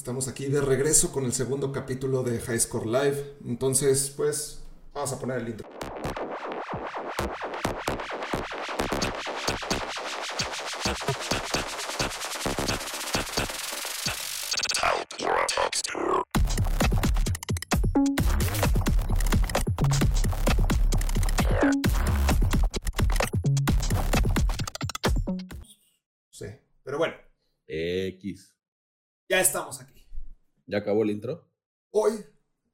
Estamos 0.00 0.28
aquí 0.28 0.46
de 0.46 0.62
regreso 0.62 1.12
con 1.12 1.26
el 1.26 1.34
segundo 1.34 1.72
capítulo 1.72 2.22
de 2.22 2.40
High 2.40 2.58
Score 2.58 2.86
Live. 2.86 3.36
Entonces, 3.44 4.10
pues, 4.16 4.62
vamos 4.94 5.12
a 5.12 5.18
poner 5.18 5.40
el 5.40 5.48
intro. 5.50 5.68
Sí, 26.30 26.46
pero 26.82 26.96
bueno, 26.96 27.14
X. 27.66 28.54
ya 29.28 29.40
estamos 29.40 29.78
aquí. 29.78 29.89
¿Ya 30.70 30.78
acabó 30.78 31.02
el 31.02 31.10
intro? 31.10 31.48
Hoy 31.90 32.12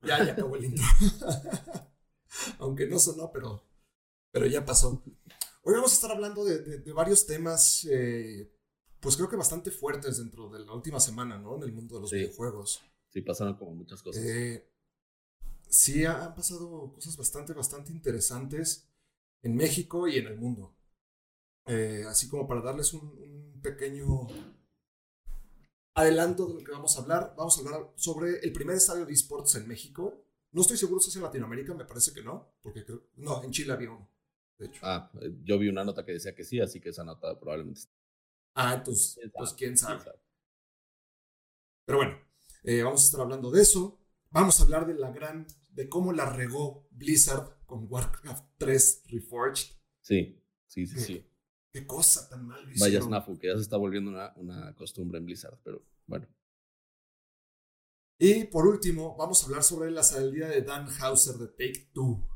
ya, 0.02 0.24
ya 0.24 0.32
acabó 0.32 0.56
el 0.56 0.66
intro. 0.66 0.84
Aunque 2.58 2.86
no 2.86 2.98
sonó, 2.98 3.30
pero, 3.32 3.62
pero 4.30 4.46
ya 4.46 4.64
pasó. 4.64 5.02
Hoy 5.62 5.74
vamos 5.74 5.92
a 5.92 5.94
estar 5.94 6.10
hablando 6.12 6.44
de, 6.44 6.58
de- 6.60 6.78
de 6.78 6.92
varios 6.92 7.26
temas, 7.26 7.86
eh, 7.90 8.52
pues 9.00 9.16
creo 9.16 9.28
que 9.28 9.36
bastante 9.36 9.70
fuertes 9.70 10.18
dentro 10.18 10.48
de 10.50 10.64
la 10.64 10.72
última 10.72 11.00
semana, 11.00 11.38
¿no? 11.38 11.56
En 11.56 11.62
el 11.64 11.72
mundo 11.72 11.96
de 11.96 12.00
los 12.02 12.10
Sí. 12.10 12.16
videojuegos. 12.16 12.82
Sí, 13.10 13.22
pasaron 13.22 13.54
como 13.56 13.74
muchas 13.74 14.02
cosas. 14.02 14.22
Eh, 14.24 14.68
sí, 15.68 16.04
ha- 16.04 16.24
han 16.26 16.34
pasado 16.34 16.92
cosas 16.92 17.16
bastante, 17.16 17.52
bastante 17.52 17.92
interesantes 17.92 18.88
en 19.42 19.56
México 19.56 20.06
y 20.06 20.18
en 20.18 20.26
el 20.26 20.36
mundo. 20.36 20.76
Eh, 21.66 22.04
así 22.06 22.28
como 22.28 22.46
para 22.46 22.60
darles 22.60 22.92
un, 22.92 23.00
un 23.08 23.60
pequeño 23.62 24.28
adelanto 25.96 26.46
de 26.46 26.54
lo 26.54 26.60
que 26.60 26.72
vamos 26.72 26.96
a 26.96 27.00
hablar, 27.00 27.34
vamos 27.36 27.56
a 27.56 27.62
hablar 27.62 27.90
sobre 27.96 28.38
el 28.40 28.52
primer 28.52 28.76
estadio 28.76 29.06
de 29.06 29.12
esports 29.14 29.54
en 29.54 29.66
México. 29.66 30.22
No 30.52 30.60
estoy 30.60 30.76
seguro 30.76 31.00
si 31.00 31.08
es 31.08 31.16
en 31.16 31.22
Latinoamérica, 31.22 31.74
me 31.74 31.86
parece 31.86 32.12
que 32.12 32.22
no, 32.22 32.54
porque 32.62 32.84
creo, 32.84 33.08
no, 33.16 33.42
en 33.42 33.50
Chile 33.50 33.72
había 33.72 33.90
uno, 33.90 34.08
de 34.58 34.66
hecho. 34.66 34.80
Ah, 34.84 35.10
eh, 35.22 35.34
yo 35.42 35.58
vi 35.58 35.68
una 35.68 35.84
nota 35.84 36.04
que 36.04 36.12
decía 36.12 36.34
que 36.34 36.44
sí, 36.44 36.60
así 36.60 36.80
que 36.80 36.90
esa 36.90 37.02
nota 37.02 37.38
probablemente 37.40 37.80
esté. 37.80 37.94
Ah, 38.54 38.74
entonces, 38.74 39.14
¿Quién 39.14 39.32
pues 39.34 39.52
quién 39.54 39.76
sabe. 39.76 40.04
Pero 41.86 41.98
bueno, 41.98 42.18
eh, 42.62 42.82
vamos 42.82 43.02
a 43.02 43.06
estar 43.06 43.20
hablando 43.22 43.50
de 43.50 43.62
eso. 43.62 43.98
Vamos 44.30 44.60
a 44.60 44.64
hablar 44.64 44.86
de 44.86 44.94
la 44.94 45.10
gran, 45.10 45.46
de 45.70 45.88
cómo 45.88 46.12
la 46.12 46.30
regó 46.30 46.88
Blizzard 46.90 47.64
con 47.64 47.86
Warcraft 47.90 48.44
3 48.58 49.02
Reforged. 49.08 49.76
Sí, 50.00 50.42
sí, 50.66 50.86
sí, 50.86 51.00
Sí. 51.00 51.30
Qué 51.76 51.86
cosa 51.86 52.26
tan 52.30 52.46
mal. 52.46 52.64
Vaya 52.64 52.74
hicieron. 52.86 53.08
Snafu, 53.08 53.38
que 53.38 53.48
ya 53.48 53.54
se 53.56 53.60
está 53.60 53.76
volviendo 53.76 54.10
una, 54.10 54.32
una 54.36 54.74
costumbre 54.74 55.18
en 55.18 55.26
Blizzard, 55.26 55.58
pero 55.62 55.84
bueno. 56.06 56.26
Y 58.18 58.44
por 58.44 58.66
último, 58.66 59.14
vamos 59.14 59.42
a 59.42 59.46
hablar 59.46 59.62
sobre 59.62 59.90
la 59.90 60.02
salida 60.02 60.48
de 60.48 60.62
Dan 60.62 60.88
Hauser 61.00 61.34
de 61.36 61.48
Take 61.48 61.90
Two. 61.92 62.26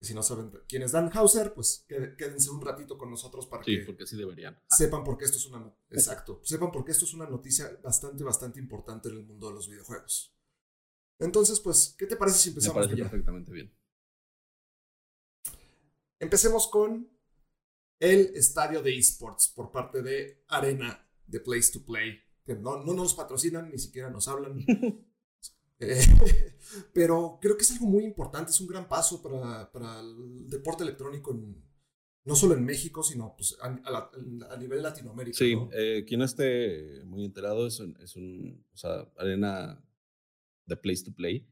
Si 0.00 0.14
no 0.14 0.22
saben 0.22 0.50
quién 0.66 0.82
es 0.82 0.92
Dan 0.92 1.10
Hauser, 1.12 1.52
pues 1.52 1.84
quédense 1.88 2.48
un 2.48 2.62
ratito 2.62 2.96
con 2.96 3.10
nosotros 3.10 3.46
para 3.46 3.64
Sí, 3.64 3.80
que 3.80 3.84
porque 3.84 4.06
sí 4.06 4.16
deberían. 4.16 4.58
sepan 4.70 5.04
por 5.04 5.18
qué 5.18 5.26
esto 5.26 5.36
es 5.36 5.44
una 5.46 5.70
exacto, 5.90 6.40
sepan 6.42 6.70
por 6.72 6.86
qué 6.86 6.92
esto 6.92 7.04
es 7.04 7.12
una 7.12 7.26
noticia 7.28 7.78
bastante 7.82 8.24
bastante 8.24 8.60
importante 8.60 9.10
en 9.10 9.16
el 9.18 9.26
mundo 9.26 9.48
de 9.48 9.54
los 9.56 9.68
videojuegos. 9.68 10.34
Entonces, 11.18 11.60
pues, 11.60 11.94
¿qué 11.98 12.06
te 12.06 12.16
parece 12.16 12.38
si 12.38 12.48
Me 12.48 12.52
empezamos 12.52 12.76
parece 12.86 12.96
ya? 12.96 13.10
perfectamente 13.10 13.52
bien. 13.52 13.76
Empecemos 16.20 16.68
con 16.68 17.10
el 18.00 18.32
estadio 18.36 18.82
de 18.82 18.96
esports 18.96 19.48
por 19.48 19.70
parte 19.72 20.02
de 20.02 20.44
Arena 20.48 21.04
de 21.26 21.40
Place 21.40 21.72
to 21.72 21.84
Play, 21.84 22.18
que 22.44 22.54
no, 22.54 22.82
no 22.84 22.94
nos 22.94 23.14
patrocinan, 23.14 23.70
ni 23.70 23.78
siquiera 23.78 24.10
nos 24.10 24.28
hablan. 24.28 24.64
Eh, 25.80 26.00
pero 26.92 27.38
creo 27.40 27.56
que 27.56 27.62
es 27.62 27.70
algo 27.72 27.86
muy 27.86 28.04
importante, 28.04 28.50
es 28.50 28.60
un 28.60 28.68
gran 28.68 28.88
paso 28.88 29.22
para, 29.22 29.70
para 29.70 30.00
el 30.00 30.48
deporte 30.48 30.82
electrónico, 30.82 31.32
en- 31.32 31.62
no 32.24 32.34
solo 32.36 32.54
en 32.54 32.64
México, 32.64 33.02
sino 33.02 33.34
pues, 33.36 33.56
a, 33.60 33.66
a 33.66 33.90
la- 33.90 34.10
a 34.50 34.56
nivel 34.56 34.82
Latinoamérica. 34.82 35.38
Sí, 35.38 35.54
¿no? 35.56 35.70
eh, 35.72 36.04
quien 36.06 36.18
no 36.20 36.26
esté 36.26 37.02
muy 37.04 37.24
enterado 37.24 37.66
es 37.66 37.80
un, 37.80 37.96
es 38.00 38.16
un, 38.16 38.66
o 38.72 38.76
sea, 38.76 39.10
arena 39.16 39.82
de 40.66 40.76
Place 40.76 41.04
to 41.04 41.12
Play. 41.14 41.48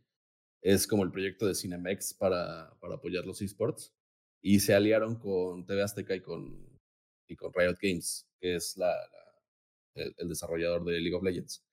Es 0.60 0.87
como 0.87 1.04
el 1.04 1.10
proyecto 1.12 1.47
de 1.47 1.54
Cinemex 1.54 2.12
para, 2.15 2.76
para 2.81 2.97
apoyar 2.97 3.25
los 3.25 3.41
esports. 3.41 3.94
Y 4.42 4.60
se 4.60 4.74
aliaron 4.74 5.16
con 5.16 5.66
TV 5.66 5.82
Azteca 5.82 6.14
y 6.14 6.20
con, 6.20 6.80
y 7.26 7.36
con 7.36 7.52
Riot 7.52 7.76
Games, 7.80 8.26
que 8.41 8.56
es 8.56 8.76
la, 8.76 8.88
la- 8.88 9.24
el, 9.94 10.14
el 10.19 10.28
desarrollador 10.28 10.84
de 10.84 11.00
League 11.00 11.14
of 11.16 11.22
Legends. 11.24 11.64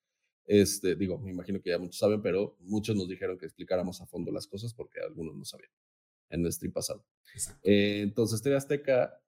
Este, 0.46 0.96
digo, 0.96 1.19
me 1.19 1.31
imagino 1.31 1.62
que 1.62 1.69
ya 1.72 1.79
muchos 1.79 2.00
saben, 2.00 2.22
pero 2.22 2.57
muchos 2.62 2.96
nos 2.96 3.07
dijeron 3.07 3.38
que 3.38 3.46
explicáramos 3.46 4.01
a 4.01 4.07
fondo 4.07 4.31
las 4.31 4.47
cosas 4.47 4.74
porque 4.74 5.00
algunos 5.01 5.35
no 5.35 5.46
sabían 5.46 5.72
en 6.29 6.46
el 6.46 6.51
stream 6.53 6.74
pasado. 6.74 7.06
Eh, 7.63 8.01
entonces, 8.03 8.41
TV 8.41 8.56
Azteca, 8.57 9.22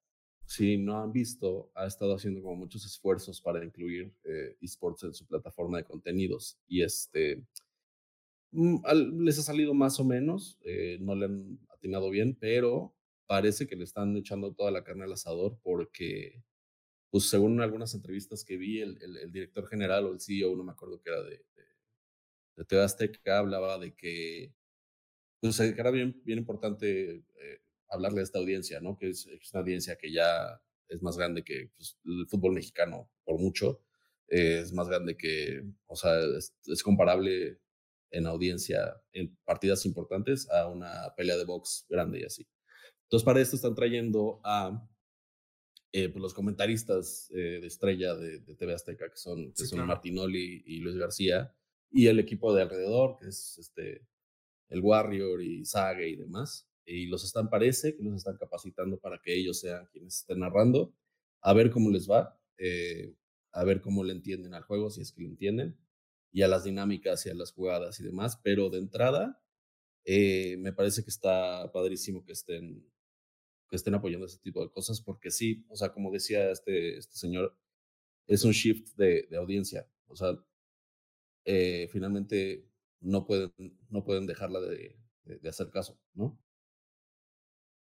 si 0.45 0.77
no 0.77 1.01
han 1.01 1.11
visto, 1.13 1.71
ha 1.75 1.87
estado 1.87 2.15
haciendo 2.15 2.41
como 2.41 2.55
muchos 2.55 2.85
esfuerzos 2.85 3.41
para 3.41 3.63
incluir 3.65 4.13
eh, 4.25 4.57
esports 4.61 5.03
en 5.03 5.13
su 5.13 5.25
plataforma 5.27 5.77
de 5.79 5.85
contenidos. 5.85 6.59
Y 6.67 6.83
este 6.83 7.43
mm, 8.51 8.77
les 9.23 9.39
ha 9.39 9.43
salido 9.43 9.73
más 9.73 9.99
o 9.99 10.03
menos, 10.03 10.57
eh, 10.63 10.97
no 11.01 11.15
le 11.15 11.25
han 11.25 11.59
atinado 11.69 12.09
bien, 12.09 12.35
pero 12.39 12.94
parece 13.27 13.67
que 13.67 13.75
le 13.75 13.83
están 13.85 14.15
echando 14.17 14.53
toda 14.53 14.71
la 14.71 14.83
carne 14.83 15.05
al 15.05 15.13
asador 15.13 15.59
porque, 15.63 16.43
pues 17.11 17.29
según 17.29 17.61
algunas 17.61 17.93
entrevistas 17.95 18.45
que 18.45 18.57
vi, 18.57 18.81
el, 18.81 18.97
el- 19.01 19.31
director 19.31 19.67
general 19.67 20.05
o 20.07 20.13
el 20.13 20.21
CEO, 20.21 20.55
no 20.57 20.63
me 20.65 20.73
acuerdo 20.73 21.01
que 21.01 21.09
era 21.11 21.23
de, 21.23 21.45
de, 22.55 22.63
de 22.63 22.81
Azteca, 22.83 23.39
hablaba 23.39 23.77
de 23.77 23.93
que 23.95 24.53
pues 25.41 25.59
eh, 25.59 25.75
era 25.77 25.91
bien, 25.91 26.21
bien 26.25 26.39
importante 26.39 27.15
eh, 27.17 27.59
hablarle 27.89 28.21
a 28.21 28.23
esta 28.23 28.39
audiencia, 28.39 28.79
¿no? 28.81 28.97
Que 28.97 29.09
es, 29.11 29.27
es 29.27 29.53
una 29.53 29.61
audiencia 29.61 29.97
que 29.97 30.11
ya 30.11 30.61
es 30.89 31.01
más 31.03 31.17
grande 31.17 31.43
que 31.43 31.69
pues, 31.75 31.97
el 32.05 32.27
fútbol 32.29 32.53
mexicano, 32.53 33.11
por 33.25 33.39
mucho. 33.39 33.81
eh, 34.29 34.59
es 34.63 34.73
más 34.73 34.87
grande 34.89 35.17
que, 35.17 35.63
o 35.87 35.95
sea, 35.95 36.19
es, 36.37 36.55
es 36.67 36.83
comparable 36.83 37.59
en 38.11 38.27
audiencia 38.27 39.01
en 39.13 39.35
partidas 39.45 39.85
importantes 39.85 40.49
a 40.51 40.67
una 40.69 41.13
pelea 41.17 41.37
de 41.37 41.45
box 41.45 41.85
grande 41.89 42.21
y 42.21 42.25
así. 42.25 42.47
Entonces, 43.15 43.25
para 43.27 43.39
esto 43.39 43.55
están 43.55 43.75
trayendo 43.75 44.41
a 44.43 44.85
eh, 45.93 46.09
pues, 46.09 46.21
los 46.21 46.33
comentaristas 46.33 47.31
eh, 47.31 47.59
de 47.61 47.67
estrella 47.67 48.13
de, 48.13 48.39
de 48.39 48.55
TV 48.55 48.73
Azteca, 48.73 49.09
que 49.09 49.15
son, 49.15 49.53
que 49.53 49.63
Sí, 49.63 49.67
son 49.67 49.77
claro. 49.77 49.87
Martinoli 49.87 50.63
y 50.65 50.79
Luis 50.79 50.97
García, 50.97 51.55
y 51.89 52.07
el 52.07 52.19
equipo 52.19 52.53
de 52.53 52.63
alrededor, 52.63 53.15
que 53.17 53.29
es 53.29 53.57
este, 53.57 54.05
el 54.67 54.81
Warrior 54.81 55.41
y 55.41 55.63
Sage 55.63 56.09
y 56.09 56.17
demás. 56.17 56.67
Y 56.85 57.05
los 57.05 57.23
están, 57.23 57.49
parece 57.49 57.95
que 57.95 58.03
los 58.03 58.15
están 58.15 58.35
capacitando 58.35 58.99
para 58.99 59.21
que 59.21 59.33
ellos 59.33 59.61
sean 59.61 59.87
quienes 59.93 60.17
estén 60.17 60.39
narrando, 60.39 60.93
a 61.39 61.53
ver 61.53 61.71
cómo 61.71 61.91
les 61.91 62.11
va, 62.11 62.37
eh, 62.57 63.15
a 63.53 63.63
ver 63.63 63.79
cómo 63.79 64.03
le 64.03 64.11
entienden 64.11 64.53
al 64.55 64.63
juego, 64.63 64.89
si 64.89 64.99
es 64.99 65.13
que 65.13 65.21
lo 65.21 65.29
entienden, 65.29 65.77
y 66.33 66.41
a 66.41 66.49
las 66.49 66.65
dinámicas 66.65 67.25
y 67.25 67.29
a 67.29 67.33
las 67.33 67.53
jugadas 67.53 67.97
y 68.01 68.03
demás. 68.03 68.41
Pero 68.43 68.69
de 68.69 68.79
entrada, 68.79 69.41
me 70.05 70.73
parece 70.73 71.01
que 71.01 71.09
está 71.11 71.71
padrísimo 71.71 72.25
que 72.25 72.33
estén, 72.33 72.85
que 73.69 73.75
estén 73.75 73.95
apoyando 73.95 74.25
ese 74.27 74.39
tipo 74.39 74.61
de 74.63 74.71
cosas, 74.71 75.01
porque 75.01 75.31
sí, 75.31 75.65
o 75.69 75.75
sea, 75.75 75.93
como 75.93 76.11
decía 76.11 76.51
este, 76.51 76.97
este 76.97 77.15
señor, 77.15 77.57
es 78.27 78.43
un 78.43 78.51
shift 78.51 78.95
de, 78.95 79.27
de 79.29 79.37
audiencia. 79.37 79.87
O 80.07 80.15
sea, 80.15 80.37
eh, 81.45 81.87
finalmente 81.91 82.69
no 83.01 83.25
pueden, 83.25 83.53
no 83.89 84.03
pueden 84.03 84.25
dejarla 84.25 84.59
de, 84.61 84.99
de- 85.23 85.49
hacer 85.49 85.69
caso, 85.69 85.99
¿no? 86.13 86.39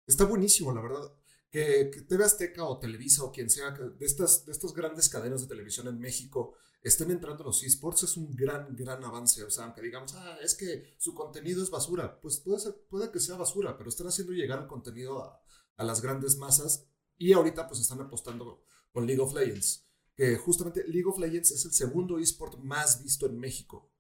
Está 0.07 0.25
buenísimo, 0.25 0.73
la 0.73 0.81
verdad. 0.81 1.13
Que, 1.51 1.91
que 1.93 2.03
TV 2.03 2.25
Azteca 2.25 2.65
o 2.65 2.79
Televisa 2.79 3.25
o 3.25 3.33
quien 3.33 3.51
sea, 3.51 3.71
de 3.73 4.07
estas, 4.07 4.47
de 4.47 4.53
estas 4.53 4.73
grandes 4.73 5.09
cadenas 5.09 5.43
de 5.43 5.49
televisión 5.49 5.89
en 5.89 5.99
México 5.99 6.55
estén 6.83 7.11
entrando 7.11 7.43
en 7.43 7.49
los 7.49 7.63
esports 7.63 8.05
es 8.05 8.17
un 8.17 8.35
gran, 8.35 8.75
gran 8.75 9.05
avance. 9.05 9.43
O 9.45 9.51
sea, 9.51 9.65
aunque 9.65 9.83
digamos, 9.83 10.15
ah, 10.15 10.39
es 10.43 10.55
que 10.55 10.95
su 10.97 11.15
contenido 11.15 11.63
es 11.63 11.71
basura, 11.71 12.21
pues 12.21 12.39
puede, 12.41 12.61
ser, 12.61 12.75
puede 12.89 13.11
que 13.11 13.21
sea 13.21 13.37
basura, 13.37 13.77
pero 13.77 13.91
están 13.91 14.07
haciendo 14.07 14.33
llegar 14.33 14.61
el 14.61 14.67
contenido 14.69 15.23
a, 15.23 15.41
a 15.81 15.85
las 15.85 16.03
grandes 16.03 16.37
masas 16.37 16.87
y 17.17 17.33
ahorita 17.33 17.67
pues 17.67 17.81
están 17.81 18.01
apostando 18.01 18.65
con 18.93 19.07
League 19.07 19.21
of 19.23 19.33
Legends. 19.35 19.87
Que 20.15 20.37
justamente 20.37 20.87
League 20.87 21.07
of 21.09 21.19
Legends 21.19 21.51
es 21.53 21.65
el 21.65 21.73
segundo 21.73 22.19
esport 22.19 22.59
más 22.59 23.03
visto 23.03 23.27
en 23.27 23.39
México. 23.39 23.91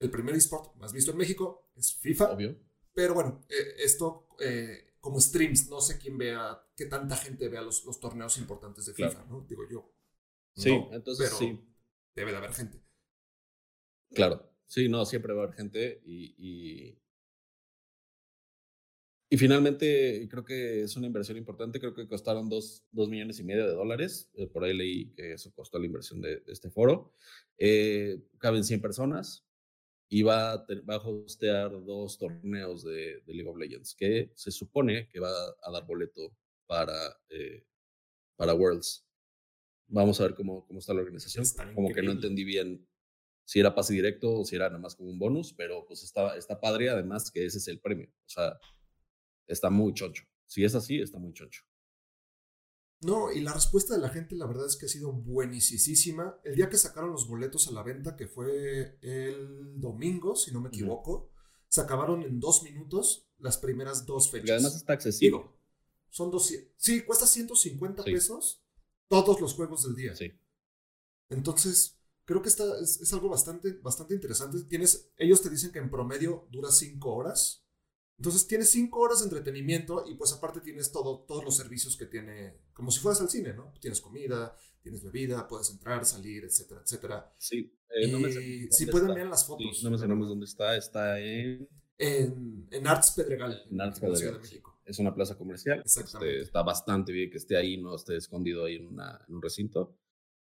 El 0.00 0.10
primer 0.10 0.34
esport 0.34 0.74
más 0.76 0.92
visto 0.92 1.12
en 1.12 1.16
México 1.18 1.70
es 1.76 1.94
FIFA. 1.94 2.32
Obvio. 2.32 2.58
Pero 2.92 3.14
bueno, 3.14 3.44
eh, 3.48 3.74
esto 3.78 4.28
eh, 4.40 4.96
como 5.00 5.20
streams, 5.20 5.68
no 5.68 5.80
sé 5.80 5.98
quién 5.98 6.18
vea, 6.18 6.60
qué 6.76 6.86
tanta 6.86 7.16
gente 7.16 7.48
vea 7.48 7.62
los, 7.62 7.84
los 7.84 8.00
torneos 8.00 8.36
importantes 8.38 8.86
de 8.86 8.94
Claro. 8.94 9.12
FIFA, 9.12 9.24
¿no? 9.26 9.40
Digo 9.48 9.62
yo. 9.70 9.92
Sí, 10.56 10.70
No, 10.70 10.92
entonces 10.92 11.26
pero 11.28 11.38
sí, 11.38 11.60
Debe 12.14 12.32
de 12.32 12.36
haber 12.38 12.52
gente. 12.52 12.82
claro. 14.14 14.50
Sí, 14.68 14.88
no, 14.88 15.04
siempre 15.06 15.32
va 15.32 15.42
a 15.42 15.44
haber 15.44 15.56
gente 15.56 16.02
y, 16.04 16.34
y, 16.38 17.00
Y 19.28 19.38
finalmente, 19.38 20.28
creo 20.30 20.44
que 20.44 20.82
es 20.82 20.96
una 20.96 21.06
inversión 21.06 21.36
importante. 21.36 21.80
Creo 21.80 21.94
que 21.94 22.06
costaron 22.06 22.48
dos, 22.48 22.86
millones 22.92 23.40
y 23.40 23.44
medio 23.44 23.66
de 23.66 23.74
dólares. 23.74 24.30
Eh, 24.34 24.46
por 24.46 24.62
ahí 24.62 24.76
leí 24.76 25.12
que 25.12 25.32
eso 25.32 25.52
costó 25.52 25.78
la 25.78 25.86
inversión 25.86 26.20
de, 26.20 26.42
este 26.46 26.70
foro. 26.70 27.12
Eh, 27.58 28.22
caben 28.38 28.62
100 28.62 28.80
personas 28.80 29.44
y 30.08 30.22
va 30.22 30.52
a, 30.52 30.66
va 30.88 30.94
a 30.94 31.08
hostear 31.08 31.72
dos 31.84 32.18
torneos 32.18 32.84
de, 32.84 33.22
League 33.26 33.48
of 33.48 33.58
Legends 33.58 33.94
que 33.96 34.30
se 34.34 34.52
supone 34.52 35.08
que 35.08 35.18
va 35.18 35.30
a 35.62 35.70
dar 35.72 35.84
boleto 35.84 36.36
para, 36.66 36.94
eh, 37.30 37.64
para 38.36 38.54
Worlds. 38.54 39.04
Vamos 39.88 40.20
a 40.20 40.24
ver 40.24 40.34
cómo, 40.34 40.64
cómo 40.66 40.78
está 40.78 40.94
la 40.94 41.00
organización. 41.00 41.44
como 41.74 41.92
que 41.92 42.02
no 42.02 42.12
entendí 42.12 42.44
bien 42.44 42.86
si 43.44 43.60
era 43.60 43.74
pase 43.74 43.92
directo 43.92 44.40
o 44.40 44.44
si 44.44 44.56
era 44.56 44.68
nada 44.68 44.80
más 44.80 44.96
como 44.96 45.10
un 45.10 45.18
bonus, 45.18 45.52
pero 45.52 45.84
pues 45.86 46.02
está, 46.02 46.36
está 46.36 46.60
padre, 46.60 46.90
además 46.90 47.30
que 47.30 47.44
ese 47.44 47.58
es 47.58 47.68
el 47.68 47.80
premio. 47.80 48.08
O 48.08 48.28
sea, 48.28 48.58
está 49.46 49.70
muy 49.70 49.94
choncho. 49.94 50.24
Si 50.46 50.64
es 50.64 50.74
así, 50.74 51.00
está 51.00 51.18
muy 51.18 51.32
choncho. 51.32 51.62
No, 53.02 53.30
y 53.30 53.40
la 53.40 53.52
respuesta 53.52 53.94
de 53.94 54.00
la 54.00 54.08
gente, 54.08 54.36
la 54.36 54.46
verdad 54.46 54.66
es 54.66 54.76
que 54.76 54.86
ha 54.86 54.88
sido 54.88 55.12
buenísima. 55.12 56.40
El 56.44 56.56
día 56.56 56.70
que 56.70 56.78
sacaron 56.78 57.12
los 57.12 57.28
boletos 57.28 57.68
a 57.68 57.72
la 57.72 57.82
venta, 57.82 58.16
que 58.16 58.26
fue 58.26 58.98
el 59.02 59.78
domingo, 59.78 60.34
si 60.34 60.52
no 60.52 60.60
me 60.60 60.68
equivoco, 60.68 61.30
se 61.68 61.80
acabaron 61.80 62.22
en 62.22 62.40
dos 62.40 62.62
minutos 62.62 63.28
las 63.38 63.58
primeras 63.58 64.06
dos 64.06 64.30
fechas. 64.30 64.48
Y 64.48 64.52
además 64.52 64.76
está 64.76 64.94
accesible. 64.94 65.44
son 66.08 66.30
dos, 66.30 66.50
sí, 66.76 67.02
cuesta 67.02 67.26
150 67.26 68.02
pesos 68.04 68.64
todos 69.08 69.40
los 69.40 69.54
juegos 69.54 69.84
del 69.84 69.94
día. 69.94 70.16
Sí. 70.16 70.32
Entonces, 71.28 71.98
creo 72.24 72.40
que 72.40 72.48
está, 72.48 72.64
es, 72.80 73.00
es, 73.00 73.12
algo 73.12 73.28
bastante, 73.28 73.74
bastante 73.82 74.14
interesante. 74.14 74.62
Tienes, 74.64 75.10
ellos 75.18 75.42
te 75.42 75.50
dicen 75.50 75.70
que 75.70 75.80
en 75.80 75.90
promedio 75.90 76.48
dura 76.50 76.70
cinco 76.70 77.14
horas. 77.14 77.65
Entonces 78.18 78.46
tienes 78.46 78.70
cinco 78.70 79.00
horas 79.00 79.20
de 79.20 79.26
entretenimiento 79.26 80.04
y 80.08 80.14
pues 80.14 80.32
aparte 80.32 80.60
tienes 80.60 80.90
todo, 80.90 81.24
todos 81.28 81.44
los 81.44 81.56
servicios 81.56 81.96
que 81.96 82.06
tiene, 82.06 82.54
como 82.72 82.90
si 82.90 83.00
fueras 83.00 83.20
al 83.20 83.28
cine, 83.28 83.52
¿no? 83.52 83.74
Tienes 83.78 84.00
comida, 84.00 84.56
tienes 84.82 85.02
bebida, 85.02 85.46
puedes 85.46 85.70
entrar, 85.70 86.04
salir, 86.06 86.44
etcétera, 86.44 86.80
etcétera. 86.82 87.34
Sí. 87.38 87.76
Eh, 87.90 88.68
si 88.70 88.86
pueden 88.86 89.14
ver 89.14 89.26
las 89.26 89.46
fotos. 89.46 89.78
Sí, 89.78 89.84
no 89.84 89.90
mencionamos 89.90 90.28
dónde 90.28 90.46
está, 90.46 90.76
está 90.76 91.20
en... 91.20 91.68
En, 91.98 92.68
en 92.70 92.86
Arts 92.86 93.12
Pedregal. 93.12 93.62
En 93.70 93.80
Arts 93.80 94.00
Pedregal. 94.00 94.34
de 94.34 94.40
México. 94.40 94.80
Es 94.84 94.98
una 94.98 95.14
plaza 95.14 95.36
comercial. 95.36 95.80
Exactamente. 95.80 96.36
Este, 96.36 96.46
está 96.46 96.62
bastante 96.62 97.12
bien 97.12 97.30
que 97.30 97.38
esté 97.38 97.56
ahí, 97.56 97.76
no 97.76 97.96
esté 97.96 98.16
escondido 98.16 98.64
ahí 98.64 98.76
en, 98.76 98.98
un 99.28 99.42
recinto. 99.42 99.98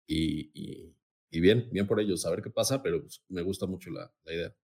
Y, 0.07 0.51
y, 0.54 0.95
y, 1.30 1.39
bien, 1.39 1.69
bien 1.71 1.88
por 1.88 2.00
ellos, 2.00 2.25
a 2.25 2.30
ver 2.30 2.42
qué 2.42 2.50
pasa, 2.50 2.81
pero 2.81 3.01
pues, 3.01 3.24
me 3.30 3.42
gusta 3.42 3.68
mucho 3.68 3.89
la, 3.89 4.12
la 4.25 4.33
idea. 4.33 4.56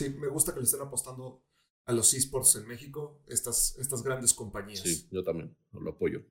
Sí, 0.00 0.08
me 0.08 0.28
gusta 0.28 0.54
que 0.54 0.60
le 0.60 0.64
estén 0.64 0.80
apostando 0.80 1.44
a 1.84 1.92
los 1.92 2.14
esports 2.14 2.56
en 2.56 2.66
México, 2.66 3.20
estas, 3.26 3.76
estas 3.76 4.02
grandes 4.02 4.32
compañías. 4.32 4.80
Sí, 4.80 5.06
yo 5.10 5.22
también 5.22 5.54
lo 5.72 5.90
apoyo. 5.90 6.24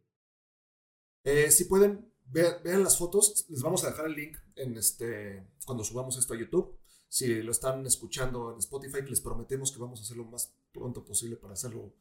Eh, 1.23 1.51
si 1.51 1.65
pueden, 1.65 2.11
vean, 2.25 2.81
las 2.83 2.97
fotos, 2.97 3.45
les 3.47 3.61
vamos 3.61 3.83
a 3.83 3.91
dejar 3.91 4.07
el 4.07 4.13
link 4.13 4.37
en 4.55 4.75
este, 4.75 5.45
cuando 5.67 5.83
subamos 5.83 6.17
esto 6.17 6.33
a 6.33 6.39
YouTube. 6.39 6.79
Si 7.07 7.43
lo 7.43 7.51
están 7.51 7.85
escuchando 7.85 8.53
en 8.53 8.57
Spotify, 8.57 9.03
les 9.07 9.21
prometemos 9.21 9.71
que 9.71 9.79
vamos 9.79 9.99
a 9.99 10.03
hacerlo 10.03 10.23
lo 10.23 10.31
más 10.31 10.51
pronto 10.71 11.05
posible 11.05 11.35
para 11.35 11.53
hacerlo 11.53 11.93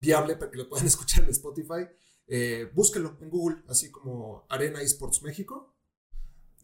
viable, 0.00 0.36
para 0.36 0.50
que 0.50 0.56
lo 0.56 0.70
puedan 0.70 0.86
escuchar 0.94 1.24
en 1.24 1.30
Spotify. 1.30 1.86
Eh, 2.26 2.70
búsquenlo 2.72 3.18
en 3.20 3.28
Google, 3.28 3.62
así 3.68 3.90
como 3.90 4.46
Arena 4.48 4.80
Esports 4.80 5.20
México 5.20 5.73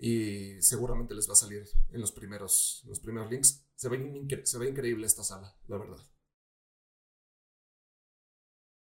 y 0.02 0.60
seguramente 0.62 1.14
les 1.14 1.28
va 1.28 1.34
a 1.34 1.36
salir 1.36 1.62
en 1.90 2.00
los 2.00 2.10
primeros, 2.10 2.82
los 2.86 3.00
primeros 3.00 3.30
links. 3.30 3.66
Se 3.74 3.88
ve, 3.90 4.42
se 4.44 4.58
ve 4.58 4.70
increíble 4.70 5.06
esta 5.06 5.22
sala, 5.22 5.54
la 5.68 5.76
verdad. 5.76 5.98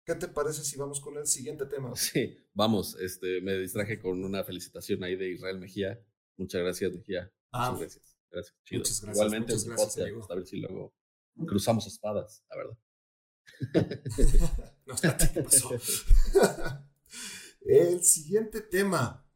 ¿Qué 0.04 0.14
te 0.14 0.28
parece 0.28 0.62
si 0.64 0.76
vamos 0.78 1.00
con 1.00 1.16
el 1.16 1.26
siguiente 1.26 1.66
tema? 1.66 1.92
Sí, 1.96 2.38
vamos. 2.54 2.96
Este, 3.00 3.40
me 3.40 3.58
distraje 3.58 3.98
con 3.98 4.24
una 4.24 4.44
felicitación 4.44 5.02
ahí 5.02 5.16
de 5.16 5.32
Israel 5.32 5.58
Mejía. 5.58 6.00
Muchas 6.36 6.62
gracias, 6.62 6.92
Mejía. 6.92 7.32
Ah, 7.50 7.72
muchas 7.72 7.94
gracias. 7.94 8.18
gracias. 8.30 8.56
Muchas 8.70 9.00
gracias. 9.00 9.16
Igualmente, 9.16 9.52
muchas 9.54 9.66
gracias, 9.66 10.30
a 10.30 10.34
ver 10.34 10.46
si 10.46 10.56
luego 10.58 10.94
cruzamos 11.46 11.86
espadas, 11.88 12.44
la 12.48 12.56
verdad. 12.56 12.78
no, 14.86 14.94
¿qué 15.34 15.42
pasó? 15.42 15.70
el 17.60 18.04
siguiente 18.04 18.60
tema 18.60 19.28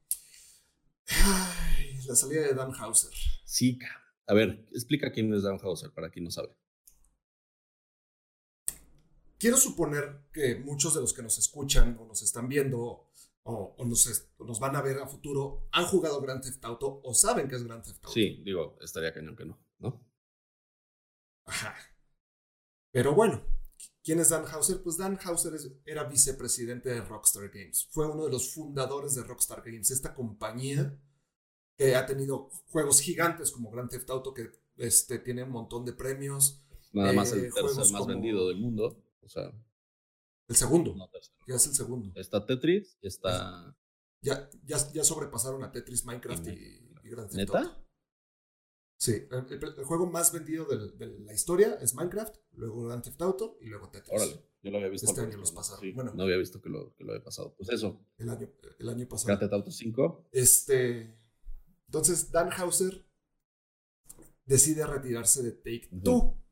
la 2.06 2.14
salida 2.14 2.42
de 2.42 2.54
Dan 2.54 2.72
Hauser. 2.74 3.12
Sí, 3.44 3.78
a 4.26 4.34
ver, 4.34 4.66
explica 4.72 5.12
quién 5.12 5.32
es 5.34 5.42
Dan 5.42 5.58
Hauser 5.62 5.92
para 5.92 6.10
quien 6.10 6.24
no 6.24 6.30
sabe. 6.30 6.56
Quiero 9.38 9.56
suponer 9.56 10.22
que 10.32 10.56
muchos 10.56 10.94
de 10.94 11.00
los 11.00 11.12
que 11.12 11.22
nos 11.22 11.38
escuchan 11.38 11.96
o 12.00 12.06
nos 12.06 12.22
están 12.22 12.48
viendo 12.48 13.10
o, 13.42 13.84
nos, 13.84 14.30
nos, 14.38 14.58
van 14.58 14.74
a 14.74 14.82
ver 14.82 14.98
a 14.98 15.06
futuro 15.06 15.68
han 15.70 15.84
jugado 15.84 16.20
Grand 16.20 16.42
Theft 16.42 16.64
Auto 16.64 17.00
o 17.04 17.14
saben 17.14 17.48
que 17.48 17.54
es 17.54 17.62
Grand 17.62 17.84
Theft 17.84 18.04
Auto. 18.04 18.12
Sí, 18.12 18.42
digo, 18.44 18.76
estaría 18.80 19.12
cañón 19.12 19.36
que 19.36 19.44
no, 19.44 19.60
¿no? 19.78 20.04
Ajá. 21.44 21.76
Pero 22.90 23.14
bueno, 23.14 23.46
¿quién 24.06 24.20
es 24.20 24.28
Dan 24.28 24.46
Hauser? 24.46 24.80
Pues 24.82 24.96
Dan 24.96 25.18
Hauser 25.22 25.52
era 25.84 26.04
vicepresidente 26.04 26.90
de 26.90 27.00
Rockstar 27.00 27.50
Games. 27.50 27.88
Fue 27.90 28.06
uno 28.06 28.24
de 28.24 28.30
los 28.30 28.54
fundadores 28.54 29.16
de 29.16 29.24
Rockstar 29.24 29.62
Games, 29.62 29.90
esta 29.90 30.14
compañía 30.14 30.96
que 31.76 31.96
ha 31.96 32.06
tenido 32.06 32.48
juegos 32.68 33.00
gigantes 33.00 33.50
como 33.50 33.70
Grand 33.70 33.90
Theft 33.90 34.08
Auto, 34.08 34.32
que 34.32 34.52
este, 34.76 35.18
tiene 35.18 35.42
un 35.42 35.50
montón 35.50 35.84
de 35.84 35.92
premios. 35.92 36.62
Nada 36.92 37.12
más 37.12 37.32
el 37.32 37.46
eh, 37.46 37.50
tercer 37.52 37.92
más 37.92 38.06
vendido 38.06 38.48
del 38.48 38.58
mundo. 38.58 38.96
O 39.22 39.28
sea. 39.28 39.52
El 40.48 40.54
segundo. 40.54 40.94
ya 41.48 41.56
es 41.56 41.66
el 41.66 41.74
segundo. 41.74 42.12
Está 42.18 42.46
Tetris, 42.46 42.96
está. 43.02 43.76
Ya, 44.22 44.48
ya, 44.64 44.78
ya 44.92 45.02
sobrepasaron 45.02 45.64
a 45.64 45.72
Tetris, 45.72 46.04
Minecraft 46.04 46.46
y, 46.46 47.10
Grand 47.10 47.28
Theft 47.28 47.54
Auto. 47.54 47.85
Sí, 48.98 49.28
el, 49.30 49.84
juego 49.84 50.06
más 50.06 50.32
vendido 50.32 50.64
de, 50.64 51.18
la 51.20 51.32
historia 51.34 51.78
es 51.82 51.94
Minecraft, 51.94 52.34
luego 52.52 52.86
Grand 52.86 53.04
Theft 53.04 53.20
Auto 53.20 53.58
y 53.60 53.66
luego 53.66 53.90
Tetris. 53.90 54.10
Órale, 54.10 54.42
yo 54.62 54.70
lo 54.70 54.78
había 54.78 54.88
visto. 54.88 55.06
Este 55.06 55.20
año 55.20 55.36
los 55.36 55.52
pasaron. 55.52 55.94
bueno, 55.94 56.14
no 56.14 56.22
había 56.22 56.38
visto 56.38 56.62
que 56.62 56.70
lo, 56.70 56.94
que 56.96 57.04
lo 57.04 57.12
había 57.12 57.22
pasado. 57.22 57.54
Pues 57.56 57.68
eso. 57.68 58.06
El 58.16 58.30
año, 58.30 58.48
el 58.78 58.88
año 58.88 59.06
pasado. 59.06 59.26
Grand 59.26 59.40
Theft 59.40 59.52
Auto 59.52 59.70
5. 59.70 60.28
Este. 60.32 61.14
Entonces, 61.86 62.30
Dan 62.30 62.50
Hauser 62.52 63.06
decide 64.46 64.86
retirarse 64.86 65.42
de 65.42 65.52
Take 65.52 65.90
Two. 66.02 66.42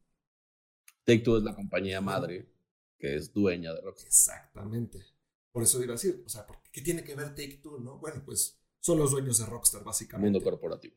Take 1.05 1.21
Two 1.21 1.39
es 1.39 1.45
la 1.45 1.55
compañía 1.55 2.01
madre 2.01 2.53
que 2.99 3.17
es 3.17 3.33
dueña 3.33 3.73
de 3.73 3.81
Rockstar. 3.81 4.07
Exactamente. 4.07 5.05
Por 5.51 5.63
eso 5.63 5.83
iba 5.83 5.93
a 5.93 5.97
decir, 5.97 6.23
o 6.25 6.29
sea, 6.29 6.47
¿qué 6.73 6.81
tiene 6.81 7.05
que 7.05 7.15
ver 7.15 7.35
Take 7.35 7.61
Two, 7.63 7.79
no? 7.79 7.99
Bueno, 7.99 8.23
pues 8.25 8.59
son 8.81 8.99
los 8.99 9.11
dueños 9.11 9.39
de 9.39 9.47
Rockstar, 9.47 9.85
básicamente. 9.85 10.31
Mundo 10.31 10.43
corporativo. 10.43 10.97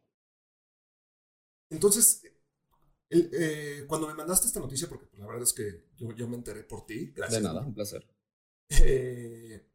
Entonces, 1.70 2.22
eh, 3.10 3.86
cuando 3.88 4.08
me 4.08 4.14
mandaste 4.14 4.48
esta 4.48 4.60
noticia, 4.60 4.88
porque 4.88 5.08
la 5.18 5.28
verdad 5.28 5.44
es 5.44 5.54
que 5.54 5.88
yo, 5.96 6.28
me 6.28 6.36
enteré 6.36 6.64
por 6.64 6.86
ti. 6.86 7.12
Gracias. 7.16 7.42
De 7.42 7.48
nada, 7.48 7.62
un 7.62 7.74
placer. 7.74 8.08
Eh, 8.70 9.66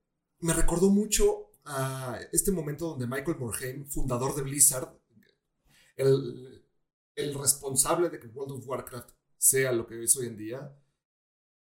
me 0.40 0.52
recordó 0.52 0.90
mucho 0.90 1.50
a 1.64 2.18
este 2.32 2.50
momento 2.50 2.88
donde 2.88 3.06
Michael 3.06 3.38
Morhaime, 3.38 3.84
fundador 3.86 4.34
de 4.34 4.42
Blizzard, 4.42 4.98
el, 5.96 6.64
el 7.14 7.34
responsable 7.34 8.08
de 8.10 8.18
que 8.18 8.26
World 8.28 8.58
of 8.58 8.68
Warcraft 8.68 9.10
sea 9.36 9.72
lo 9.72 9.86
que 9.86 10.02
es 10.02 10.16
hoy 10.16 10.26
en 10.26 10.36
día, 10.36 10.76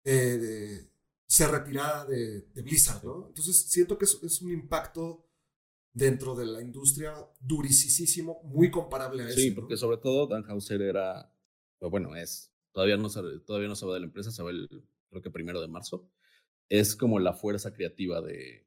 eh, 0.04 0.88
se 1.26 1.48
retirara 1.48 2.04
de, 2.04 2.46
Blizzard, 2.56 3.04
¿no? 3.04 3.28
Entonces 3.28 3.56
siento 3.68 3.96
que 3.96 4.04
es, 4.04 4.42
un 4.42 4.52
impacto 4.52 5.26
dentro 5.92 6.34
de 6.34 6.46
la 6.46 6.62
industria 6.62 7.14
durisísimo, 7.40 8.42
muy 8.44 8.70
comparable 8.70 9.24
a 9.24 9.28
eso. 9.28 9.38
Sí, 9.38 9.50
porque 9.50 9.76
sobre 9.76 9.98
todo 9.98 10.26
Dan 10.26 10.44
Hauser 10.48 10.82
era, 10.82 11.34
bueno, 11.80 12.16
es, 12.16 12.52
todavía 12.72 12.96
no, 12.96 13.08
sabe, 13.08 13.40
todavía 13.40 13.68
no 13.68 13.76
sabe 13.76 13.94
de 13.94 14.00
la 14.00 14.06
empresa, 14.06 14.30
sabe 14.30 14.52
el, 14.52 14.68
creo 15.10 15.22
que 15.22 15.30
primero 15.30 15.60
de 15.60 15.68
marzo, 15.68 16.08
es 16.68 16.96
como 16.96 17.18
la 17.18 17.34
fuerza 17.34 17.72
creativa 17.72 18.20
de, 18.22 18.66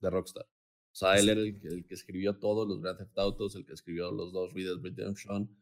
de 0.00 0.10
Rockstar. 0.10 0.44
O 0.92 0.96
sea, 0.96 1.16
él 1.16 1.28
era 1.28 1.40
el, 1.40 1.86
que 1.86 1.94
escribió 1.94 2.38
todos 2.38 2.68
los 2.68 2.80
Grand 2.80 2.98
Theft 2.98 3.18
Autos, 3.18 3.54
el 3.54 3.64
que 3.64 3.74
escribió 3.74 4.10
los 4.10 4.32
dos 4.32 4.52
Red 4.52 4.64
Dead 4.64 4.82
Redemption, 4.82 5.56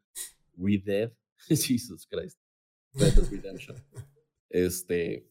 Red 0.57 0.83
Dead, 0.85 1.13
Jesus 1.49 2.07
Christ, 2.07 2.39
Red 2.95 3.15
Dead 3.15 3.31
Redemption. 3.31 3.77
Este, 4.51 5.31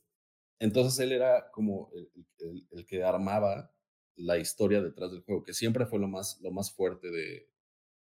entonces 0.60 1.00
él 1.00 1.12
era 1.12 1.50
como 1.50 1.90
el, 1.96 2.68
el, 2.70 2.86
que 2.86 3.02
armaba 3.02 3.76
la 4.18 4.38
historia 4.38 4.82
detrás 4.82 5.12
del 5.12 5.22
juego, 5.22 5.44
que 5.44 5.54
siempre 5.54 5.86
fue 5.86 6.00
lo 6.00 6.08
más, 6.08 6.40
lo 6.42 6.52
más 6.52 6.72
fuerte 6.72 7.10
de, 7.10 7.50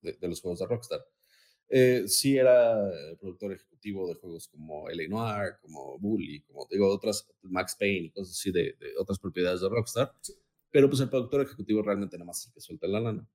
de, 0.02 0.28
los 0.28 0.42
juegos 0.42 0.60
de 0.60 0.68
Rockstar. 0.68 1.06
Eh, 1.70 2.04
sí 2.08 2.38
era 2.38 2.78
productor 3.20 3.54
ejecutivo 3.54 4.08
de 4.08 4.16
juegos 4.16 4.48
como 4.48 4.90
L.A. 4.90 5.08
Noir, 5.08 5.54
como 5.62 5.98
Bully, 5.98 6.42
como 6.42 6.68
digo, 6.70 6.88
otras, 6.88 7.28
Max 7.42 7.76
Payne 7.80 8.08
y 8.08 8.12
cosas 8.12 8.38
así 8.38 8.52
de, 8.52 8.76
de 8.80 8.98
otras 9.00 9.18
propiedades 9.20 9.62
de 9.62 9.70
Rockstar. 9.70 10.14
Pero 10.72 10.90
pues 10.90 11.02
el 11.02 11.10
productor 11.10 11.42
ejecutivo 11.42 11.82
realmente 11.82 12.18
nada 12.18 12.26
más 12.26 12.42
es 12.42 12.48
el 12.48 12.54
que 12.54 12.62
suelta 12.62 12.88
la 12.88 13.00
lana. 13.00 13.28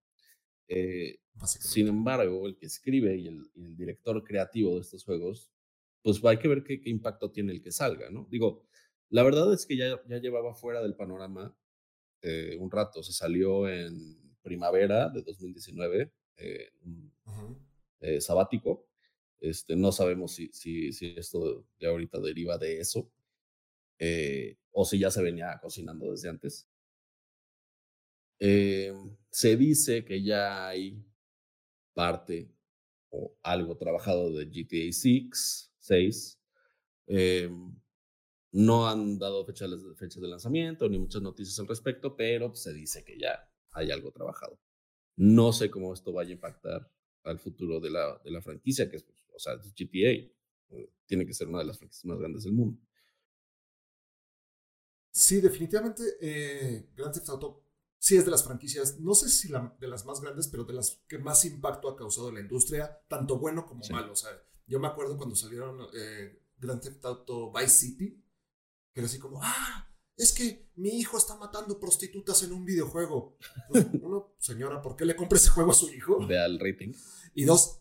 Eh, 0.68 1.20
sin 1.46 1.88
embargo, 1.88 2.46
el 2.46 2.56
que 2.56 2.66
escribe 2.66 3.16
y 3.16 3.28
el, 3.28 3.76
director 3.76 4.22
creativo 4.22 4.74
de 4.74 4.82
estos 4.82 5.04
juegos, 5.04 5.50
pues 6.02 6.22
hay 6.24 6.38
que 6.38 6.48
ver 6.48 6.62
qué, 6.62 6.80
qué, 6.80 6.90
impacto 6.90 7.30
tiene 7.30 7.52
el 7.52 7.62
que 7.62 7.72
salga, 7.72 8.10
¿no? 8.10 8.26
Digo, 8.30 8.66
la 9.08 9.22
verdad 9.22 9.52
es 9.54 9.66
que 9.66 9.76
ya, 9.76 10.00
ya 10.08 10.18
llevaba 10.18 10.54
fuera 10.54 10.82
del 10.82 10.94
panorama 10.94 11.56
eh, 12.22 12.56
un 12.58 12.70
rato, 12.70 13.02
se 13.02 13.12
salió 13.12 13.68
en 13.68 14.16
primavera 14.42 15.08
de 15.08 15.22
2019, 15.22 16.12
eh, 16.36 16.70
eh, 18.00 18.20
sabático. 18.20 18.86
Este, 19.40 19.76
no 19.76 19.92
sabemos 19.92 20.32
si, 20.32 20.48
si, 20.52 20.92
si, 20.92 21.14
esto 21.16 21.64
de 21.78 21.86
ahorita 21.86 22.20
deriva 22.20 22.58
de 22.58 22.80
eso 22.80 23.10
o 24.72 24.84
si 24.84 24.98
ya 24.98 25.10
se 25.10 25.22
venía 25.22 25.58
cocinando 25.60 26.10
desde 26.10 26.28
antes. 26.28 26.68
se 28.38 29.56
dice 29.56 30.04
que 30.04 30.22
ya 30.22 30.68
hay 30.68 31.04
parte 31.94 32.48
o 33.10 33.36
algo 33.42 33.76
trabajado 33.76 34.32
de 34.32 34.46
GTA 34.46 34.92
6, 34.92 35.72
6. 35.80 36.38
No 38.52 38.88
han 38.88 39.18
dado 39.18 39.44
fechas 39.44 39.70
fecha 39.96 40.20
de 40.20 40.28
lanzamiento 40.28 40.88
ni 40.88 40.98
muchas 40.98 41.22
noticias 41.22 41.58
al 41.58 41.68
respecto, 41.68 42.16
pero 42.16 42.54
se 42.54 42.72
dice 42.72 43.04
que 43.04 43.18
ya 43.18 43.50
hay 43.72 43.90
algo 43.90 44.10
trabajado. 44.12 44.58
No 45.16 45.52
sé 45.52 45.70
cómo 45.70 45.92
esto 45.92 46.12
vaya 46.12 46.30
a 46.30 46.34
impactar 46.34 46.90
al 47.24 47.38
futuro 47.38 47.80
de 47.80 47.90
la, 47.90 48.20
de 48.24 48.30
la 48.30 48.40
franquicia, 48.40 48.88
que 48.88 48.96
es, 48.96 49.02
pues, 49.04 49.18
o 49.34 49.38
sea, 49.38 49.56
GTA. 49.56 50.32
Eh, 50.70 50.92
tiene 51.06 51.26
que 51.26 51.34
ser 51.34 51.48
una 51.48 51.58
de 51.58 51.64
las 51.64 51.78
franquicias 51.78 52.04
más 52.04 52.18
grandes 52.18 52.44
del 52.44 52.52
mundo. 52.52 52.80
Sí, 55.10 55.40
definitivamente 55.40 56.02
eh, 56.20 56.90
Grand 56.94 57.12
Theft 57.12 57.28
Auto 57.30 57.64
sí 57.98 58.16
es 58.16 58.24
de 58.24 58.30
las 58.30 58.44
franquicias, 58.44 59.00
no 59.00 59.14
sé 59.14 59.28
si 59.28 59.48
de 59.80 59.88
las 59.88 60.04
más 60.04 60.20
grandes, 60.20 60.48
pero 60.48 60.64
de 60.64 60.74
las 60.74 61.02
que 61.08 61.18
más 61.18 61.44
impacto 61.44 61.88
ha 61.88 61.96
causado 61.96 62.28
en 62.28 62.36
la 62.36 62.40
industria, 62.40 63.00
tanto 63.08 63.38
bueno 63.38 63.66
como 63.66 63.82
malo. 63.90 64.12
O 64.12 64.16
sea, 64.16 64.30
yo 64.66 64.78
me 64.78 64.86
acuerdo 64.86 65.16
cuando 65.16 65.34
salieron 65.34 65.88
eh, 65.94 66.40
Grand 66.56 66.80
Theft 66.80 67.04
Auto 67.04 67.52
Vice 67.52 67.68
City, 67.68 68.24
era 69.00 69.06
así 69.06 69.18
como, 69.18 69.40
ah, 69.42 69.88
es 70.16 70.32
que 70.32 70.70
mi 70.74 70.90
hijo 70.90 71.16
está 71.16 71.36
matando 71.36 71.78
prostitutas 71.78 72.42
en 72.42 72.52
un 72.52 72.64
videojuego. 72.64 73.36
Pues, 73.68 73.86
uno, 74.02 74.34
señora, 74.38 74.82
¿por 74.82 74.96
qué 74.96 75.04
le 75.04 75.16
compra 75.16 75.38
ese 75.38 75.50
juego 75.50 75.70
a 75.70 75.74
su 75.74 75.88
hijo? 75.90 76.26
De 76.26 76.38
al 76.38 76.58
rating. 76.58 76.92
Y 77.34 77.44
dos, 77.44 77.80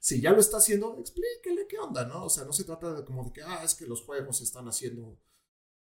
si 0.00 0.20
ya 0.20 0.32
lo 0.32 0.40
está 0.40 0.58
haciendo, 0.58 0.98
explíquele 0.98 1.66
qué 1.66 1.78
onda, 1.78 2.04
¿no? 2.06 2.24
O 2.24 2.30
sea, 2.30 2.44
no 2.44 2.52
se 2.52 2.64
trata 2.64 2.92
de 2.92 3.04
como 3.04 3.24
de 3.24 3.32
que, 3.32 3.42
ah, 3.42 3.62
es 3.64 3.74
que 3.74 3.86
los 3.86 4.02
juegos 4.02 4.40
están 4.42 4.68
haciendo, 4.68 5.18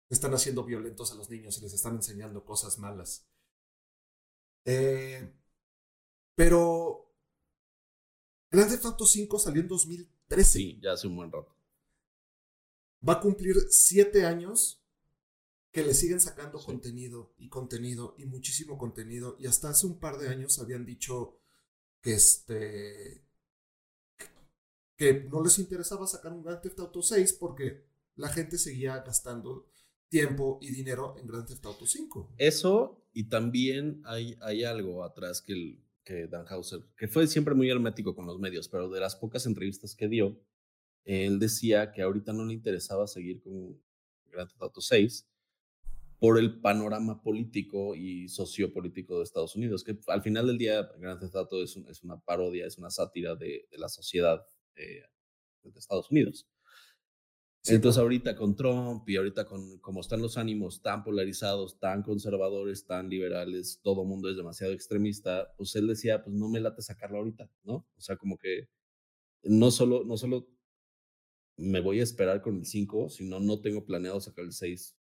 están 0.09 0.33
haciendo 0.33 0.65
violentos 0.65 1.13
a 1.13 1.17
los 1.17 1.29
niños 1.29 1.59
y 1.59 1.63
les 1.63 1.73
están 1.73 1.97
enseñando 1.97 2.45
cosas 2.45 2.79
malas. 2.79 3.27
Eh, 4.65 5.33
pero 6.35 7.13
Grand 8.51 8.71
Theft 8.71 8.85
Auto 8.85 9.07
5 9.07 9.39
salió 9.39 9.61
en 9.61 9.69
2013. 9.69 10.51
Sí, 10.51 10.81
ya 10.83 10.93
hace 10.93 11.07
un 11.07 11.17
buen 11.17 11.33
rato. 11.33 11.60
Va 13.07 13.15
a 13.15 13.21
cumplir 13.21 13.57
siete 13.71 14.25
años 14.25 14.83
que 15.73 15.85
le 15.85 15.95
siguen 15.95 16.21
sacando 16.21 16.59
contenido 16.59 17.33
y 17.39 17.49
contenido 17.49 18.15
y 18.19 18.27
muchísimo 18.27 18.77
contenido. 18.77 19.37
Y 19.39 19.47
hasta 19.47 19.71
hace 19.71 19.87
un 19.87 19.99
par 19.99 20.19
de 20.19 20.29
años 20.29 20.59
habían 20.59 20.85
dicho 20.85 21.39
que 22.01 22.15
este 22.15 23.25
que 24.97 25.25
no 25.31 25.43
les 25.43 25.59
interesaba 25.59 26.07
sacar 26.07 26.33
un 26.33 26.43
Grand 26.43 26.61
Theft 26.61 26.81
Auto 26.81 27.01
6 27.01 27.33
porque 27.41 27.87
la 28.17 28.29
gente 28.29 28.59
seguía 28.59 28.99
gastando 28.99 29.67
tiempo 30.11 30.59
y 30.61 30.71
dinero 30.73 31.17
en 31.19 31.27
Grand 31.27 31.47
Theft 31.47 31.65
Auto 31.65 31.87
5. 31.87 32.35
Eso 32.37 33.03
y 33.15 33.25
también 33.25 34.03
hay, 34.05 34.37
hay 34.43 34.65
algo 34.65 35.03
atrás 35.03 35.41
que, 35.41 35.55
el, 35.55 35.85
que 36.05 36.27
Dan 36.27 36.47
Hauser, 36.49 36.83
que 36.99 37.09
fue 37.09 37.27
siempre 37.27 37.55
muy 37.55 37.71
hermético 37.71 38.15
con 38.15 38.27
los 38.27 38.39
medios, 38.39 38.69
pero 38.69 38.91
de 38.91 39.01
las 39.01 39.17
pocas 39.17 39.47
entrevistas 39.47 39.95
que 39.95 40.09
dio, 40.09 40.39
él 41.05 41.39
decía 41.39 41.93
que 41.93 42.03
ahorita 42.03 42.33
no 42.33 42.45
le 42.45 42.55
interesaba 42.55 43.07
seguir 43.07 43.41
con 43.41 43.81
Grand 44.27 44.49
Theft 44.49 44.63
Auto 44.63 44.81
6 44.81 45.27
por 46.19 46.39
el 46.39 46.61
panorama 46.61 47.23
político 47.23 47.95
y 47.95 48.29
sociopolítico 48.29 49.19
de 49.19 49.25
Estados 49.25 49.57
Unidos, 49.57 49.83
que 49.83 49.99
al 50.07 50.23
final 50.23 50.47
del 50.47 50.59
día 50.59 50.83
Grand 50.99 51.19
Theft 51.19 51.37
Auto 51.37 51.63
es, 51.63 51.77
es 51.77 52.03
una 52.03 52.21
parodia, 52.21 52.67
es 52.67 52.77
una 52.79 52.91
sátira 52.91 53.35
de, 53.35 53.67
de 53.71 53.79
la 53.79 53.89
sociedad 53.89 54.47
eh, 54.77 55.03
de 55.63 55.79
Estados 55.79 56.11
Unidos. 56.11 56.47
Entonces 57.67 58.01
ahorita 58.01 58.37
con 58.37 58.57
Trump 58.57 59.07
y 59.09 59.17
ahorita 59.17 59.45
con 59.45 59.79
como 59.81 60.01
están 60.01 60.23
los 60.23 60.39
ánimos 60.39 60.81
tan 60.81 61.05
polarizados, 61.05 61.79
tan 61.79 62.03
conservadores, 62.03 62.87
tan 62.87 63.11
liberales, 63.11 63.81
todo 63.83 64.05
mundo 64.05 64.31
es 64.31 64.37
demasiado 64.37 64.73
extremista, 64.73 65.53
pues 65.59 65.77
él 65.77 65.87
decía, 65.87 66.25
pues 66.25 66.35
no 66.35 66.49
me 66.49 66.61
late 66.61 66.81
sacarlo 66.81 67.19
ahorita, 67.19 67.51
¿no? 67.65 67.87
O 67.97 68.01
sea, 68.01 68.17
como 68.17 68.39
que 68.39 68.69
no 69.43 69.71
solo, 69.71 70.05
no 70.05 70.17
solo 70.17 70.49
me 71.61 71.81
voy 71.81 72.01
a 72.01 72.05
esperar 72.05 72.43
con 72.43 72.57
el 72.57 72.67
5, 72.67 73.11
sino 73.11 73.41
no 73.41 73.61
tengo 73.61 73.85
planeado 73.85 74.21
sacar 74.21 74.45
el 74.45 74.53
6 74.53 74.97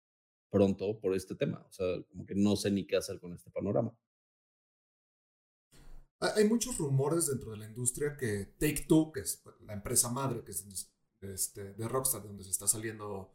pronto 0.51 1.01
por 1.01 1.15
este 1.15 1.35
tema. 1.35 1.67
O 1.69 1.73
sea, 1.73 1.87
como 2.11 2.25
que 2.25 2.35
no 2.35 2.57
sé 2.57 2.71
ni 2.71 2.87
qué 2.87 2.97
hacer 2.97 3.19
con 3.21 3.33
este 3.33 3.51
panorama. 3.51 3.97
Hay 6.21 6.49
muchos 6.49 6.79
rumores 6.79 7.27
dentro 7.27 7.51
de 7.51 7.59
la 7.59 7.67
industria 7.67 8.17
que 8.17 8.55
Take 8.59 8.87
Two, 8.89 9.13
que 9.13 9.21
es 9.21 9.43
la 9.67 9.75
empresa 9.75 10.11
madre 10.11 10.43
que 10.43 10.53
es 10.53 10.65
este, 11.21 11.75
de 11.75 11.89
Rockstar, 11.89 12.23
donde 12.23 12.45
se 12.45 12.51
está 12.51 12.67
saliendo 12.67 13.35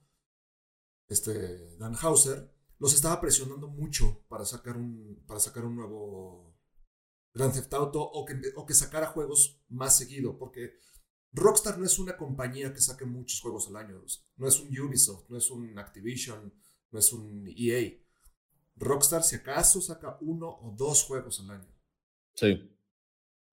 este 1.07 1.75
Dan 1.77 1.95
Hauser, 2.01 2.49
los 2.79 2.93
estaba 2.93 3.19
presionando 3.19 3.67
mucho 3.67 4.23
para 4.29 4.45
sacar 4.45 4.77
un, 4.77 5.23
para 5.27 5.39
sacar 5.39 5.65
un 5.65 5.75
nuevo 5.75 6.55
Grand 7.33 7.53
Theft 7.53 7.73
Auto 7.73 8.01
o 8.01 8.25
que, 8.25 8.39
o 8.55 8.65
que 8.65 8.73
sacara 8.73 9.07
juegos 9.07 9.61
más 9.67 9.97
seguido, 9.97 10.38
porque 10.38 10.79
Rockstar 11.31 11.77
no 11.77 11.86
es 11.86 12.00
una 12.00 12.17
compañía 12.17 12.74
que 12.74 12.81
saque 12.81 13.05
muchos 13.05 13.39
juegos 13.41 13.67
al 13.67 13.75
año, 13.75 14.03
no 14.38 14.48
es 14.48 14.59
un 14.59 14.79
Ubisoft, 14.79 15.29
no 15.29 15.38
es 15.38 15.50
un 15.51 15.77
Activision, 15.77 16.51
no 16.91 17.00
es 17.00 17.13
un 17.13 17.48
EA. 17.55 17.93
Rockstar, 18.75 19.24
si 19.24 19.36
acaso, 19.36 19.81
saca 19.81 20.17
uno 20.21 20.48
o 20.48 20.74
dos 20.75 21.03
juegos 21.03 21.39
al 21.41 21.51
año. 21.51 21.67
Sí. 22.33 22.71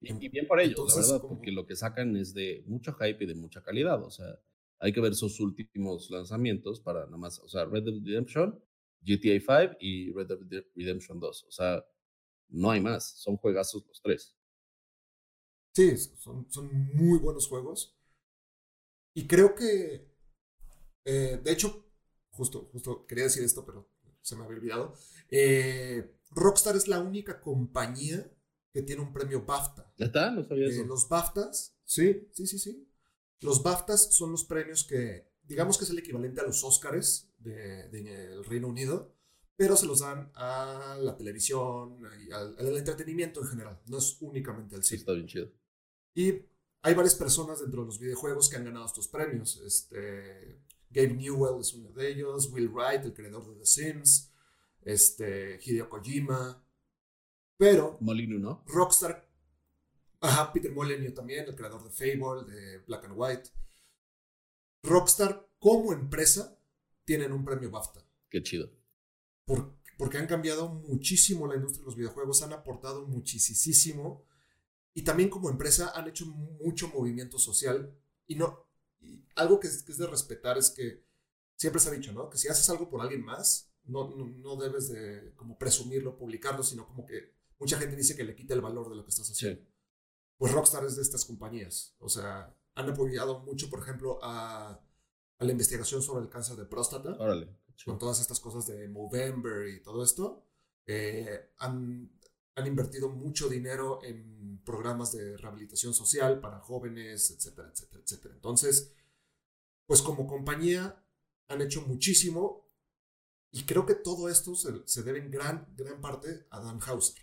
Y, 0.00 0.28
bien 0.28 0.46
por 0.46 0.60
ello, 0.60 0.86
la 0.86 0.94
verdad, 0.94 1.20
porque 1.20 1.50
lo 1.50 1.66
que 1.66 1.74
sacan 1.74 2.16
es 2.16 2.32
de 2.32 2.62
mucho 2.66 2.92
hype 2.94 3.24
y 3.24 3.26
de 3.26 3.34
mucha 3.34 3.62
calidad. 3.62 4.02
O 4.02 4.10
sea, 4.10 4.38
hay 4.78 4.92
que 4.92 5.00
ver 5.00 5.14
sus 5.14 5.40
últimos 5.40 6.10
lanzamientos 6.10 6.80
para 6.80 7.06
nada 7.06 7.16
más, 7.16 7.38
o 7.40 7.48
sea, 7.48 7.64
Red 7.64 7.84
Dead 7.84 8.04
Redemption, 8.04 8.62
GTA 9.00 9.40
5 9.40 9.76
y 9.80 10.12
Red 10.12 10.28
Dead 10.48 10.64
Redemption 10.74 11.18
2. 11.18 11.44
O 11.48 11.50
sea, 11.50 11.84
no 12.48 12.70
hay 12.70 12.80
más, 12.80 13.10
son 13.18 13.36
juegazos 13.36 13.84
los 13.86 14.00
tres. 14.00 14.36
Sí, 15.76 15.94
son, 16.16 16.50
son 16.50 16.70
muy 16.94 17.18
buenos 17.18 17.48
juegos. 17.48 17.94
Y 19.12 19.26
creo 19.26 19.54
que, 19.54 20.10
eh, 21.04 21.38
de 21.44 21.52
hecho, 21.52 21.84
justo, 22.30 22.70
justo 22.72 23.04
quería 23.04 23.24
decir 23.24 23.44
esto, 23.44 23.66
pero 23.66 23.86
se 24.22 24.36
me 24.36 24.44
había 24.44 24.56
olvidado. 24.56 24.94
Eh, 25.30 26.16
Rockstar 26.30 26.76
es 26.76 26.88
la 26.88 27.00
única 27.00 27.42
compañía 27.42 28.26
que 28.72 28.80
tiene 28.80 29.02
un 29.02 29.12
premio 29.12 29.44
BAFTA. 29.44 29.92
¿Ya 29.98 30.06
está? 30.06 30.30
No 30.30 30.44
sabía 30.44 30.68
eso. 30.68 30.82
los 30.84 31.10
BAFTAs, 31.10 31.76
sí, 31.84 32.26
sí, 32.32 32.46
sí, 32.46 32.58
sí. 32.58 32.88
Los 33.40 33.62
BAFTAs 33.62 34.14
son 34.14 34.32
los 34.32 34.44
premios 34.44 34.82
que, 34.82 35.30
digamos 35.42 35.76
que 35.76 35.84
es 35.84 35.90
el 35.90 35.98
equivalente 35.98 36.40
a 36.40 36.44
los 36.44 36.64
Oscars 36.64 37.34
del 37.36 37.92
de, 37.92 38.42
Reino 38.44 38.68
Unido, 38.68 39.14
pero 39.56 39.76
se 39.76 39.84
los 39.84 40.00
dan 40.00 40.32
a 40.36 40.96
la 41.02 41.18
televisión 41.18 42.00
y 42.26 42.32
al, 42.32 42.56
al, 42.58 42.78
entretenimiento 42.78 43.42
en 43.42 43.48
general, 43.48 43.82
no 43.88 43.98
es 43.98 44.16
únicamente 44.22 44.74
al 44.74 44.82
cine. 44.82 45.00
Está 45.00 45.12
bien 45.12 45.26
chido. 45.26 45.65
Y 46.16 46.46
hay 46.80 46.94
varias 46.94 47.14
personas 47.14 47.60
dentro 47.60 47.82
de 47.82 47.86
los 47.88 48.00
videojuegos 48.00 48.48
que 48.48 48.56
han 48.56 48.64
ganado 48.64 48.86
estos 48.86 49.06
premios. 49.06 49.60
Este, 49.66 50.62
Gabe 50.88 51.12
Newell 51.12 51.60
es 51.60 51.74
uno 51.74 51.92
de 51.92 52.08
ellos, 52.08 52.50
Will 52.50 52.70
Wright, 52.70 53.04
el 53.04 53.12
creador 53.12 53.46
de 53.46 53.60
The 53.60 53.66
Sims, 53.66 54.32
este, 54.80 55.60
Hideo 55.62 55.90
Kojima, 55.90 56.64
pero... 57.58 57.98
Molyneux, 58.00 58.40
¿no? 58.40 58.64
Rockstar, 58.66 59.28
ajá, 60.20 60.50
Peter 60.54 60.72
Molyneux 60.72 61.12
también, 61.14 61.44
el 61.44 61.54
creador 61.54 61.84
de 61.84 61.90
Fable, 61.90 62.50
de 62.50 62.78
Black 62.78 63.04
and 63.04 63.14
White. 63.14 63.50
Rockstar, 64.84 65.50
como 65.58 65.92
empresa, 65.92 66.58
tienen 67.04 67.32
un 67.32 67.44
premio 67.44 67.70
BAFTA. 67.70 68.02
Qué 68.30 68.42
chido. 68.42 68.70
porque 69.98 70.16
han 70.16 70.26
cambiado 70.26 70.70
muchísimo 70.70 71.46
la 71.46 71.56
industria 71.56 71.80
de 71.80 71.86
los 71.86 71.96
videojuegos, 71.96 72.42
han 72.42 72.54
aportado 72.54 73.06
muchísimo. 73.06 74.24
Y 74.96 75.02
también 75.02 75.28
como 75.28 75.50
empresa 75.50 75.92
han 75.94 76.08
hecho 76.08 76.24
mucho 76.24 76.88
movimiento 76.88 77.38
social. 77.38 77.94
Y 78.26 78.34
no, 78.34 78.66
algo 79.34 79.60
que 79.60 79.66
es, 79.66 79.84
de 79.84 80.06
respetar 80.06 80.56
es 80.56 80.70
que 80.70 81.04
siempre 81.54 81.82
se 81.82 81.90
ha 81.90 81.92
dicho, 81.92 82.14
¿no? 82.14 82.30
Que 82.30 82.38
si 82.38 82.48
haces 82.48 82.70
algo 82.70 82.88
por 82.88 83.02
alguien 83.02 83.22
más, 83.22 83.70
no, 83.84 84.08
no, 84.08 84.56
debes 84.56 84.88
de 84.88 85.34
como 85.36 85.58
presumirlo, 85.58 86.16
publicarlo, 86.16 86.62
sino 86.62 86.86
como 86.86 87.04
que 87.04 87.34
mucha 87.58 87.76
gente 87.76 87.94
dice 87.94 88.16
que 88.16 88.24
le 88.24 88.34
quita 88.34 88.54
el 88.54 88.62
valor 88.62 88.88
de 88.88 88.96
lo 88.96 89.04
que 89.04 89.10
estás 89.10 89.30
haciendo. 89.30 89.60
Pues 90.38 90.52
Rockstar 90.52 90.86
es 90.86 90.96
de 90.96 91.02
estas 91.02 91.26
compañías. 91.26 91.94
O 91.98 92.08
sea, 92.08 92.56
han 92.74 92.88
apoyado 92.88 93.40
mucho, 93.40 93.68
por 93.68 93.80
ejemplo, 93.80 94.18
a, 94.22 94.80
la 95.40 95.52
investigación 95.52 96.00
sobre 96.00 96.24
el 96.24 96.30
cáncer 96.30 96.56
de 96.56 96.64
próstata. 96.64 97.10
Órale. 97.18 97.54
Con 97.84 97.98
todas 97.98 98.18
estas 98.18 98.40
cosas 98.40 98.66
de 98.66 98.88
Movember 98.88 99.68
y 99.68 99.82
todo 99.82 100.02
esto. 100.02 100.42
Eh, 100.86 101.50
han, 101.58 102.15
han 102.56 102.66
invertido 102.66 103.10
mucho 103.10 103.48
dinero 103.48 104.00
en 104.02 104.60
programas 104.64 105.12
de 105.12 105.36
rehabilitación 105.36 105.94
social 105.94 106.40
para 106.40 106.58
jóvenes, 106.58 107.30
etcétera, 107.30 107.70
etcétera, 107.70 108.02
etcétera. 108.02 108.34
Entonces, 108.34 108.94
pues 109.86 110.02
como 110.02 110.26
compañía 110.26 111.04
han 111.48 111.60
hecho 111.60 111.82
muchísimo 111.82 112.66
y 113.52 113.64
creo 113.64 113.86
que 113.86 113.94
todo 113.94 114.28
esto 114.28 114.54
se, 114.54 115.02
debe 115.02 115.18
en 115.18 115.30
gran, 115.30 115.72
gran 115.76 116.00
parte 116.00 116.46
a 116.50 116.60
Dan 116.60 116.80
Hauser. 116.80 117.22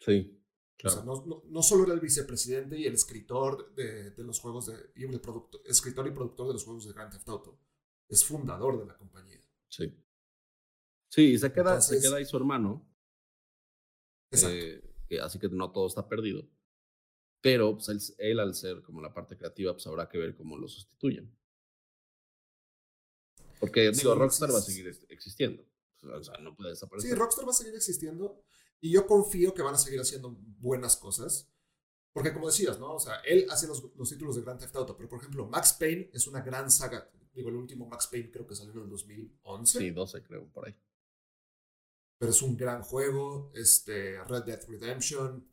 Sí. 0.00 0.42
Claro. 0.76 0.94
O 0.94 0.96
sea, 0.96 1.04
no, 1.06 1.42
no, 1.48 1.62
solo 1.62 1.84
era 1.84 1.94
el 1.94 2.00
vicepresidente 2.00 2.78
y 2.78 2.84
el 2.84 2.94
escritor 2.94 3.74
de, 3.74 4.10
de 4.10 4.24
los 4.24 4.40
juegos 4.40 4.66
de. 4.66 4.74
Y 4.94 5.04
el 5.04 5.20
productor, 5.20 5.62
escritor 5.64 6.06
y 6.06 6.10
productor 6.10 6.48
de 6.48 6.52
los 6.52 6.64
juegos 6.64 6.86
de 6.86 6.92
Grand 6.92 7.10
Theft 7.10 7.28
Auto. 7.30 7.58
Es 8.08 8.24
fundador 8.24 8.78
de 8.78 8.84
la 8.84 8.96
compañía. 8.98 9.40
Sí. 9.68 9.96
Sí, 11.08 11.22
y 11.32 11.38
se 11.38 11.50
queda, 11.50 11.80
se 11.80 11.98
queda 11.98 12.16
ahí 12.16 12.26
su 12.26 12.36
hermano. 12.36 12.86
Eh, 14.44 15.20
así 15.22 15.38
que 15.38 15.48
no 15.48 15.72
todo 15.72 15.86
está 15.86 16.08
perdido. 16.08 16.48
Pero 17.40 17.76
pues, 17.76 18.14
él, 18.18 18.40
al 18.40 18.54
ser 18.54 18.82
como 18.82 19.00
la 19.00 19.14
parte 19.14 19.36
creativa, 19.36 19.72
pues 19.72 19.86
habrá 19.86 20.08
que 20.08 20.18
ver 20.18 20.34
cómo 20.34 20.56
lo 20.56 20.68
sustituyen. 20.68 21.32
Porque, 23.60 23.90
digo, 23.90 24.14
Rockstar 24.14 24.52
va 24.52 24.58
a 24.58 24.62
seguir 24.62 24.88
existiendo. 25.08 25.64
O 26.02 26.22
sea, 26.22 26.38
no 26.38 26.54
puede 26.54 26.70
desaparecer. 26.70 27.10
Sí, 27.10 27.16
Rockstar 27.16 27.46
va 27.46 27.50
a 27.50 27.54
seguir 27.54 27.74
existiendo. 27.74 28.42
Y 28.80 28.90
yo 28.90 29.06
confío 29.06 29.54
que 29.54 29.62
van 29.62 29.74
a 29.74 29.78
seguir 29.78 30.00
haciendo 30.00 30.36
buenas 30.58 30.96
cosas. 30.96 31.50
Porque 32.12 32.32
como 32.32 32.46
decías, 32.46 32.78
¿no? 32.78 32.94
O 32.94 33.00
sea, 33.00 33.16
él 33.26 33.46
hace 33.50 33.66
los, 33.66 33.94
los, 33.94 34.08
títulos 34.08 34.36
de 34.36 34.42
Grand 34.42 34.58
Theft 34.58 34.74
Auto, 34.76 34.96
pero 34.96 35.08
por 35.08 35.18
ejemplo, 35.18 35.46
Max 35.46 35.76
Payne 35.78 36.10
es 36.14 36.26
una 36.26 36.40
gran 36.40 36.70
saga. 36.70 37.10
Digo, 37.34 37.50
el 37.50 37.56
último 37.56 37.86
Max 37.86 38.08
Payne 38.10 38.30
creo 38.30 38.46
que 38.46 38.54
salió 38.54 38.72
en 38.72 38.84
el 38.84 38.88
2011. 38.88 39.78
Sí, 39.78 39.90
12 39.90 40.22
creo, 40.22 40.48
por 40.48 40.66
ahí. 40.66 40.74
Pero 42.18 42.30
es 42.30 42.42
un 42.42 42.56
gran 42.56 42.82
juego. 42.82 43.52
Este, 43.54 44.22
Red 44.24 44.44
Dead 44.44 44.60
Redemption. 44.68 45.46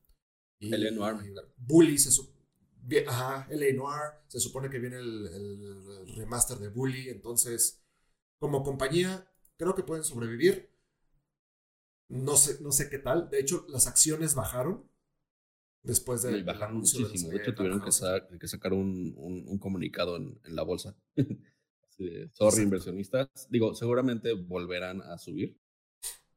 Y, 0.60 0.70
Noir. 0.70 1.16
Bully 1.58 1.98
se 1.98 2.10
Ajá, 3.08 3.48
L.A. 3.50 3.74
Noir. 3.74 4.12
Se 4.28 4.40
supone 4.40 4.70
que 4.70 4.80
viene 4.80 4.98
el, 4.98 5.28
el 5.28 6.16
remaster 6.16 6.58
de 6.58 6.70
Bully. 6.70 7.10
Entonces, 7.10 7.84
como 8.40 8.64
compañía, 8.64 9.28
creo 9.58 9.76
que 9.76 9.84
pueden 9.84 10.04
sobrevivir. 10.04 10.70
No 12.10 12.36
sé, 12.36 12.62
no 12.62 12.72
sé 12.72 12.90
qué 12.90 13.00
tal. 13.00 13.30
De 13.30 13.40
hecho, 13.40 13.66
las 13.70 13.88
acciones 13.88 14.36
bajaron 14.36 14.88
después 15.84 16.22
de. 16.22 16.44
bajaron 16.44 16.78
muchísimo. 16.78 17.30
De, 17.30 17.38
hecho, 17.38 17.54
tuvieron 17.54 17.80
que, 17.80 18.38
que, 18.40 18.48
sacar 18.48 18.74
un, 18.74 19.14
un, 19.18 19.58
comunicado 19.60 20.18
en, 20.18 20.40
en, 20.44 20.56
la 20.56 20.64
bolsa. 20.64 20.96
sorry, 22.34 22.64
inversionistas. 22.64 23.48
Digo, 23.50 23.76
seguramente 23.76 24.34
volverán 24.34 25.02
a 25.02 25.18
subir. 25.18 25.58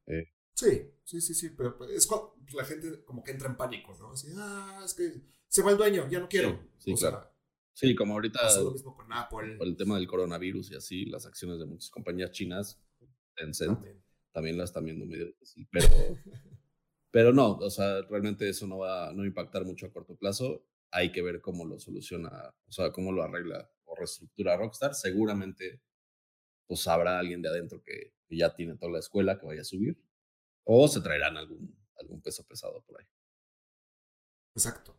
Eh. 0.07 0.31
Sí, 0.53 0.91
sí, 1.03 1.21
sí, 1.21 1.33
sí. 1.33 1.49
Pero 1.51 1.77
pues, 1.77 1.91
es 1.91 2.07
cuando 2.07 2.33
la 2.53 2.65
gente 2.65 3.03
como 3.03 3.23
que 3.23 3.31
entra 3.31 3.49
en 3.49 3.57
pánico, 3.57 3.95
¿no? 3.99 4.11
Así, 4.11 4.27
ah, 4.37 4.81
es 4.83 4.93
que 4.93 5.21
se 5.47 5.61
va 5.61 5.71
el 5.71 5.77
dueño, 5.77 6.09
ya 6.09 6.19
no 6.19 6.27
quiero. 6.27 6.59
Sí, 6.79 6.95
claro. 6.95 7.29
sí, 7.73 7.95
como 7.95 8.13
ahorita. 8.13 8.39
lo 8.61 8.71
mismo 8.71 8.95
con 8.95 9.11
Apple. 9.13 9.57
Por 9.57 9.67
el 9.67 9.77
tema 9.77 9.97
del 9.97 10.07
coronavirus 10.07 10.71
y 10.71 10.75
así, 10.75 11.05
las 11.05 11.25
acciones 11.25 11.59
de 11.59 11.65
muchas 11.65 11.89
compañías 11.89 12.31
chinas, 12.31 12.81
Tencent 13.35 13.79
también 14.37 14.55
la 14.55 14.65
están 14.65 14.85
viendo 14.85 15.03
medio 15.07 15.25
difícil, 15.25 15.67
pero, 15.71 15.87
pero 17.11 17.33
no, 17.33 17.53
o 17.53 17.69
sea, 17.71 18.03
realmente 18.03 18.47
eso 18.47 18.67
no 18.67 18.77
va, 18.77 19.11
no 19.11 19.25
impactar 19.25 19.65
mucho 19.65 19.87
a 19.87 19.91
corto 19.91 20.15
plazo. 20.15 20.63
Hay 20.91 21.11
que 21.11 21.23
ver 21.23 21.41
cómo 21.41 21.65
lo 21.65 21.79
soluciona, 21.79 22.53
o 22.67 22.71
sea, 22.71 22.91
cómo 22.91 23.11
lo 23.11 23.23
arregla 23.23 23.67
o 23.85 23.95
reestructura 23.95 24.55
Rockstar. 24.55 24.93
Seguramente, 24.93 25.81
pues 26.67 26.87
habrá 26.87 27.17
alguien 27.17 27.41
de 27.41 27.49
adentro 27.49 27.81
que, 27.81 28.13
ya 28.29 28.55
tiene 28.55 28.75
toda 28.75 28.91
la 28.91 28.99
escuela 28.99 29.39
que 29.39 29.45
vaya 29.45 29.61
a 29.61 29.65
subir, 29.65 30.01
o 30.63 30.87
se 30.87 31.01
traerán 31.01 31.37
algún, 31.37 31.77
algún 31.99 32.21
peso 32.21 32.43
pesado 32.45 32.81
por 32.81 32.99
ahí. 32.99 33.07
Exacto. 34.55 34.97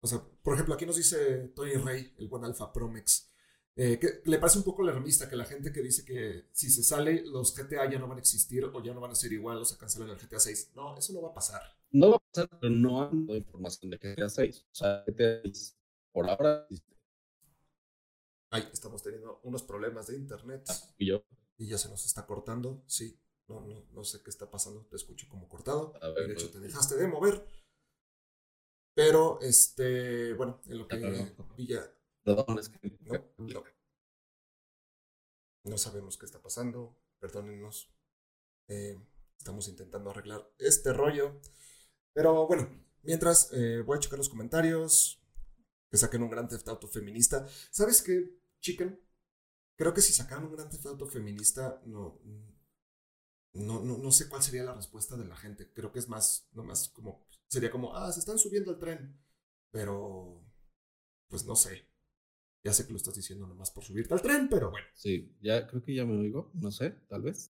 O 0.00 0.06
sea, 0.06 0.20
por 0.42 0.54
ejemplo, 0.54 0.74
aquí 0.74 0.86
nos 0.86 0.96
dice 0.96 1.52
Tony 1.54 1.74
Rey, 1.74 2.14
el 2.18 2.28
buen 2.28 2.44
Alfa 2.44 2.72
Promex, 2.72 3.32
eh, 3.74 3.98
que 3.98 4.20
le 4.24 4.38
parece 4.38 4.58
un 4.58 4.64
poco 4.64 4.82
alarmista 4.82 5.30
que 5.30 5.36
la 5.36 5.46
gente 5.46 5.72
que 5.72 5.80
dice 5.80 6.04
que 6.04 6.48
si 6.52 6.70
se 6.70 6.82
sale 6.82 7.22
los 7.24 7.56
GTA 7.56 7.90
ya 7.90 7.98
no 7.98 8.06
van 8.06 8.18
a 8.18 8.20
existir 8.20 8.64
o 8.64 8.82
ya 8.82 8.92
no 8.92 9.00
van 9.00 9.12
a 9.12 9.14
ser 9.14 9.32
igual 9.32 9.58
o 9.58 9.64
se 9.64 9.78
cancelan 9.78 10.10
el 10.10 10.18
GTA 10.18 10.40
6. 10.40 10.72
No, 10.74 10.96
eso 10.96 11.12
no 11.12 11.22
va 11.22 11.30
a 11.30 11.34
pasar. 11.34 11.62
No 11.90 12.10
va 12.10 12.16
a 12.16 12.18
pasar, 12.18 12.48
pero 12.60 12.72
no 12.74 13.08
hay 13.08 13.38
información 13.38 13.90
de 13.90 13.96
GTA 13.96 14.28
6. 14.28 14.66
O 14.70 14.74
sea, 14.74 15.04
GTA 15.06 15.40
6 15.44 15.78
por 16.12 16.28
ahora 16.28 16.66
existe. 16.68 16.92
Ay, 18.50 18.68
estamos 18.70 19.02
teniendo 19.02 19.40
unos 19.44 19.62
problemas 19.62 20.08
de 20.08 20.16
internet. 20.16 20.64
Ah, 20.68 20.94
y 20.98 21.06
yo. 21.06 21.24
Y 21.58 21.68
ya 21.68 21.78
se 21.78 21.88
nos 21.88 22.04
está 22.04 22.26
cortando, 22.26 22.82
sí. 22.86 23.18
No, 23.48 23.60
no, 23.60 23.84
no 23.92 24.04
sé 24.04 24.22
qué 24.22 24.30
está 24.30 24.50
pasando, 24.50 24.86
te 24.86 24.96
escucho 24.96 25.28
como 25.28 25.48
cortado. 25.48 25.92
de 26.16 26.32
hecho, 26.32 26.46
pues. 26.46 26.52
te 26.52 26.60
dejaste 26.60 26.96
de 26.96 27.06
mover. 27.06 27.46
Pero, 28.94 29.40
este, 29.40 30.32
bueno, 30.34 30.60
en 30.66 30.78
lo 30.78 30.86
que 30.86 30.96
Villa 31.56 31.92
no, 35.64 35.78
sabemos 35.78 36.16
qué 36.16 36.26
está 36.26 36.40
pasando. 36.40 36.96
Perdónennos. 37.18 37.92
Eh, 38.68 39.00
estamos 39.38 39.68
intentando 39.68 40.10
arreglar 40.10 40.48
este 40.58 40.92
rollo. 40.92 41.40
Pero 42.12 42.46
bueno, 42.46 42.68
mientras 43.02 43.50
eh, 43.52 43.82
voy 43.84 43.96
a 43.96 44.00
checar 44.00 44.18
los 44.18 44.28
comentarios. 44.28 45.20
Que 45.90 45.98
saquen 45.98 46.22
un 46.22 46.30
gran 46.30 46.48
theft 46.48 46.68
auto 46.68 46.88
feminista. 46.88 47.46
¿Sabes 47.70 48.02
qué, 48.02 48.40
chicken? 48.60 48.98
Creo 49.76 49.94
que 49.94 50.00
si 50.00 50.12
sacaran 50.12 50.44
un 50.44 50.52
gran 50.52 50.70
theft 50.70 50.86
feminista, 51.10 51.80
no, 51.86 52.20
no, 53.54 53.82
no, 53.82 53.98
no 53.98 54.12
sé 54.12 54.28
cuál 54.28 54.42
sería 54.42 54.64
la 54.64 54.74
respuesta 54.74 55.16
de 55.16 55.26
la 55.26 55.36
gente. 55.36 55.70
Creo 55.72 55.92
que 55.92 55.98
es 55.98 56.08
más, 56.08 56.48
no 56.52 56.64
más 56.64 56.88
como, 56.88 57.26
sería 57.48 57.70
como, 57.70 57.94
ah, 57.96 58.12
se 58.12 58.20
están 58.20 58.38
subiendo 58.38 58.70
al 58.70 58.78
tren. 58.78 59.18
Pero, 59.70 60.44
pues 61.28 61.44
no 61.44 61.56
sé. 61.56 61.86
Ya 62.64 62.72
sé 62.72 62.86
que 62.86 62.92
lo 62.92 62.96
estás 62.96 63.16
diciendo 63.16 63.46
nomás 63.46 63.70
por 63.70 63.84
subirte 63.84 64.14
al 64.14 64.22
tren, 64.22 64.48
pero 64.48 64.70
bueno. 64.70 64.86
Sí, 64.94 65.34
ya 65.40 65.66
creo 65.66 65.82
que 65.82 65.94
ya 65.94 66.04
me 66.04 66.16
oigo, 66.16 66.50
no 66.54 66.70
sé, 66.70 66.90
tal 67.08 67.22
vez. 67.22 67.50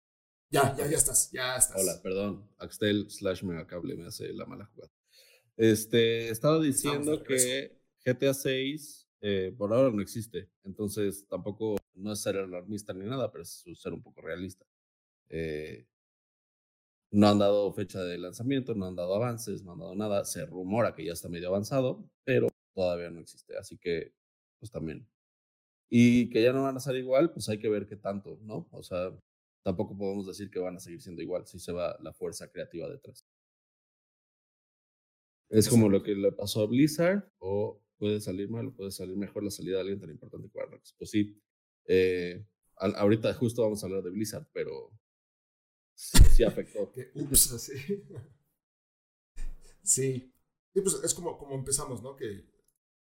Ya, 0.49 0.75
ya, 0.77 0.87
ya 0.87 0.97
estás, 0.97 1.31
ya 1.31 1.57
estás. 1.57 1.81
Hola, 1.81 1.99
perdón, 2.01 2.47
Axtel 2.57 3.09
slash 3.09 3.43
Megacable 3.43 3.95
me 3.95 4.05
hace 4.05 4.31
la 4.31 4.45
mala 4.45 4.65
jugada. 4.67 4.93
Este, 5.57 6.29
estaba 6.29 6.59
diciendo 6.59 7.23
que 7.23 7.81
GTA 8.05 8.33
6 8.33 9.09
eh, 9.21 9.53
por 9.57 9.73
ahora 9.73 9.91
no 9.91 10.01
existe, 10.01 10.49
entonces 10.63 11.27
tampoco 11.27 11.77
no 11.95 12.11
es 12.13 12.21
ser 12.21 12.37
alarmista 12.37 12.93
ni 12.93 13.05
nada, 13.05 13.31
pero 13.31 13.43
es 13.43 13.63
ser 13.75 13.93
un 13.93 14.01
poco 14.01 14.21
realista. 14.21 14.65
Eh, 15.29 15.87
no 17.11 17.27
han 17.27 17.39
dado 17.39 17.71
fecha 17.73 18.03
de 18.03 18.17
lanzamiento, 18.17 18.73
no 18.75 18.87
han 18.87 18.95
dado 18.95 19.15
avances, 19.15 19.63
no 19.63 19.73
han 19.73 19.79
dado 19.79 19.95
nada. 19.95 20.25
Se 20.25 20.45
rumora 20.45 20.95
que 20.95 21.05
ya 21.05 21.13
está 21.13 21.29
medio 21.29 21.49
avanzado, 21.49 22.09
pero 22.23 22.47
todavía 22.73 23.11
no 23.11 23.19
existe. 23.21 23.55
Así 23.57 23.77
que 23.77 24.13
pues 24.59 24.71
también. 24.71 25.07
Y 25.89 26.29
que 26.29 26.41
ya 26.43 26.53
no 26.53 26.63
van 26.63 26.77
a 26.77 26.79
ser 26.79 26.95
igual, 26.95 27.31
pues 27.33 27.49
hay 27.49 27.59
que 27.59 27.69
ver 27.69 27.87
qué 27.87 27.97
tanto, 27.97 28.39
¿no? 28.43 28.67
O 28.71 28.83
sea, 28.83 29.11
tampoco 29.63 29.97
podemos 29.97 30.27
decir 30.27 30.49
que 30.49 30.59
van 30.59 30.77
a 30.77 30.79
seguir 30.79 31.01
siendo 31.01 31.21
igual 31.21 31.45
si 31.47 31.59
se 31.59 31.71
va 31.71 31.97
la 32.01 32.13
fuerza 32.13 32.49
creativa 32.51 32.89
detrás. 32.89 33.27
Es 35.49 35.69
como 35.69 35.87
lo 35.89 36.01
que 36.01 36.15
le 36.15 36.31
pasó 36.31 36.61
a 36.63 36.67
Blizzard, 36.67 37.29
o 37.39 37.79
puede 37.99 38.19
salir 38.21 38.49
mal, 38.49 38.67
o 38.67 38.73
puede 38.73 38.91
salir 38.91 39.15
mejor 39.15 39.43
la 39.43 39.51
salida 39.51 39.75
de 39.75 39.81
alguien 39.81 39.99
tan 39.99 40.09
importante 40.09 40.49
como 40.49 40.63
Arnox. 40.65 40.95
Pues 40.97 41.11
sí, 41.11 41.39
eh, 41.85 42.45
ahorita 42.75 43.33
justo 43.33 43.61
vamos 43.61 43.83
a 43.83 43.87
hablar 43.87 44.03
de 44.03 44.11
Blizzard, 44.11 44.47
pero 44.53 44.91
sí, 45.95 46.43
afectó. 46.43 46.91
Ups, 47.15 47.53
así. 47.53 47.73
sí. 49.83 50.33
Y 50.73 50.81
pues 50.81 50.99
es 51.03 51.13
como, 51.13 51.37
como 51.37 51.55
empezamos, 51.55 52.01
¿no? 52.01 52.15
Que 52.15 52.49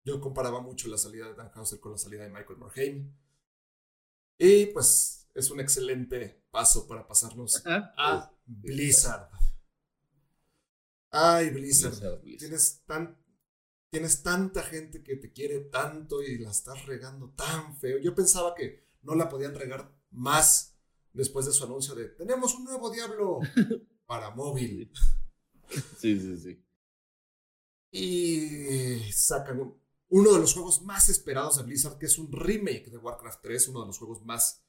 yo 0.04 0.20
comparaba 0.20 0.60
mucho 0.60 0.88
la 0.88 0.96
salida 0.96 1.28
de 1.28 1.34
Dan 1.34 1.50
Hauser 1.54 1.80
con 1.80 1.92
la 1.92 1.98
salida 1.98 2.24
de 2.24 2.30
Michael 2.30 2.58
Morhaime. 2.58 3.12
Y 4.38 4.66
pues 4.66 5.28
es 5.34 5.50
un 5.50 5.60
excelente 5.60 6.42
paso 6.50 6.86
para 6.86 7.06
pasarnos 7.06 7.62
a 7.66 8.32
Blizzard. 8.46 9.28
Ay, 11.10 11.50
Blizzard. 11.50 12.20
Tienes, 12.38 12.82
tan, 12.86 13.18
tienes 13.90 14.22
tanta 14.22 14.62
gente 14.62 15.02
que 15.02 15.16
te 15.16 15.32
quiere 15.32 15.60
tanto 15.60 16.22
y 16.22 16.38
la 16.38 16.50
estás 16.50 16.86
regando 16.86 17.30
tan 17.30 17.76
feo. 17.76 17.98
Yo 17.98 18.14
pensaba 18.14 18.54
que 18.54 18.86
no 19.02 19.14
la 19.14 19.28
podían 19.28 19.54
regar 19.54 19.94
más 20.10 20.76
después 21.12 21.46
de 21.46 21.52
su 21.52 21.64
anuncio 21.64 21.94
de 21.94 22.08
tenemos 22.10 22.54
un 22.54 22.64
nuevo 22.64 22.90
Diablo 22.90 23.40
para 24.06 24.30
móvil. 24.30 24.92
Sí, 25.98 26.18
sí, 26.18 26.36
sí. 26.38 26.64
Y 27.90 29.12
sacan 29.12 29.74
uno 30.10 30.32
de 30.32 30.38
los 30.38 30.54
juegos 30.54 30.82
más 30.82 31.08
esperados 31.08 31.56
de 31.56 31.64
Blizzard, 31.64 31.98
que 31.98 32.06
es 32.06 32.18
un 32.18 32.30
remake 32.32 32.90
de 32.90 32.98
Warcraft 32.98 33.42
3, 33.42 33.68
uno 33.68 33.80
de 33.80 33.86
los 33.86 33.98
juegos 33.98 34.22
más 34.24 34.64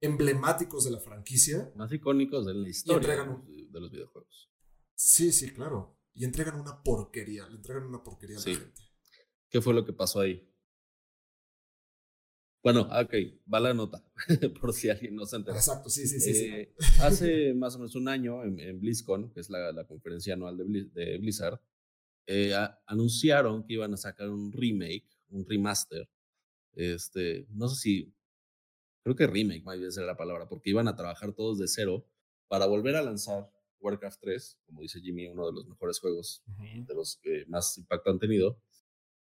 emblemáticos 0.00 0.84
de 0.84 0.90
la 0.90 1.00
franquicia. 1.00 1.72
Más 1.76 1.92
icónicos 1.92 2.46
de 2.46 2.54
la 2.54 2.68
historia 2.68 3.24
de 3.70 3.80
los 3.80 3.90
videojuegos. 3.90 4.50
Sí, 4.94 5.32
sí, 5.32 5.52
claro. 5.52 5.95
Y 6.16 6.24
entregan 6.24 6.58
una 6.58 6.82
porquería, 6.82 7.46
le 7.48 7.56
entregan 7.56 7.84
una 7.84 8.02
porquería 8.02 8.38
a 8.38 8.40
la 8.40 8.44
gente. 8.44 8.82
¿Qué 9.48 9.60
fue 9.60 9.74
lo 9.74 9.84
que 9.84 9.92
pasó 9.92 10.20
ahí? 10.20 10.52
Bueno, 12.62 12.88
ah, 12.90 13.02
ok, 13.02 13.14
va 13.52 13.60
la 13.60 13.74
nota, 13.74 14.04
por 14.60 14.72
si 14.72 14.88
alguien 14.88 15.14
no 15.14 15.24
se 15.24 15.36
entera. 15.36 15.56
Exacto, 15.56 15.88
sí, 15.88 16.08
sí, 16.08 16.18
sí. 16.18 16.46
Eh, 16.46 16.74
hace 17.00 17.54
más 17.54 17.76
o 17.76 17.78
menos 17.78 17.94
un 17.94 18.08
año 18.08 18.42
en, 18.42 18.80
BlizzCon, 18.80 19.30
que 19.30 19.38
es 19.38 19.50
la, 19.50 19.70
la 19.70 19.86
conferencia 19.86 20.34
anual 20.34 20.56
de 20.56 21.18
Blizzard, 21.18 21.60
eh, 22.26 22.52
anunciaron 22.86 23.64
que 23.64 23.74
iban 23.74 23.94
a 23.94 23.96
sacar 23.96 24.28
un 24.28 24.52
remake, 24.52 25.06
un 25.28 25.46
remaster. 25.46 26.08
Este, 26.74 27.46
no 27.50 27.68
sé 27.68 27.76
si 27.76 28.14
creo 29.04 29.14
que 29.14 29.26
remake, 29.28 29.62
más 29.62 29.78
bien 29.78 29.92
ser 29.92 30.04
la 30.04 30.16
palabra, 30.16 30.48
porque 30.48 30.70
iban 30.70 30.88
a 30.88 30.96
trabajar 30.96 31.32
todos 31.32 31.58
de 31.58 31.68
cero 31.68 32.04
para 32.48 32.66
volver 32.66 32.96
a 32.96 33.02
lanzar 33.02 33.48
Warcraft 33.80 34.20
3, 34.20 34.58
como 34.66 34.82
dice 34.82 35.00
Jimmy, 35.00 35.28
uno 35.28 35.46
de 35.46 35.52
los 35.52 35.66
mejores 35.66 35.98
juegos, 35.98 36.42
de 36.58 36.94
los 36.94 37.18
que 37.22 37.44
más 37.46 37.76
impacto 37.78 38.10
han 38.10 38.18
tenido, 38.18 38.60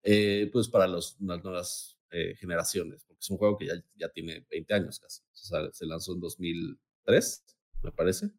eh, 0.03 0.49
pues 0.51 0.67
para 0.69 0.87
los, 0.87 1.17
las 1.19 1.43
nuevas 1.43 1.97
eh, 2.11 2.35
generaciones, 2.35 3.03
porque 3.03 3.19
es 3.19 3.29
un 3.29 3.37
juego 3.37 3.57
que 3.57 3.67
ya, 3.67 3.73
ya 3.95 4.09
tiene 4.09 4.45
20 4.49 4.73
años 4.73 4.99
casi. 4.99 5.21
O 5.23 5.35
sea, 5.35 5.71
se 5.71 5.85
lanzó 5.85 6.13
en 6.13 6.21
2003, 6.21 7.45
me 7.83 7.91
parece. 7.91 8.31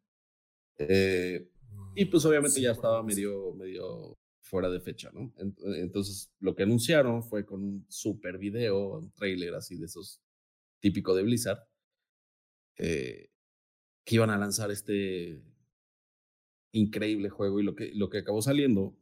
Eh, 0.78 1.48
y 1.94 2.04
pues 2.06 2.24
obviamente 2.24 2.60
ya 2.60 2.72
estaba 2.72 3.02
medio, 3.02 3.52
medio 3.54 4.18
fuera 4.40 4.70
de 4.70 4.80
fecha, 4.80 5.10
¿no? 5.12 5.32
Entonces, 5.76 6.32
lo 6.40 6.56
que 6.56 6.62
anunciaron 6.64 7.22
fue 7.22 7.44
con 7.44 7.62
un 7.62 7.86
super 7.88 8.38
video, 8.38 8.98
un 8.98 9.12
trailer 9.12 9.54
así 9.54 9.76
de 9.76 9.86
esos 9.86 10.20
típico 10.80 11.14
de 11.14 11.22
Blizzard, 11.22 11.68
que 12.74 13.30
iban 14.08 14.30
a 14.30 14.38
lanzar 14.38 14.70
este 14.70 15.42
increíble 16.72 17.28
juego 17.30 17.60
y 17.60 17.64
lo 17.64 17.74
que, 17.74 17.92
lo 17.94 18.08
que 18.10 18.18
acabó 18.18 18.42
saliendo 18.42 18.96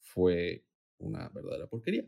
fue 0.00 0.64
una 0.98 1.28
verdadera 1.30 1.66
porquería. 1.66 2.04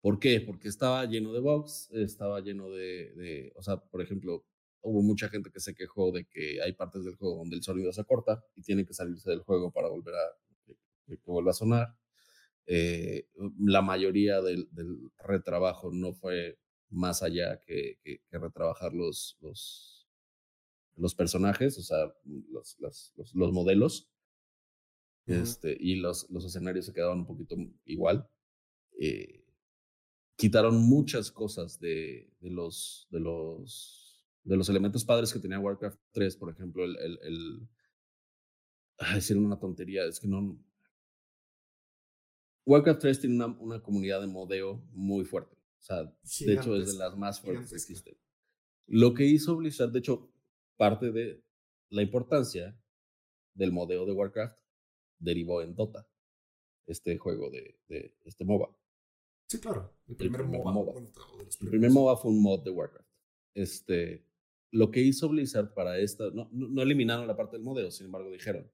¿Por 0.00 0.20
qué? 0.20 0.40
Porque 0.40 0.68
estaba 0.68 1.04
lleno 1.06 1.32
de 1.32 1.40
bugs, 1.40 1.90
estaba 1.90 2.40
lleno 2.40 2.70
de, 2.70 3.52
o 3.56 3.62
sea, 3.62 3.78
por 3.78 4.00
ejemplo, 4.02 4.44
hubo 4.82 5.02
mucha 5.02 5.28
gente 5.28 5.50
que 5.50 5.58
se 5.58 5.74
quejó 5.74 6.12
de 6.12 6.26
que 6.26 6.62
hay 6.62 6.74
partes 6.74 7.04
del 7.04 7.16
juego 7.16 7.38
donde 7.38 7.56
el 7.56 7.62
sonido 7.62 7.92
se 7.92 8.04
corta 8.04 8.44
y 8.54 8.62
tiene 8.62 8.86
que 8.86 8.94
salirse 8.94 9.30
del 9.30 9.40
juego 9.40 9.72
para 9.72 9.88
volver 9.88 10.14
a 10.14 10.28
que, 11.06 11.18
vuelva 11.24 11.50
a 11.50 11.54
sonar. 11.54 11.96
Eh, 12.66 13.26
la 13.58 13.82
mayoría 13.82 14.40
del, 14.40 14.68
retrabajo 15.18 15.90
no 15.92 16.12
fue 16.12 16.58
más 16.88 17.22
allá 17.22 17.60
que, 17.66 17.98
retrabajar 18.30 18.92
los, 18.94 19.36
los, 19.40 19.95
los, 20.96 21.14
personajes, 21.14 21.78
o 21.78 21.82
sea, 21.82 22.12
los, 22.24 22.76
los, 22.80 23.34
los 23.34 23.52
modelos. 23.52 24.10
Este, 25.26 25.76
y 25.78 25.96
los, 25.96 26.30
los 26.30 26.44
escenarios 26.44 26.86
se 26.86 26.92
quedaban 26.92 27.18
un 27.18 27.26
poquito 27.26 27.56
igual. 27.84 28.28
Eh, 29.00 29.44
quitaron 30.36 30.76
muchas 30.76 31.32
cosas 31.32 31.80
de, 31.80 32.32
de, 32.40 32.50
los, 32.50 33.08
de, 33.10 33.20
los, 33.20 34.24
de 34.44 34.56
los 34.56 34.68
elementos 34.68 35.04
padres 35.04 35.32
que 35.32 35.40
tenía 35.40 35.58
Warcraft 35.58 35.98
3, 36.12 36.36
por 36.36 36.50
ejemplo, 36.50 36.84
el... 36.84 36.96
el, 36.98 37.18
el 37.22 37.68
decir 39.14 39.36
una 39.36 39.58
tontería, 39.58 40.04
es 40.04 40.20
que 40.20 40.28
no... 40.28 40.58
Warcraft 42.64 43.00
3 43.00 43.20
tiene 43.20 43.36
una, 43.36 43.46
una 43.58 43.82
comunidad 43.82 44.20
de 44.20 44.26
modeo 44.26 44.82
muy 44.90 45.24
fuerte. 45.24 45.54
O 45.54 45.82
sea, 45.82 46.02
de 46.02 46.54
hecho 46.54 46.74
es 46.76 46.92
de 46.92 46.98
las 46.98 47.16
más 47.16 47.40
fuertes 47.40 47.70
que 47.70 47.76
existen. 47.76 48.16
Lo 48.88 49.14
que 49.14 49.24
hizo 49.24 49.56
Blizzard, 49.56 49.92
de 49.92 50.00
hecho, 50.00 50.32
parte 50.76 51.10
de 51.12 51.42
la 51.90 52.02
importancia 52.02 52.78
del 53.54 53.72
modeo 53.72 54.04
de 54.06 54.12
Warcraft 54.12 54.58
derivó 55.18 55.62
en 55.62 55.74
Dota, 55.74 56.06
este 56.86 57.16
juego 57.18 57.50
de, 57.50 57.78
de 57.88 58.14
este 58.24 58.44
MOBA. 58.44 58.76
Sí, 59.48 59.60
claro. 59.60 59.92
El 60.08 60.16
primer, 60.16 60.44
MOBA. 60.44 61.00
el 61.60 61.68
primer 61.68 61.90
MOBA 61.90 62.16
fue 62.16 62.32
un 62.32 62.42
mod 62.42 62.64
de 62.64 62.70
Warcraft. 62.70 63.08
Este, 63.54 64.26
lo 64.72 64.90
que 64.90 65.00
hizo 65.00 65.28
Blizzard 65.28 65.72
para 65.72 65.98
esta, 65.98 66.30
no, 66.30 66.48
no, 66.52 66.82
eliminaron 66.82 67.26
la 67.26 67.36
parte 67.36 67.56
del 67.56 67.64
modelo, 67.64 67.90
sin 67.90 68.06
embargo 68.06 68.30
dijeron, 68.30 68.70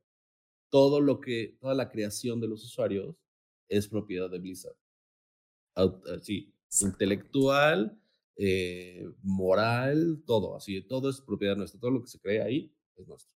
todo 0.70 1.00
lo 1.00 1.20
que, 1.20 1.58
toda 1.60 1.74
la 1.74 1.90
creación 1.90 2.40
de 2.40 2.48
los 2.48 2.64
usuarios 2.64 3.14
es 3.68 3.86
propiedad 3.86 4.30
de 4.30 4.38
Blizzard. 4.38 4.76
Así, 5.74 6.54
intelectual, 6.80 8.01
eh, 8.36 9.06
moral, 9.22 10.22
todo, 10.26 10.56
así, 10.56 10.80
todo 10.82 11.10
es 11.10 11.20
propiedad 11.20 11.56
nuestra, 11.56 11.80
todo 11.80 11.90
lo 11.90 12.02
que 12.02 12.08
se 12.08 12.20
crea 12.20 12.44
ahí 12.44 12.74
es 12.96 13.06
nuestro. 13.06 13.32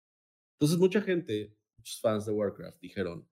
Entonces 0.54 0.78
mucha 0.78 1.00
gente, 1.02 1.54
muchos 1.76 2.00
fans 2.00 2.26
de 2.26 2.32
Warcraft 2.32 2.80
dijeron, 2.80 3.28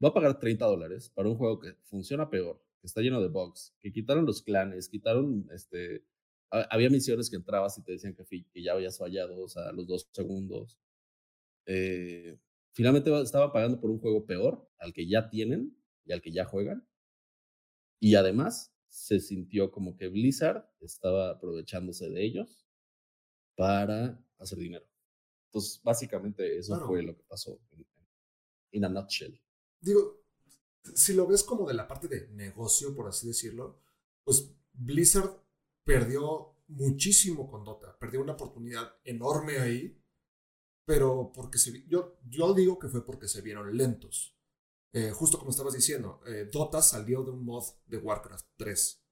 voy 0.00 0.10
a 0.10 0.14
pagar 0.14 0.38
30 0.38 0.64
dólares 0.66 1.10
para 1.10 1.28
un 1.28 1.36
juego 1.36 1.60
que 1.60 1.74
funciona 1.84 2.30
peor, 2.30 2.62
que 2.80 2.86
está 2.86 3.02
lleno 3.02 3.20
de 3.20 3.28
bugs, 3.28 3.74
que 3.78 3.92
quitaron 3.92 4.24
los 4.24 4.42
clanes, 4.42 4.88
quitaron, 4.88 5.48
este, 5.52 6.04
había 6.50 6.90
misiones 6.90 7.30
que 7.30 7.36
entrabas 7.36 7.78
y 7.78 7.82
te 7.82 7.92
decían 7.92 8.14
que, 8.14 8.24
que 8.24 8.62
ya 8.62 8.72
habías 8.72 8.98
fallado, 8.98 9.38
o 9.38 9.48
sea, 9.48 9.68
a 9.68 9.72
los 9.72 9.86
dos 9.86 10.08
segundos. 10.12 10.78
Eh, 11.66 12.38
finalmente 12.72 13.10
estaba 13.22 13.52
pagando 13.52 13.80
por 13.80 13.90
un 13.90 14.00
juego 14.00 14.26
peor, 14.26 14.68
al 14.78 14.92
que 14.92 15.06
ya 15.06 15.28
tienen 15.28 15.76
y 16.04 16.12
al 16.12 16.22
que 16.22 16.32
ya 16.32 16.44
juegan. 16.44 16.86
Y 18.00 18.14
además 18.14 18.74
se 18.90 19.20
sintió 19.20 19.70
como 19.70 19.96
que 19.96 20.08
Blizzard 20.08 20.68
estaba 20.80 21.30
aprovechándose 21.30 22.10
de 22.10 22.24
ellos 22.24 22.66
para 23.56 24.22
hacer 24.38 24.58
dinero. 24.58 24.84
Entonces, 25.46 25.80
básicamente 25.82 26.58
eso 26.58 26.78
fue 26.86 27.02
lo 27.02 27.16
que 27.16 27.22
pasó 27.22 27.60
en, 27.70 27.86
en 28.72 28.84
a 28.84 28.88
nutshell. 28.88 29.40
Digo, 29.80 30.24
si 30.94 31.14
lo 31.14 31.26
ves 31.26 31.42
como 31.42 31.66
de 31.66 31.74
la 31.74 31.86
parte 31.86 32.08
de 32.08 32.28
negocio, 32.28 32.94
por 32.94 33.08
así 33.08 33.28
decirlo, 33.28 33.80
pues 34.24 34.52
Blizzard 34.72 35.40
perdió 35.84 36.56
muchísimo 36.68 37.48
con 37.48 37.64
Dota, 37.64 37.96
perdió 37.98 38.20
una 38.20 38.32
oportunidad 38.32 38.96
enorme 39.04 39.58
ahí, 39.58 40.00
pero 40.84 41.30
porque 41.32 41.58
se, 41.58 41.86
yo, 41.86 42.18
yo 42.28 42.54
digo 42.54 42.78
que 42.78 42.88
fue 42.88 43.04
porque 43.04 43.28
se 43.28 43.42
vieron 43.42 43.76
lentos. 43.76 44.36
Eh, 44.92 45.10
justo 45.12 45.38
como 45.38 45.50
estabas 45.50 45.74
diciendo, 45.74 46.20
eh, 46.26 46.48
Dota 46.52 46.82
salió 46.82 47.22
de 47.22 47.30
un 47.30 47.44
mod 47.44 47.64
de 47.86 47.98
Warcraft 47.98 48.46
3. 48.56 49.02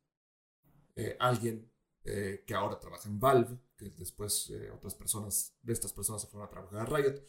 Eh, 0.97 1.17
alguien 1.21 1.71
que 2.05 2.55
ahora 2.55 2.81
trabaja 2.81 3.07
en 3.07 3.21
Valve, 3.21 3.59
que 3.77 3.91
después 3.91 4.51
otras 4.75 4.95
personas, 4.95 5.55
de 5.61 5.75
estas 5.75 5.93
personas 5.93 6.23
se 6.23 6.29
fueron 6.29 6.49
a 6.49 6.51
trabajar 6.51 6.81
a 6.81 6.85
Riot, 6.87 7.23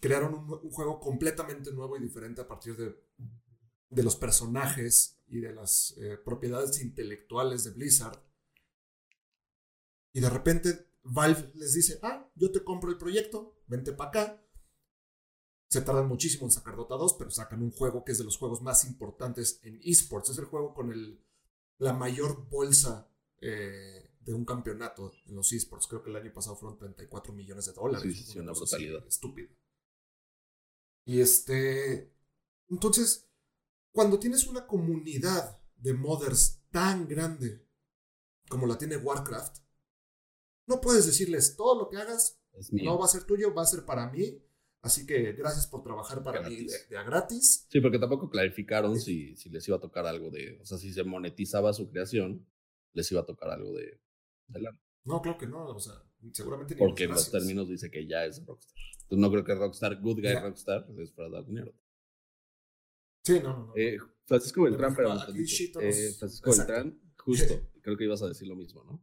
crearon 0.00 0.34
un 0.34 0.70
juego 0.70 1.00
completamente 1.00 1.72
nuevo 1.72 1.96
y 1.96 2.02
diferente 2.02 2.42
a 2.42 2.46
partir 2.46 2.76
de 2.76 2.94
de 3.88 4.02
los 4.02 4.16
personajes 4.16 5.18
y 5.28 5.40
de 5.40 5.54
las 5.54 5.94
propiedades 6.26 6.82
intelectuales 6.82 7.64
de 7.64 7.70
Blizzard. 7.70 8.22
Y 10.12 10.20
de 10.20 10.28
repente 10.28 10.86
Valve 11.04 11.50
les 11.54 11.74
dice, 11.74 11.98
ah, 12.02 12.30
yo 12.34 12.52
te 12.52 12.62
compro 12.62 12.90
el 12.90 12.98
proyecto, 12.98 13.56
vente 13.66 13.92
para 13.92 14.10
acá. 14.10 14.41
Se 15.72 15.80
tardan 15.80 16.06
muchísimo 16.06 16.44
en 16.44 16.50
sacar 16.50 16.76
Dota 16.76 16.96
2, 16.96 17.14
pero 17.14 17.30
sacan 17.30 17.62
un 17.62 17.70
juego 17.70 18.04
que 18.04 18.12
es 18.12 18.18
de 18.18 18.24
los 18.24 18.36
juegos 18.36 18.60
más 18.60 18.84
importantes 18.84 19.58
en 19.62 19.80
esports. 19.82 20.28
Es 20.28 20.36
el 20.36 20.44
juego 20.44 20.74
con 20.74 20.92
el, 20.92 21.18
la 21.78 21.94
mayor 21.94 22.46
bolsa 22.50 23.10
eh, 23.40 24.10
de 24.20 24.34
un 24.34 24.44
campeonato 24.44 25.14
en 25.24 25.34
los 25.34 25.50
esports. 25.50 25.86
Creo 25.86 26.02
que 26.02 26.10
el 26.10 26.16
año 26.16 26.30
pasado 26.30 26.56
fueron 26.56 26.76
34 26.76 27.32
millones 27.32 27.64
de 27.64 27.72
dólares. 27.72 28.14
Sí, 28.14 28.22
sí, 28.22 28.38
una 28.38 28.52
brutalidad. 28.52 29.02
Estúpida. 29.06 29.48
Y 31.06 31.20
este. 31.22 32.12
Entonces, 32.68 33.30
cuando 33.92 34.18
tienes 34.18 34.46
una 34.46 34.66
comunidad 34.66 35.58
de 35.76 35.94
modders 35.94 36.60
tan 36.70 37.08
grande 37.08 37.66
como 38.46 38.66
la 38.66 38.76
tiene 38.76 38.98
Warcraft, 38.98 39.56
no 40.66 40.82
puedes 40.82 41.06
decirles 41.06 41.56
todo 41.56 41.78
lo 41.78 41.88
que 41.88 41.96
hagas 41.96 42.42
no 42.72 42.98
va 42.98 43.06
a 43.06 43.08
ser 43.08 43.24
tuyo, 43.24 43.54
va 43.54 43.62
a 43.62 43.66
ser 43.66 43.86
para 43.86 44.10
mí. 44.10 44.38
Así 44.82 45.06
que 45.06 45.32
gracias 45.32 45.68
por 45.68 45.84
trabajar 45.84 46.24
para 46.24 46.42
mí 46.42 46.66
de, 46.66 46.98
a 46.98 47.04
gratis. 47.04 47.66
Sí, 47.70 47.80
porque 47.80 48.00
tampoco 48.00 48.28
clarificaron 48.28 48.98
si, 48.98 49.36
si, 49.36 49.48
les 49.48 49.66
iba 49.68 49.76
a 49.76 49.80
tocar 49.80 50.06
algo 50.06 50.28
de, 50.30 50.58
o 50.60 50.66
sea, 50.66 50.76
si 50.76 50.92
se 50.92 51.04
monetizaba 51.04 51.72
su 51.72 51.88
creación, 51.88 52.44
les 52.92 53.10
iba 53.12 53.20
a 53.20 53.24
tocar 53.24 53.50
algo 53.50 53.72
de, 53.72 54.00
de 54.48 54.68
No, 55.04 55.22
creo 55.22 55.38
que 55.38 55.46
no, 55.46 55.66
o 55.66 55.78
sea, 55.78 55.94
seguramente 56.32 56.74
Porque 56.74 57.04
en 57.04 57.10
los 57.10 57.30
términos 57.30 57.68
dice 57.68 57.92
que 57.92 58.08
ya 58.08 58.24
es 58.24 58.44
Rockstar. 58.44 58.76
Entonces 59.02 59.18
no 59.18 59.30
creo 59.30 59.44
que 59.44 59.54
Rockstar, 59.54 60.00
Good 60.00 60.20
Guy 60.20 60.34
Rockstar, 60.34 60.86
es 60.98 61.12
para 61.12 61.30
dar 61.30 61.46
dinero. 61.46 61.72
Sí, 63.24 63.38
no, 63.40 63.56
no. 63.56 63.72
Eh, 63.76 63.98
Francisco 64.24 64.62
Beltrán, 64.62 64.96
pero. 64.96 65.14
Eh, 65.14 66.12
Francisco 66.18 66.50
Beltrán, 66.50 67.00
justo, 67.18 67.70
creo 67.82 67.96
que 67.96 68.04
ibas 68.04 68.22
a 68.22 68.28
decir 68.28 68.48
lo 68.48 68.56
mismo, 68.56 68.82
¿no? 68.82 69.00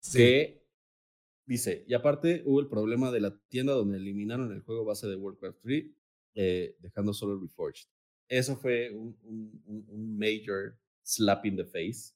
Sí. 0.00 0.18
Que 0.18 0.59
dice, 1.50 1.84
y 1.88 1.94
aparte 1.94 2.44
hubo 2.46 2.60
el 2.60 2.68
problema 2.68 3.10
de 3.10 3.20
la 3.20 3.36
tienda 3.48 3.72
donde 3.72 3.98
eliminaron 3.98 4.52
el 4.52 4.60
juego 4.60 4.84
base 4.84 5.08
de 5.08 5.16
Warcraft 5.16 5.58
3, 5.62 5.84
eh, 6.36 6.76
dejando 6.78 7.12
solo 7.12 7.40
Reforged. 7.40 7.88
Eso 8.28 8.56
fue 8.56 8.92
un, 8.92 9.18
un, 9.24 9.84
un, 9.88 10.16
major 10.16 10.78
slap 11.02 11.44
in 11.46 11.56
the 11.56 11.64
face 11.64 12.14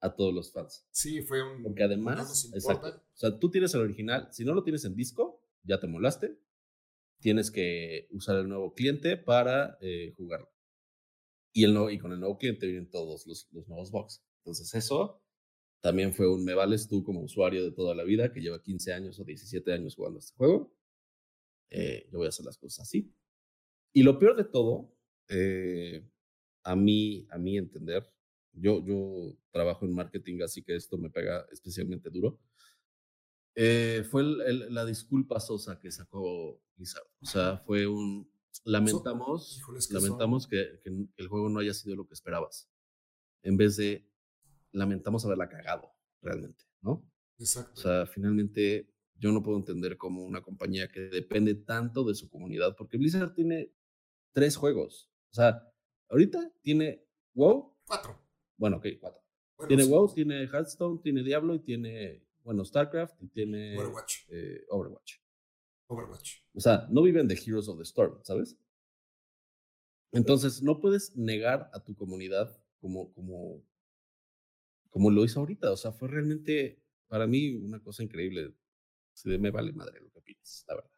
a 0.00 0.12
todos 0.12 0.34
los 0.34 0.50
fans. 0.50 0.84
Sí, 0.90 1.22
fue 1.22 1.40
un. 1.40 1.62
Porque 1.62 1.84
además, 1.84 2.50
exacto, 2.52 2.88
o 2.88 3.16
sea, 3.16 3.38
tú 3.38 3.48
tienes 3.48 3.72
el 3.74 3.82
original, 3.82 4.26
si 4.32 4.44
no 4.44 4.54
lo 4.54 4.64
tienes 4.64 4.84
en 4.84 4.96
disco, 4.96 5.40
ya 5.62 5.78
te 5.78 5.86
molaste, 5.86 6.36
tienes 7.20 7.52
que 7.52 8.08
usar 8.10 8.38
el 8.38 8.48
nuevo 8.48 8.74
cliente 8.74 9.16
para 9.16 9.78
eh, 9.82 10.12
jugarlo. 10.16 10.50
Y, 11.52 11.62
el 11.62 11.76
y 11.92 11.98
con 12.00 12.10
el 12.10 12.18
nuevo 12.18 12.36
cliente 12.38 12.66
vienen 12.66 12.90
todos 12.90 13.24
los, 13.28 13.48
los 13.52 13.68
nuevos 13.68 13.92
box. 13.92 14.24
Entonces 14.38 14.74
eso 14.74 15.23
también 15.84 16.14
fue 16.14 16.26
un 16.26 16.42
me 16.42 16.54
vales 16.54 16.88
tú 16.88 17.04
como 17.04 17.20
usuario 17.20 17.62
de 17.62 17.70
toda 17.70 17.94
la 17.94 18.04
vida 18.04 18.32
que 18.32 18.40
lleva 18.40 18.62
15 18.62 18.94
años 18.94 19.20
o 19.20 19.24
17 19.24 19.70
años 19.70 19.94
jugando 19.94 20.18
este 20.18 20.34
juego. 20.34 20.74
Eh, 21.68 22.08
yo 22.10 22.16
voy 22.16 22.24
a 22.24 22.30
hacer 22.30 22.46
las 22.46 22.56
cosas 22.56 22.88
así. 22.88 23.14
Y 23.92 24.02
lo 24.02 24.18
peor 24.18 24.34
de 24.34 24.44
todo, 24.44 24.96
eh, 25.28 26.08
a 26.62 26.74
mí, 26.74 27.26
a 27.28 27.36
mí 27.36 27.58
entender, 27.58 28.10
yo, 28.54 28.82
yo 28.82 29.36
trabajo 29.50 29.84
en 29.84 29.94
marketing, 29.94 30.40
así 30.42 30.62
que 30.62 30.74
esto 30.74 30.96
me 30.96 31.10
pega 31.10 31.44
especialmente 31.52 32.08
duro. 32.08 32.40
Eh, 33.54 34.06
fue 34.10 34.22
la 34.24 34.86
disculpa 34.86 35.38
sosa 35.38 35.78
que 35.78 35.90
sacó 35.90 36.62
Blizzard. 36.76 37.10
O 37.20 37.26
sea, 37.26 37.58
fue 37.58 37.86
un 37.86 38.26
lamentamos, 38.64 39.60
que 39.86 39.92
lamentamos 39.92 40.46
que, 40.46 40.80
el 41.18 41.28
juego 41.28 41.50
no 41.50 41.60
haya 41.60 41.74
sido 41.74 41.94
lo 41.94 42.06
que 42.06 42.14
esperabas. 42.14 42.70
En 43.42 43.58
vez 43.58 43.76
de 43.76 44.13
lamentamos 44.74 45.24
haberla 45.24 45.48
cagado, 45.48 45.90
realmente, 46.20 46.64
¿no? 46.82 47.10
Exacto. 47.38 47.72
O 47.72 47.76
sea, 47.76 48.06
finalmente 48.06 48.92
yo 49.16 49.32
no 49.32 49.42
puedo 49.42 49.56
entender 49.56 49.96
cómo 49.96 50.24
una 50.24 50.42
compañía 50.42 50.88
que 50.88 51.00
depende 51.00 51.54
tanto 51.54 52.04
de 52.04 52.14
su 52.14 52.28
comunidad, 52.28 52.76
porque 52.76 52.98
Blizzard 52.98 53.32
tiene 53.32 53.72
tres 54.32 54.56
juegos. 54.56 55.10
O 55.30 55.34
sea, 55.34 55.72
ahorita 56.08 56.52
tiene 56.60 57.06
WoW. 57.34 57.76
Cuatro. 57.86 58.20
Bueno, 58.56 58.76
ok, 58.78 58.86
cuatro. 59.00 59.22
tiene 59.68 59.84
WoW, 59.84 60.12
tiene 60.12 60.44
Hearthstone, 60.44 61.00
tiene 61.02 61.22
Diablo 61.22 61.54
y 61.54 61.60
tiene, 61.60 62.26
bueno, 62.42 62.64
StarCraft 62.64 63.22
y 63.22 63.28
tiene 63.28 63.78
Overwatch. 63.78 64.28
Eh, 64.28 64.64
Overwatch. 64.68 65.14
Overwatch. 65.86 66.38
O 66.54 66.60
sea, 66.60 66.86
no 66.90 67.02
viven 67.02 67.28
de 67.28 67.34
Heroes 67.34 67.68
of 67.68 67.78
the 67.78 67.84
Storm, 67.84 68.18
¿sabes? 68.22 68.58
Entonces, 70.12 70.62
no 70.62 70.80
puedes 70.80 71.16
negar 71.16 71.70
a 71.72 71.82
tu 71.82 71.94
comunidad 71.94 72.56
como, 72.80 73.12
como, 73.14 73.64
como 74.94 75.10
lo 75.10 75.24
hizo 75.24 75.40
ahorita. 75.40 75.72
O 75.72 75.76
sea, 75.76 75.90
fue 75.90 76.06
realmente 76.06 76.80
para 77.08 77.26
mí 77.26 77.52
una 77.56 77.82
cosa 77.82 78.04
increíble. 78.04 78.56
Se 79.12 79.38
me 79.38 79.50
vale 79.50 79.72
madre 79.72 80.00
lo 80.00 80.08
que 80.12 80.20
pides, 80.20 80.64
la 80.68 80.76
verdad. 80.76 80.90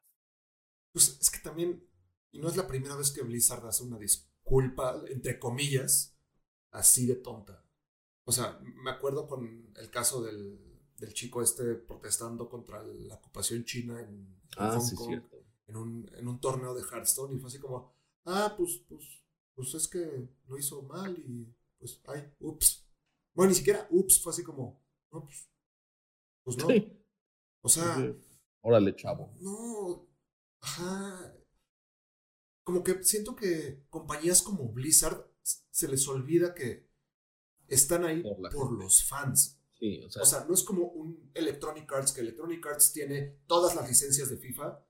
Pues 0.93 1.19
es 1.19 1.31
que 1.31 1.39
también, 1.39 1.83
y 2.31 2.39
no 2.39 2.49
es 2.49 2.57
la 2.59 2.69
primera 2.69 2.95
vez 2.95 3.11
que 3.11 3.23
Blizzard 3.23 3.67
hace 3.67 3.85
una 3.85 3.99
disculpa, 3.99 5.03
entre 5.09 5.39
comillas, 5.39 6.15
así 6.73 7.07
de 7.07 7.17
tonta. 7.17 7.65
O 8.25 8.33
sea, 8.33 8.61
me 8.61 8.91
acuerdo 8.91 9.27
con 9.27 9.73
el 9.75 9.91
caso 9.91 10.23
del, 10.23 10.61
del 10.99 11.15
chico 11.15 11.41
este 11.41 11.77
protestando 11.77 12.51
contra 12.51 12.83
la 12.83 13.15
ocupación 13.15 13.65
china 13.65 13.99
en, 13.99 14.43
ah, 14.59 14.79
Hong 14.79 14.95
Kong, 14.95 15.23
en, 15.69 15.77
un, 15.77 16.11
en 16.15 16.29
un 16.29 16.39
torneo 16.39 16.75
de 16.75 16.83
Hearthstone, 16.83 17.35
y 17.35 17.39
fue 17.39 17.49
así 17.49 17.59
como, 17.59 17.95
ah, 18.27 18.55
pues, 18.59 18.83
pues, 18.91 19.23
pues 19.55 19.73
es 19.73 19.89
que 19.89 20.29
lo 20.49 20.59
hizo 20.59 20.83
mal 20.83 21.17
y 21.19 21.51
pues, 21.79 21.99
ay, 22.05 22.31
ups. 22.41 22.86
Bueno, 23.37 23.51
ni 23.51 23.55
siquiera 23.55 23.87
ups, 23.91 24.21
fue 24.23 24.33
así 24.33 24.43
como, 24.43 24.83
no, 25.13 25.23
pues, 25.23 25.49
pues 26.43 26.57
no. 26.57 26.69
O 27.61 27.69
sea. 27.69 28.15
Órale, 28.63 28.97
chavo. 28.97 29.37
No. 29.41 30.09
Ajá. 30.61 31.35
Como 32.65 32.83
que 32.83 33.05
siento 33.05 33.37
que 33.37 33.85
compañías 33.91 34.43
como 34.43 34.73
Blizzard 34.73 35.31
se 35.43 35.87
les 35.87 36.09
olvida 36.09 36.55
que 36.55 36.89
están 37.69 38.05
ahí 38.05 38.23
por, 38.53 38.73
los 38.73 39.05
fans. 39.05 39.61
Sí, 39.79 40.01
o, 40.03 40.11
sea, 40.11 40.23
o 40.23 40.27
sea, 40.27 40.45
no 40.49 40.55
es 40.55 40.63
como 40.63 40.87
un 40.87 41.31
Electronic 41.35 41.93
Arts, 41.93 42.13
que 42.13 42.23
Electronic 42.23 42.67
Arts 42.67 42.93
tiene 42.93 43.43
todas 43.47 43.77
las 43.77 43.87
licencias 43.87 44.31
de 44.31 44.39
FIFA 44.39 44.83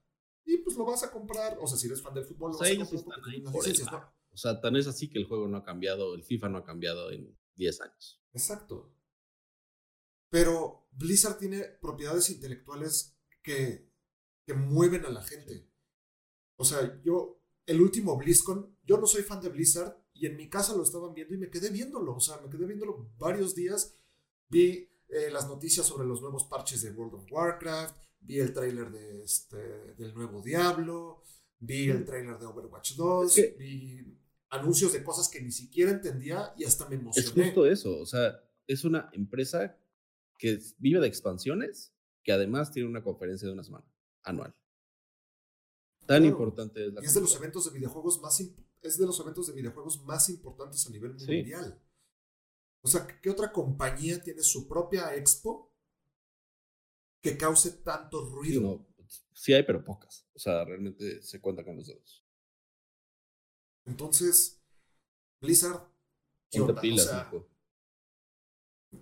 y 0.45 0.59
pues 0.59 0.77
lo 0.77 0.85
vas 0.85 1.03
a 1.03 1.11
comprar. 1.11 1.59
O 1.61 1.67
sea, 1.67 1.77
si 1.77 1.89
eres 1.89 2.01
fan 2.01 2.15
del 2.15 2.25
fútbol, 2.25 2.53
lo 2.53 2.59
vas 2.59 2.71
a 2.71 2.77
comprar 2.77 3.19
licencias, 3.27 3.89
O 4.31 4.37
sea, 4.37 4.61
tan 4.61 4.77
es 4.77 4.87
así 4.87 5.11
que 5.11 5.19
el 5.19 5.27
juego 5.27 5.49
no 5.49 5.57
ha 5.57 5.65
cambiado, 5.65 6.15
el 6.15 6.23
FIFA 6.23 6.49
no 6.51 6.59
ha 6.59 6.65
cambiado 6.65 7.11
en 7.11 7.37
10 7.57 7.81
años. 7.81 8.23
Exacto. 8.37 8.92
Pero 10.29 10.88
Blizzard 10.92 11.38
tiene 11.38 11.62
propiedades 11.62 12.29
intelectuales 12.31 13.16
que, 13.42 13.90
que 14.44 14.55
mueven 14.55 15.07
a 15.07 15.11
la 15.11 15.22
gente. 15.22 15.68
O 16.57 16.64
sea, 16.64 17.01
yo, 17.03 17.40
el 17.64 17.81
último 17.81 18.16
BlizzCon, 18.16 18.77
yo 18.85 18.99
no 18.99 19.07
soy 19.07 19.22
fan 19.22 19.40
de 19.40 19.49
Blizzard 19.49 19.96
y 20.12 20.27
en 20.27 20.37
mi 20.37 20.49
casa 20.49 20.77
lo 20.77 20.83
estaban 20.83 21.14
viendo 21.14 21.35
y 21.35 21.38
me 21.38 21.51
quedé 21.51 21.70
viéndolo. 21.70 22.14
O 22.14 22.20
sea, 22.20 22.38
me 22.40 22.51
quedé 22.51 22.66
viéndolo 22.66 23.11
varios 23.18 23.55
días. 23.55 23.96
Vi 24.49 24.88
eh, 25.09 25.31
las 25.31 25.49
noticias 25.49 25.87
sobre 25.87 26.07
los 26.07 26.20
nuevos 26.20 26.44
parches 26.44 26.83
de 26.83 26.90
World 26.90 27.14
of 27.14 27.33
Warcraft, 27.33 27.96
vi 28.20 28.38
el 28.38 28.53
tráiler 28.53 28.90
de 28.90 29.25
este, 29.25 29.94
del 29.94 30.14
nuevo 30.14 30.42
Diablo, 30.42 31.22
vi 31.59 31.88
el 31.88 32.05
tráiler 32.05 32.38
de 32.38 32.46
Overwatch 32.46 32.96
2, 32.96 33.37
vi 33.59 34.18
anuncios 34.51 34.93
de 34.93 35.03
cosas 35.03 35.29
que 35.29 35.41
ni 35.41 35.51
siquiera 35.51 35.91
entendía 35.91 36.53
y 36.57 36.65
hasta 36.65 36.89
me 36.89 36.97
emocioné. 36.97 37.27
Es 37.27 37.33
justo 37.33 37.67
eso, 37.67 37.99
o 37.99 38.07
sea, 38.07 38.41
es 38.67 38.85
una 38.85 39.11
empresa 39.13 39.77
que 40.39 40.59
vive 40.79 41.01
de 41.01 41.07
expansiones, 41.07 41.95
que 42.23 42.33
además 42.33 42.71
tiene 42.73 42.89
una 42.89 43.03
conferencia 43.03 43.47
de 43.47 43.55
una 43.55 43.65
semana 43.65 43.87
anual. 44.23 44.55
Tan 46.07 46.25
importante 46.25 46.87
es 46.87 46.93
la. 46.93 47.03
Y 47.03 47.07
es 47.07 47.15
de 47.15 47.21
los 47.21 47.35
eventos 47.35 47.65
de 47.65 47.73
videojuegos 47.73 48.21
más 48.21 48.41
es 48.83 48.99
de 48.99 49.07
los 49.07 49.19
eventos 49.19 49.49
de 49.49 49.53
videojuegos 49.53 50.03
más 50.05 50.29
importantes 50.29 50.87
a 50.87 50.91
nivel 50.91 51.15
mundial. 51.15 51.81
O 52.83 52.89
sea, 52.89 53.07
¿qué 53.21 53.31
otra 53.31 53.51
compañía 53.51 54.23
tiene 54.23 54.43
su 54.43 54.69
propia 54.69 55.15
expo 55.17 55.75
que 57.21 57.37
cause 57.37 57.71
tanto 57.83 58.29
ruido? 58.31 58.87
Sí, 59.33 59.53
hay, 59.53 59.65
pero 59.65 59.85
pocas. 59.85 60.29
O 60.35 60.39
sea, 60.39 60.65
realmente 60.65 61.21
se 61.23 61.41
cuenta 61.41 61.65
con 61.65 61.77
los 61.77 61.89
dedos. 61.89 62.25
Entonces, 63.87 64.61
Blizzard, 65.40 65.88
¿qué 66.51 66.61
onda? 66.61 66.81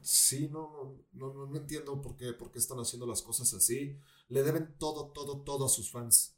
Sí, 0.02 0.48
no, 0.48 1.06
no, 1.12 1.32
no, 1.32 1.56
entiendo 1.56 2.00
por 2.00 2.16
qué, 2.16 2.32
por 2.32 2.50
qué 2.50 2.58
están 2.58 2.78
haciendo 2.78 3.06
las 3.06 3.22
cosas 3.22 3.52
así. 3.54 3.98
Le 4.28 4.42
deben 4.42 4.76
todo, 4.78 5.12
todo, 5.12 5.42
todo 5.42 5.66
a 5.66 5.68
sus 5.68 5.90
fans. 5.90 6.36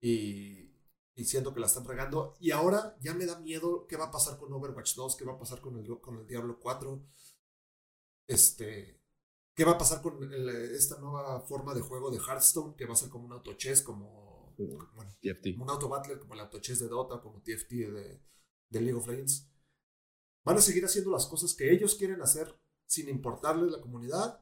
Y, 0.00 0.72
y 1.14 1.24
siento 1.24 1.52
que 1.52 1.60
la 1.60 1.66
están 1.66 1.84
regando. 1.84 2.34
Y 2.40 2.50
ahora 2.50 2.96
ya 3.00 3.14
me 3.14 3.26
da 3.26 3.38
miedo 3.40 3.86
qué 3.86 3.96
va 3.96 4.06
a 4.06 4.10
pasar 4.10 4.38
con 4.38 4.52
Overwatch 4.52 4.94
2, 4.94 5.16
qué 5.16 5.24
va 5.24 5.34
a 5.34 5.38
pasar 5.38 5.60
con 5.60 5.76
el, 5.78 6.00
con 6.00 6.18
el 6.18 6.26
Diablo 6.26 6.58
4. 6.60 7.02
Este, 8.26 9.00
qué 9.54 9.64
va 9.64 9.72
a 9.72 9.78
pasar 9.78 10.02
con 10.02 10.18
esta 10.74 10.98
nueva 10.98 11.40
forma 11.40 11.74
de 11.74 11.80
juego 11.80 12.10
de 12.10 12.18
Hearthstone, 12.18 12.74
que 12.76 12.86
va 12.86 12.94
a 12.94 12.96
ser 12.96 13.08
como 13.08 13.26
un 13.26 13.32
auto 13.32 13.56
chess, 14.54 14.74
como, 14.74 14.88
bueno, 14.94 15.12
un 15.62 15.70
auto 15.70 15.88
battler, 15.88 16.18
como 16.18 16.34
el 16.34 16.40
auto 16.40 16.60
chess 16.60 16.80
de 16.80 16.88
Dota, 16.88 17.20
como 17.20 17.42
TFT 17.42 17.70
de, 17.70 18.20
de 18.68 18.80
League 18.80 18.94
of 18.94 19.06
Legends. 19.06 19.48
Van 20.44 20.56
a 20.56 20.60
seguir 20.60 20.84
haciendo 20.84 21.10
las 21.10 21.26
cosas 21.26 21.54
que 21.54 21.72
ellos 21.72 21.94
quieren 21.94 22.20
hacer 22.20 22.54
sin 22.92 23.08
importarle 23.08 23.70
la 23.70 23.80
comunidad? 23.80 24.38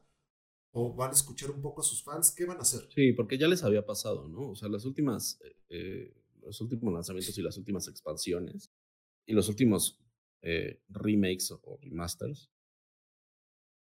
¿O 0.73 0.93
van 0.93 1.11
a 1.11 1.13
escuchar 1.13 1.51
un 1.51 1.61
poco 1.61 1.81
a 1.81 1.83
sus 1.83 2.03
fans? 2.03 2.33
¿Qué 2.35 2.45
van 2.45 2.57
a 2.57 2.61
hacer? 2.61 2.87
Sí, 2.93 3.13
porque 3.13 3.37
ya 3.37 3.47
les 3.47 3.63
había 3.63 3.85
pasado, 3.85 4.27
¿no? 4.27 4.51
O 4.51 4.55
sea, 4.55 4.69
las 4.69 4.85
últimas, 4.85 5.39
eh, 5.41 5.55
eh, 5.69 6.13
los 6.41 6.59
últimos 6.61 6.93
lanzamientos 6.93 7.37
y 7.37 7.41
las 7.41 7.57
últimas 7.57 7.87
expansiones 7.87 8.71
y 9.25 9.33
los 9.33 9.47
últimos 9.49 10.01
eh, 10.41 10.81
remakes 10.89 11.51
o 11.51 11.79
remasters, 11.81 12.51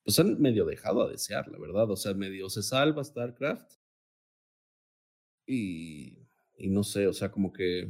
pues 0.04 0.20
han 0.20 0.42
medio 0.42 0.66
dejado 0.66 1.04
a 1.04 1.10
desear, 1.10 1.48
la 1.50 1.60
verdad. 1.60 1.90
O 1.92 1.98
sea, 1.98 2.14
medio 2.14 2.50
se 2.50 2.64
salva 2.64 3.04
StarCraft 3.04 3.74
y, 5.50 6.28
y 6.58 6.70
no 6.70 6.84
sé, 6.84 7.08
o 7.08 7.14
sea, 7.14 7.32
como 7.32 7.52
que, 7.52 7.90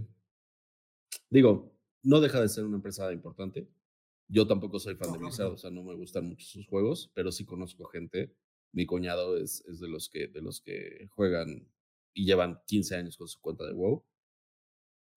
digo, 1.29 1.75
no 2.03 2.21
deja 2.21 2.41
de 2.41 2.47
ser 2.47 2.63
una 2.63 2.77
empresa 2.77 3.11
importante, 3.11 3.67
yo 4.29 4.47
tampoco 4.47 4.79
soy 4.79 4.95
fan 4.95 5.11
de 5.11 5.17
Blizzard, 5.17 5.51
o 5.51 5.57
sea, 5.57 5.71
no 5.71 5.83
me 5.83 5.95
gustan 5.95 6.25
mucho 6.25 6.45
sus 6.45 6.65
juegos, 6.67 7.11
pero 7.13 7.31
sí 7.31 7.45
conozco 7.45 7.85
gente. 7.85 8.33
Mi 8.71 8.85
cuñado 8.85 9.35
es, 9.37 9.61
es 9.65 9.79
de, 9.79 9.89
los 9.89 10.07
que, 10.07 10.27
de 10.27 10.41
los 10.41 10.61
que 10.61 11.07
juegan 11.09 11.67
y 12.13 12.25
llevan 12.25 12.61
15 12.67 12.95
años 12.95 13.17
con 13.17 13.27
su 13.27 13.41
cuenta 13.41 13.65
de 13.65 13.73
WoW. 13.73 14.05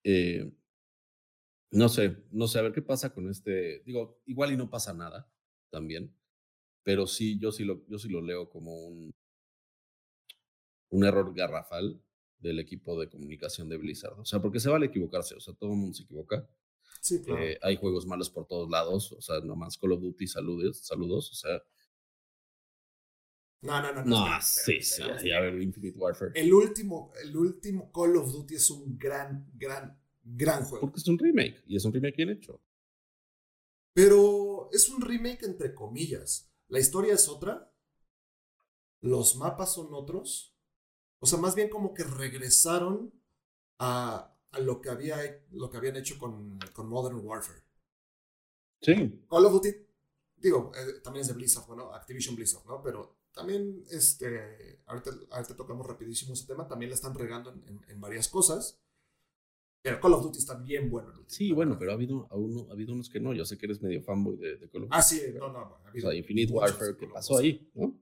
Eh, 0.04 0.50
no 1.70 1.88
sé, 1.88 2.24
no 2.30 2.48
sé, 2.48 2.58
a 2.58 2.62
ver 2.62 2.72
qué 2.72 2.82
pasa 2.82 3.12
con 3.12 3.28
este. 3.28 3.82
Digo, 3.84 4.20
igual 4.24 4.52
y 4.52 4.56
no 4.56 4.70
pasa 4.70 4.94
nada 4.94 5.30
también, 5.70 6.14
pero 6.82 7.06
sí, 7.06 7.38
yo 7.38 7.52
sí 7.52 7.64
lo, 7.64 7.86
yo 7.88 7.98
sí 7.98 8.08
lo 8.08 8.22
leo 8.22 8.48
como 8.48 8.74
un, 8.74 9.14
un 10.90 11.04
error 11.04 11.34
garrafal 11.34 12.02
del 12.42 12.58
equipo 12.58 12.98
de 13.00 13.08
comunicación 13.08 13.68
de 13.68 13.76
Blizzard. 13.76 14.18
O 14.18 14.24
sea, 14.24 14.42
porque 14.42 14.60
se 14.60 14.68
vale 14.68 14.86
equivocarse, 14.86 15.34
o 15.34 15.40
sea, 15.40 15.54
todo 15.54 15.70
el 15.70 15.76
mundo 15.76 15.94
se 15.94 16.02
equivoca. 16.02 16.46
Sí, 17.00 17.22
claro. 17.22 17.42
Eh, 17.42 17.58
hay 17.62 17.76
juegos 17.76 18.06
malos 18.06 18.30
por 18.30 18.46
todos 18.46 18.68
lados, 18.68 19.12
o 19.12 19.20
sea, 19.22 19.40
nomás 19.40 19.78
Call 19.78 19.92
of 19.92 20.00
Duty, 20.00 20.26
saludos, 20.26 20.78
saludos, 20.78 21.30
o 21.30 21.34
sea. 21.34 21.62
No, 23.62 23.80
no, 23.80 23.92
no. 23.92 24.04
No, 24.04 24.28
no 24.28 24.38
sí, 24.42 24.82
sí, 24.82 25.02
a 25.02 25.40
ver, 25.40 25.60
Infinite 25.62 25.96
Warfare. 25.96 26.32
El 26.34 26.52
último, 26.52 27.12
el 27.22 27.36
último 27.36 27.90
Call 27.92 28.16
of 28.16 28.32
Duty 28.32 28.56
es 28.56 28.70
un 28.70 28.98
gran, 28.98 29.50
gran, 29.54 29.98
gran 30.22 30.64
juego. 30.64 30.80
Porque 30.80 31.00
es 31.00 31.08
un 31.08 31.18
remake, 31.18 31.62
y 31.66 31.76
es 31.76 31.84
un 31.84 31.92
remake 31.92 32.16
bien 32.16 32.30
hecho. 32.30 32.60
Pero 33.94 34.68
es 34.72 34.88
un 34.88 35.00
remake 35.00 35.44
entre 35.44 35.74
comillas. 35.74 36.50
La 36.68 36.80
historia 36.80 37.14
es 37.14 37.28
otra. 37.28 37.72
Los 39.00 39.36
mapas 39.36 39.74
son 39.74 39.88
otros. 39.92 40.51
O 41.22 41.26
sea, 41.26 41.38
más 41.38 41.54
bien 41.54 41.68
como 41.68 41.94
que 41.94 42.02
regresaron 42.02 43.12
a, 43.78 44.34
a 44.50 44.58
lo 44.58 44.80
que, 44.80 44.90
había, 44.90 45.18
lo 45.52 45.70
que 45.70 45.76
habían 45.76 45.94
hecho 45.94 46.18
con, 46.18 46.58
con 46.72 46.88
Modern 46.88 47.24
Warfare. 47.24 47.62
Sí. 48.80 49.24
Call 49.30 49.46
of 49.46 49.52
Duty, 49.52 49.68
digo, 50.38 50.72
eh, 50.74 51.00
también 51.00 51.20
es 51.20 51.28
de 51.28 51.34
Blizzard, 51.34 51.64
bueno, 51.68 51.94
Activision 51.94 52.34
Blizzard, 52.34 52.66
¿no? 52.66 52.82
Pero 52.82 53.18
también, 53.32 53.84
este, 53.92 54.80
ahorita, 54.86 55.12
ahorita 55.30 55.54
tocamos 55.54 55.86
rapidísimo 55.86 56.32
ese 56.32 56.44
tema, 56.44 56.66
también 56.66 56.90
la 56.90 56.96
están 56.96 57.14
regando 57.14 57.52
en, 57.52 57.80
en, 57.86 58.00
varias 58.00 58.26
cosas. 58.26 58.80
Pero 59.80 60.00
Call 60.00 60.14
of 60.14 60.24
Duty 60.24 60.38
está 60.40 60.56
bien 60.56 60.90
bueno. 60.90 61.12
Sí, 61.28 61.52
bueno, 61.52 61.78
pero 61.78 61.92
ha 61.92 61.94
habido, 61.94 62.26
ha 62.32 62.72
habido 62.72 62.94
unos 62.94 63.08
que 63.08 63.20
no. 63.20 63.32
Yo 63.32 63.44
sé 63.44 63.56
que 63.56 63.66
eres 63.66 63.80
medio 63.80 64.02
fanboy 64.02 64.36
de, 64.38 64.58
Call 64.58 64.82
of 64.82 64.88
Duty. 64.88 64.88
Ah, 64.90 65.02
sí, 65.02 65.22
no, 65.38 65.52
no. 65.52 65.78
o 65.86 66.00
sea, 66.00 66.12
Infinite 66.14 66.52
Warfare, 66.52 66.96
¿qué 66.96 67.06
pasó 67.06 67.38
ahí? 67.38 67.70
¿no? 67.74 67.96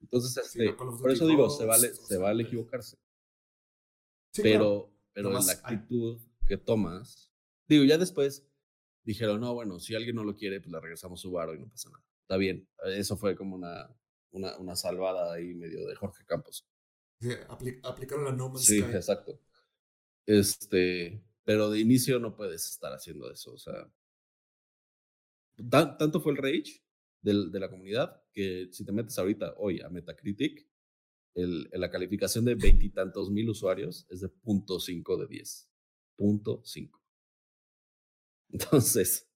Entonces, 0.00 0.36
este, 0.36 0.72
por 0.74 1.10
eso 1.10 1.26
digo, 1.26 1.50
se 1.50 1.64
vale, 1.64 1.94
se 1.94 2.16
vale 2.18 2.44
equivocarse. 2.44 2.98
pero 4.42 4.92
pero 5.12 5.30
la 5.30 5.40
actitud 5.40 6.20
que 6.46 6.56
tomas, 6.56 7.32
digo, 7.66 7.84
ya 7.84 7.98
después 7.98 8.46
dijeron, 9.02 9.40
no, 9.40 9.52
bueno, 9.52 9.80
si 9.80 9.96
alguien 9.96 10.14
no 10.14 10.22
lo 10.22 10.36
quiere, 10.36 10.60
pues 10.60 10.70
le 10.70 10.80
regresamos 10.80 11.20
su 11.20 11.32
varo 11.32 11.54
y 11.54 11.58
no 11.58 11.68
pasa 11.68 11.90
nada. 11.90 12.04
Está 12.22 12.36
bien. 12.36 12.68
Eso 12.84 13.16
fue 13.16 13.34
como 13.34 13.56
una, 13.56 13.92
una, 14.30 14.56
una 14.58 14.76
salvada 14.76 15.32
ahí 15.32 15.54
medio 15.54 15.86
de 15.86 15.96
Jorge 15.96 16.24
Campos. 16.24 16.68
Sí, 17.20 17.30
aplicaron 17.82 18.26
la 18.26 18.32
No 18.32 18.56
Sí, 18.56 18.78
exacto. 18.78 19.40
Este, 20.24 21.20
pero 21.42 21.70
de 21.70 21.80
inicio 21.80 22.20
no 22.20 22.36
puedes 22.36 22.68
estar 22.68 22.92
haciendo 22.92 23.28
eso. 23.30 23.52
O 23.54 23.58
sea, 23.58 23.90
tanto 25.68 26.20
fue 26.20 26.32
el 26.32 26.38
rage 26.38 26.84
de, 27.22 27.50
de 27.50 27.60
la 27.60 27.68
comunidad 27.68 28.22
que 28.32 28.68
si 28.70 28.84
te 28.84 28.92
metes 28.92 29.18
ahorita 29.18 29.54
hoy 29.56 29.80
a 29.80 29.88
Metacritic, 29.88 30.68
el, 31.34 31.68
la 31.72 31.90
calificación 31.90 32.44
de 32.44 32.54
veintitantos 32.54 33.30
mil 33.30 33.48
usuarios 33.48 34.06
es 34.10 34.20
de 34.20 34.28
punto 34.28 34.80
cinco 34.80 35.16
de 35.16 35.26
10. 35.26 35.70
Punto 36.16 36.62
cinco. 36.64 37.02
Entonces, 38.50 39.28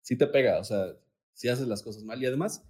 sí 0.00 0.16
te 0.16 0.26
pega, 0.26 0.58
o 0.58 0.64
sea, 0.64 0.96
si 1.32 1.48
haces 1.48 1.66
las 1.66 1.82
cosas 1.82 2.04
mal. 2.04 2.22
Y 2.22 2.26
además, 2.26 2.64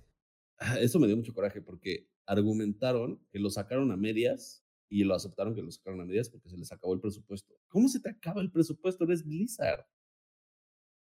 ah, 0.59 0.79
eso 0.81 0.99
me 0.99 1.07
dio 1.07 1.17
mucho 1.17 1.35
coraje 1.35 1.61
porque 1.61 2.09
argumentaron 2.27 3.25
que 3.31 3.39
lo 3.39 3.51
sacaron 3.51 3.91
a 3.93 3.97
medias 3.97 4.65
y 4.89 5.05
lo 5.05 5.15
aceptaron 5.15 5.55
que 5.55 5.63
lo 5.63 5.71
sacaron 5.71 6.01
a 6.01 6.05
medias 6.05 6.29
porque 6.29 6.49
se 6.49 6.57
les 6.57 6.71
acabó 6.73 6.95
el 6.95 7.01
presupuesto. 7.01 7.55
¿Cómo 7.69 7.89
se 7.89 8.01
te 8.01 8.11
acaba 8.11 8.43
el 8.43 8.51
presupuesto? 8.51 9.05
Eres 9.05 9.25
Blizzard. 9.25 9.85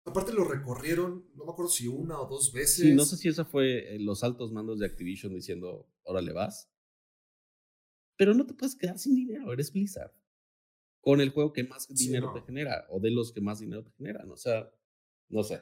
Aparte 0.09 0.33
lo 0.33 0.45
recorrieron, 0.45 1.29
no 1.35 1.45
me 1.45 1.53
acuerdo 1.53 1.71
si 1.71 1.87
una 1.87 2.19
o 2.19 2.27
dos 2.27 2.53
veces. 2.53 2.87
Sí, 2.87 2.95
no 2.95 3.05
sé 3.05 3.17
si 3.17 3.29
esa 3.29 3.45
fue 3.45 3.95
eh, 3.95 3.99
los 3.99 4.25
altos 4.25 4.53
mandos 4.53 4.79
de 4.79 4.87
Activision 4.87 5.35
diciendo, 5.35 5.87
órale 6.03 6.33
vas. 6.33 6.71
Pero 8.17 8.35
no 8.35 8.47
te 8.47 8.55
puedes 8.55 8.75
quedar 8.75 8.99
sin 8.99 9.15
dinero, 9.15 9.53
eres 9.53 9.73
Blizzard. 9.73 10.13
Con 11.01 11.21
el 11.21 11.31
juego 11.31 11.53
que 11.53 11.65
más 11.65 11.87
dinero 11.89 12.33
te 12.33 12.41
genera, 12.43 12.87
o 12.91 13.01
de 13.01 13.11
los 13.11 13.33
que 13.33 13.41
más 13.41 13.61
dinero 13.61 13.85
te 13.85 13.93
generan. 13.93 14.31
O 14.31 14.37
sea, 14.37 14.71
no 15.29 15.43
sé. 15.43 15.61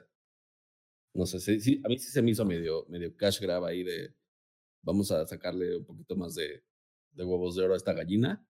No 1.12 1.26
sé, 1.26 1.40
sí, 1.40 1.80
a 1.85 1.88
mí 1.88 1.98
sí 1.98 2.11
se 2.11 2.22
me 2.22 2.30
hizo 2.30 2.44
medio, 2.44 2.87
medio 2.88 3.16
cash 3.16 3.40
grab 3.40 3.64
ahí 3.64 3.82
de 3.82 4.14
vamos 4.82 5.11
a 5.11 5.26
sacarle 5.26 5.76
un 5.76 5.85
poquito 5.85 6.14
más 6.14 6.35
de, 6.35 6.62
de 7.12 7.24
huevos 7.24 7.56
de 7.56 7.64
oro 7.64 7.74
a 7.74 7.76
esta 7.76 7.94
gallina. 7.94 8.46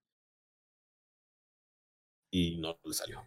Y 2.30 2.58
no 2.58 2.78
le 2.84 2.92
salió, 2.92 3.20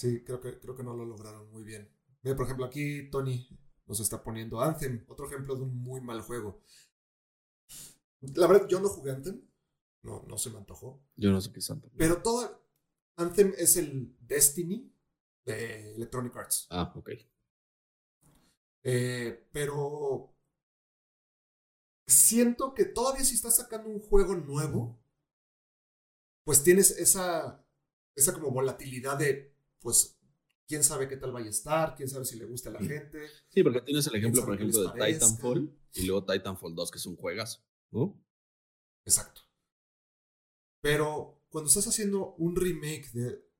Sí, 0.00 0.24
creo 0.24 0.40
que, 0.40 0.58
creo 0.58 0.74
que 0.74 0.82
no 0.82 0.96
lo 0.96 1.04
lograron 1.04 1.50
muy 1.50 1.62
bien. 1.62 1.94
Mira, 2.22 2.34
por 2.34 2.46
ejemplo, 2.46 2.64
aquí 2.64 3.10
Tony 3.10 3.46
nos 3.84 4.00
está 4.00 4.22
poniendo 4.22 4.58
Anthem, 4.58 5.04
otro 5.08 5.26
ejemplo 5.26 5.54
de 5.54 5.60
un 5.60 5.76
muy 5.76 6.00
mal 6.00 6.22
juego. 6.22 6.62
La 8.22 8.46
verdad, 8.46 8.66
yo 8.66 8.80
no 8.80 8.88
jugué 8.88 9.10
Anthem. 9.10 9.46
No, 10.02 10.24
no 10.26 10.38
se 10.38 10.48
me 10.48 10.56
antojó. 10.56 11.04
Yo 11.16 11.30
no 11.30 11.38
sé 11.42 11.52
qué 11.52 11.58
es 11.58 11.70
Anthem. 11.70 11.90
Pero 11.98 12.22
todo. 12.22 12.66
Anthem 13.16 13.52
es 13.58 13.76
el 13.76 14.16
Destiny 14.20 14.90
de 15.44 15.92
Electronic 15.96 16.34
Arts. 16.34 16.66
Ah, 16.70 16.94
ok. 16.96 17.10
Eh, 18.84 19.48
pero. 19.52 20.34
Siento 22.06 22.72
que 22.72 22.86
todavía 22.86 23.22
si 23.22 23.34
estás 23.34 23.56
sacando 23.56 23.90
un 23.90 24.00
juego 24.00 24.34
nuevo, 24.34 24.98
pues 26.42 26.62
tienes 26.62 26.90
esa. 26.92 27.62
Esa 28.16 28.32
como 28.32 28.50
volatilidad 28.50 29.18
de. 29.18 29.49
Pues 29.80 30.20
quién 30.66 30.84
sabe 30.84 31.08
qué 31.08 31.16
tal 31.16 31.32
vaya 31.32 31.48
a 31.48 31.50
estar, 31.50 31.94
quién 31.96 32.08
sabe 32.08 32.24
si 32.24 32.38
le 32.38 32.44
gusta 32.44 32.70
a 32.70 32.74
la 32.74 32.78
gente. 32.78 33.28
Sí, 33.48 33.62
porque 33.62 33.80
tienes 33.80 34.06
el 34.06 34.14
ejemplo, 34.14 34.44
por 34.44 34.54
ejemplo, 34.54 34.92
de 34.92 35.12
Titanfall 35.12 35.76
y 35.94 36.06
luego 36.06 36.24
Titanfall 36.24 36.74
2, 36.74 36.90
que 36.90 36.98
es 36.98 37.06
un 37.06 37.16
juegazo. 37.16 37.60
¿no? 37.90 38.22
Exacto. 39.04 39.42
Pero 40.80 41.42
cuando 41.48 41.68
estás 41.68 41.88
haciendo 41.88 42.34
un 42.36 42.54
remake 42.56 43.10
de 43.12 43.50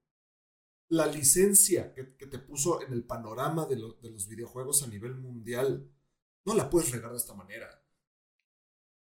la 0.90 1.06
licencia 1.06 1.92
que, 1.92 2.04
te 2.04 2.38
puso 2.38 2.83
en 2.83 2.92
el 2.92 3.04
panorama 3.04 3.66
de, 3.66 3.76
los 3.76 4.28
videojuegos 4.28 4.83
a 4.83 4.87
nivel 4.87 5.16
mundial, 5.16 5.90
no 6.44 6.54
la 6.54 6.70
puedes 6.70 6.90
regar 6.90 7.11
de 7.11 7.16
esta 7.16 7.35
manera. 7.35 7.85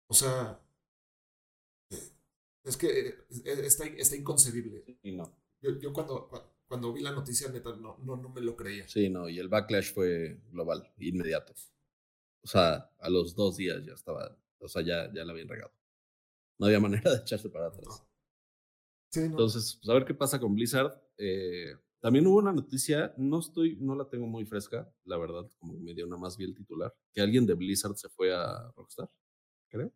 O 0.07 0.13
sea, 0.13 0.61
eh, 1.89 2.11
es 2.63 2.77
que 2.77 3.07
eh, 3.07 3.15
está, 3.65 3.85
está 3.85 4.15
inconcebible. 4.15 4.99
no. 5.03 5.35
Yo, 5.61 5.93
cuando, 5.93 6.27
cuando, 6.27 6.54
vi 6.93 7.01
la 7.01 7.11
noticia, 7.11 7.49
neta, 7.49 7.75
no, 7.75 7.97
no, 8.03 8.17
no 8.17 8.29
me 8.29 8.41
lo 8.41 8.55
creía. 8.55 8.87
Sí, 8.87 9.09
no, 9.09 9.29
y 9.29 9.39
el 9.39 9.49
backlash 9.49 9.93
fue 9.93 10.39
global, 10.51 10.91
inmediato. 10.97 11.53
O 12.43 12.47
sea, 12.47 12.91
a 12.99 13.09
los 13.09 13.35
dos 13.35 13.57
días 13.57 13.83
ya 13.85 13.93
estaba 13.93 14.37
o 14.65 14.67
sea, 14.67 14.81
ya, 14.81 15.11
ya 15.13 15.23
la 15.23 15.31
habían 15.31 15.47
regado. 15.47 15.71
No 16.57 16.65
había 16.65 16.79
manera 16.81 17.11
de 17.11 17.17
echarse 17.17 17.49
para 17.49 17.67
atrás. 17.67 18.03
Entonces, 19.13 19.79
pues 19.81 19.89
a 19.89 19.93
ver 19.93 20.05
qué 20.05 20.13
pasa 20.13 20.39
con 20.39 20.53
Blizzard. 20.55 20.91
Eh, 21.17 21.73
también 22.01 22.27
hubo 22.27 22.37
una 22.37 22.51
noticia, 22.51 23.13
no 23.17 23.39
estoy, 23.39 23.77
no 23.77 23.95
la 23.95 24.09
tengo 24.09 24.27
muy 24.27 24.45
fresca, 24.45 24.91
la 25.05 25.17
verdad, 25.17 25.49
como 25.57 25.79
me 25.79 25.93
dio 25.93 26.05
nada 26.05 26.19
más 26.19 26.37
bien 26.37 26.49
el 26.49 26.55
titular, 26.55 26.93
que 27.13 27.21
alguien 27.21 27.45
de 27.45 27.53
Blizzard 27.53 27.95
se 27.95 28.09
fue 28.09 28.35
a 28.35 28.69
Rockstar, 28.75 29.09
creo. 29.69 29.91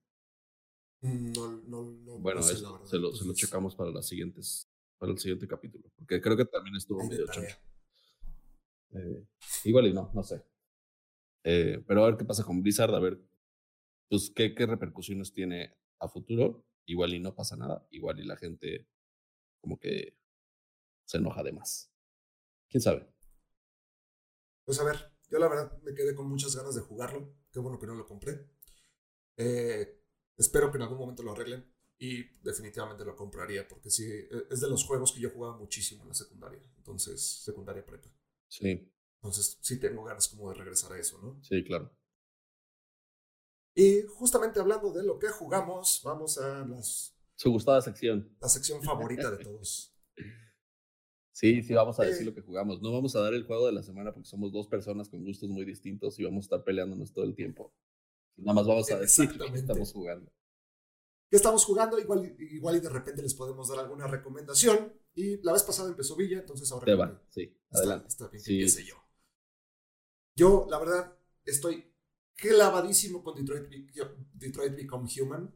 Mm, 1.01 1.33
no, 1.33 1.61
no, 1.67 1.83
no. 1.91 2.17
Bueno, 2.19 2.41
se, 2.41 2.59
lo, 2.97 3.13
se 3.13 3.25
lo 3.25 3.33
checamos 3.33 3.75
para 3.75 3.91
las 3.91 4.07
siguientes, 4.07 4.71
para 4.99 5.13
el 5.13 5.17
siguiente 5.17 5.47
capítulo, 5.47 5.89
porque 5.95 6.21
creo 6.21 6.37
que 6.37 6.45
también 6.45 6.75
estuvo 6.75 7.03
medio 7.03 7.25
choncho. 7.25 7.55
Eh, 8.91 9.25
igual 9.63 9.87
y 9.87 9.93
no, 9.93 10.11
no 10.13 10.23
sé. 10.23 10.43
Eh, 11.43 11.81
pero 11.87 12.03
a 12.03 12.07
ver 12.07 12.17
qué 12.17 12.25
pasa 12.25 12.43
con 12.43 12.61
Blizzard, 12.61 12.93
a 12.93 12.99
ver 12.99 13.17
pues, 14.09 14.31
¿qué, 14.35 14.53
¿qué 14.53 14.65
repercusiones 14.65 15.31
tiene 15.31 15.77
a 15.99 16.09
futuro? 16.09 16.65
Igual 16.85 17.13
y 17.13 17.19
no 17.19 17.33
pasa 17.33 17.55
nada, 17.55 17.87
igual 17.91 18.19
y 18.19 18.25
la 18.25 18.35
gente 18.35 18.87
como 19.61 19.79
que 19.79 20.17
se 21.05 21.17
enoja 21.17 21.43
de 21.43 21.53
más. 21.53 21.91
¿Quién 22.67 22.81
sabe? 22.81 23.07
Pues 24.65 24.79
a 24.79 24.83
ver, 24.83 25.11
yo 25.29 25.39
la 25.39 25.47
verdad 25.47 25.81
me 25.81 25.93
quedé 25.93 26.13
con 26.13 26.27
muchas 26.27 26.55
ganas 26.55 26.75
de 26.75 26.81
jugarlo. 26.81 27.33
Qué 27.51 27.59
bueno 27.59 27.79
que 27.79 27.87
no 27.87 27.95
lo 27.95 28.05
compré. 28.05 28.47
Eh, 29.37 30.01
espero 30.37 30.71
que 30.71 30.77
en 30.77 30.83
algún 30.83 30.97
momento 30.97 31.23
lo 31.23 31.31
arreglen 31.31 31.65
y 31.99 32.23
definitivamente 32.41 33.03
lo 33.03 33.15
compraría 33.15 33.67
porque 33.67 33.89
sí, 33.89 34.09
e, 34.09 34.29
es 34.49 34.61
de 34.61 34.69
los 34.69 34.85
juegos 34.85 35.11
que 35.11 35.19
yo 35.19 35.29
jugaba 35.29 35.57
muchísimo 35.57 36.03
en 36.03 36.09
la 36.09 36.15
secundaria. 36.15 36.61
Entonces, 36.77 37.21
secundaria 37.43 37.85
prepa. 37.85 38.09
Sí. 38.47 38.89
Entonces, 39.21 39.57
sí 39.61 39.79
tengo 39.79 40.05
ganas 40.05 40.29
como 40.29 40.49
de 40.49 40.55
regresar 40.55 40.93
a 40.93 40.99
eso, 40.99 41.19
¿no? 41.21 41.43
Sí, 41.43 41.63
claro. 41.63 41.93
Y 43.75 44.01
justamente 44.03 44.59
hablando 44.59 44.91
de 44.91 45.03
lo 45.03 45.19
que 45.19 45.27
jugamos, 45.27 46.01
vamos 46.03 46.37
a 46.37 46.65
las... 46.65 47.15
Su 47.35 47.51
gustada 47.51 47.81
sección. 47.81 48.35
La 48.41 48.49
sección 48.49 48.81
favorita 48.81 49.29
de 49.31 49.43
todos. 49.43 49.93
Sí, 51.31 51.61
sí, 51.63 51.73
vamos 51.73 51.97
a 51.99 52.03
decir 52.03 52.25
lo 52.25 52.33
que 52.33 52.41
jugamos. 52.41 52.81
No 52.81 52.91
vamos 52.91 53.15
a 53.15 53.21
dar 53.21 53.33
el 53.33 53.45
juego 53.45 53.67
de 53.67 53.71
la 53.71 53.83
semana 53.83 54.13
porque 54.13 54.27
somos 54.27 54.51
dos 54.51 54.67
personas 54.67 55.07
con 55.07 55.23
gustos 55.23 55.49
muy 55.49 55.63
distintos 55.63 56.19
y 56.19 56.23
vamos 56.23 56.43
a 56.43 56.45
estar 56.45 56.63
peleándonos 56.63 57.13
todo 57.13 57.23
el 57.23 57.35
tiempo. 57.35 57.73
Nada 58.35 58.55
más 58.55 58.67
vamos 58.67 58.91
a 58.91 58.99
decir 58.99 59.29
que 59.29 59.45
estamos 59.53 59.93
jugando. 59.93 60.29
¿Qué 61.29 61.35
estamos 61.35 61.63
jugando? 61.63 61.99
Igual, 61.99 62.35
igual 62.39 62.77
y 62.77 62.79
de 62.79 62.89
repente 62.89 63.21
les 63.21 63.35
podemos 63.35 63.69
dar 63.69 63.79
alguna 63.79 64.07
recomendación. 64.07 64.93
Y 65.13 65.37
la 65.43 65.53
vez 65.53 65.63
pasada 65.63 65.89
empezó 65.89 66.15
Villa, 66.15 66.39
entonces 66.39 66.71
ahora... 66.71 66.85
Te 66.85 66.95
va, 66.95 67.21
sí, 67.29 67.55
adelante. 67.71 68.07
Está, 68.07 68.27
bien 68.29 68.43
que 68.43 68.83
yo. 68.83 68.95
Yo, 70.35 70.65
la 70.69 70.79
verdad, 70.79 71.17
estoy 71.45 71.93
clavadísimo 72.35 73.23
con 73.23 73.35
Detroit, 73.35 73.69
Detroit 74.33 74.75
Become 74.75 75.09
Human. 75.19 75.53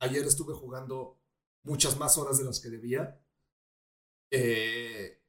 Ayer 0.00 0.24
estuve 0.26 0.54
jugando 0.54 1.20
muchas 1.62 1.96
más 1.98 2.18
horas 2.18 2.38
de 2.38 2.44
las 2.44 2.58
que 2.58 2.70
debía. 2.70 3.22
Eh, 4.30 5.22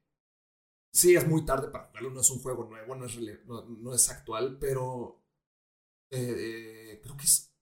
sí, 0.90 1.14
es 1.14 1.26
muy 1.26 1.44
tarde 1.44 1.68
para 1.68 1.84
jugarlo, 1.84 2.10
no 2.10 2.20
es 2.20 2.30
un 2.30 2.40
juego 2.40 2.64
nuevo, 2.64 2.96
no 2.96 3.06
es, 3.06 3.16
no, 3.46 3.94
es 3.94 4.08
actual, 4.08 4.58
pero 4.58 5.22
eh, 6.10 7.00
creo 7.02 7.16
que 7.16 7.24
es 7.24 7.50
eh, 7.50 7.53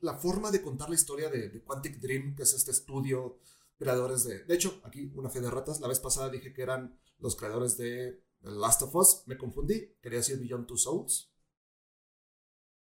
la 0.00 0.14
forma 0.14 0.50
de 0.50 0.62
contar 0.62 0.88
la 0.88 0.94
historia 0.94 1.28
de, 1.28 1.48
de, 1.48 1.62
Quantic 1.62 1.98
Dream, 1.98 2.34
que 2.34 2.44
es 2.44 2.52
este 2.54 2.70
estudio, 2.70 3.38
creadores 3.76 4.24
de... 4.24 4.44
De 4.44 4.54
hecho, 4.54 4.80
aquí 4.84 5.10
una 5.14 5.30
fe 5.30 5.40
de 5.40 5.50
ratas, 5.50 5.80
la 5.80 5.88
vez 5.88 6.00
pasada 6.00 6.30
dije 6.30 6.52
que 6.52 6.62
eran 6.62 6.98
los 7.18 7.36
creadores 7.36 7.76
de 7.76 8.22
The 8.42 8.50
Last 8.50 8.82
of 8.82 8.94
Us, 8.94 9.22
me 9.26 9.36
confundí, 9.36 9.96
quería 10.00 10.18
decir 10.18 10.38
Beyond 10.38 10.66
Two 10.66 10.76
Souls. 10.76 11.32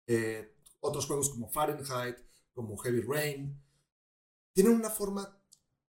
Eh, 0.08 0.56
otros 0.80 1.08
juegos 1.08 1.30
como 1.30 1.50
Fahrenheit, 1.50 2.18
como 2.54 2.78
Heavy 2.78 3.02
Rain, 3.02 3.62
tienen 4.54 4.74
una 4.74 4.90
forma 4.90 5.42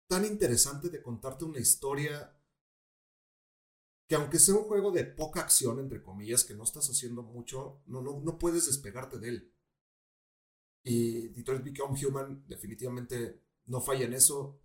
tan 0.08 0.26
interesante 0.26 0.90
de 0.90 1.02
contarte 1.02 1.46
una 1.46 1.60
historia 1.60 2.34
que 4.08 4.16
aunque 4.16 4.40
sea 4.40 4.56
un 4.56 4.64
juego 4.64 4.92
de 4.92 5.04
poca 5.04 5.42
acción, 5.42 5.80
entre 5.80 6.02
comillas, 6.02 6.46
que 6.46 6.56
no 6.56 6.64
estás 6.64 6.90
haciendo 6.90 7.24
mucho, 7.24 7.82
no, 7.88 8.02
no, 8.02 8.22
no 8.22 8.40
puedes 8.40 8.68
despegarte 8.68 9.20
de 9.20 9.30
él. 9.30 9.54
Y 10.84 11.30
Detroit 11.30 11.64
Become 11.64 12.00
Human 12.06 12.44
definitivamente 12.48 13.42
no 13.66 13.82
falla 13.82 14.06
en 14.06 14.14
eso. 14.14 14.60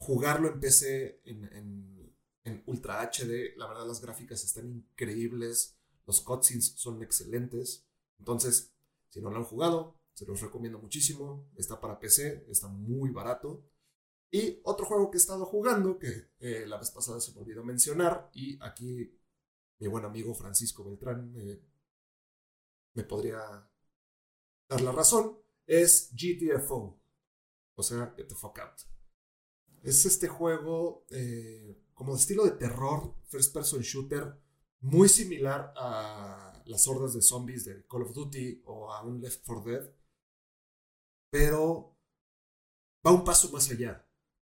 jugarlo 0.00 0.48
en 0.48 0.60
PC 0.60 1.22
en, 1.24 1.44
en, 1.44 2.16
en, 2.44 2.62
Ultra 2.66 3.02
HD, 3.02 3.56
la 3.56 3.66
verdad 3.66 3.86
las 3.86 4.00
gráficas 4.00 4.44
están 4.44 4.68
increíbles, 4.68 5.76
los 6.06 6.20
cutscenes 6.20 6.74
son 6.76 7.02
excelentes. 7.02 7.86
Entonces, 8.18 8.72
si 9.08 9.20
no 9.20 9.30
lo 9.30 9.36
han 9.36 9.44
jugado, 9.44 9.96
se 10.14 10.26
los 10.26 10.40
recomiendo 10.40 10.78
muchísimo. 10.78 11.48
Está 11.56 11.80
para 11.80 11.98
PC, 11.98 12.46
está 12.48 12.68
muy 12.68 13.10
barato. 13.10 13.64
Y 14.30 14.60
otro 14.64 14.86
juego 14.86 15.10
que 15.10 15.16
he 15.16 15.20
estado 15.20 15.46
jugando, 15.46 15.98
que 15.98 16.30
eh, 16.40 16.66
la 16.66 16.78
vez 16.78 16.90
pasada 16.90 17.20
se 17.20 17.32
me 17.32 17.40
olvidó 17.40 17.64
mencionar, 17.64 18.30
y 18.34 18.58
aquí 18.62 19.16
mi 19.78 19.86
buen 19.88 20.04
amigo 20.04 20.34
Francisco 20.34 20.84
Beltrán 20.84 21.32
me 22.94 23.04
podría 23.04 23.38
dar 24.68 24.80
la 24.80 24.92
razón, 24.92 25.38
es 25.66 26.10
GTFO. 26.12 27.00
O 27.74 27.82
sea, 27.82 28.12
Get 28.16 28.28
the 28.28 28.34
Fuck 28.34 28.58
Out. 28.58 28.80
Es 29.82 30.04
este 30.04 30.28
juego 30.28 31.06
eh, 31.10 31.80
como 31.94 32.12
de 32.12 32.20
estilo 32.20 32.44
de 32.44 32.52
terror, 32.52 33.14
first 33.28 33.54
person 33.54 33.80
shooter, 33.80 34.36
muy 34.80 35.08
similar 35.08 35.72
a 35.76 36.62
las 36.66 36.86
hordas 36.86 37.14
de 37.14 37.22
zombies 37.22 37.64
de 37.64 37.86
Call 37.86 38.02
of 38.02 38.14
Duty 38.14 38.62
o 38.66 38.92
a 38.92 39.02
un 39.02 39.20
Left 39.20 39.44
4 39.44 39.64
Dead, 39.64 39.94
pero 41.30 41.96
va 43.06 43.12
un 43.12 43.24
paso 43.24 43.50
más 43.50 43.70
allá. 43.70 44.04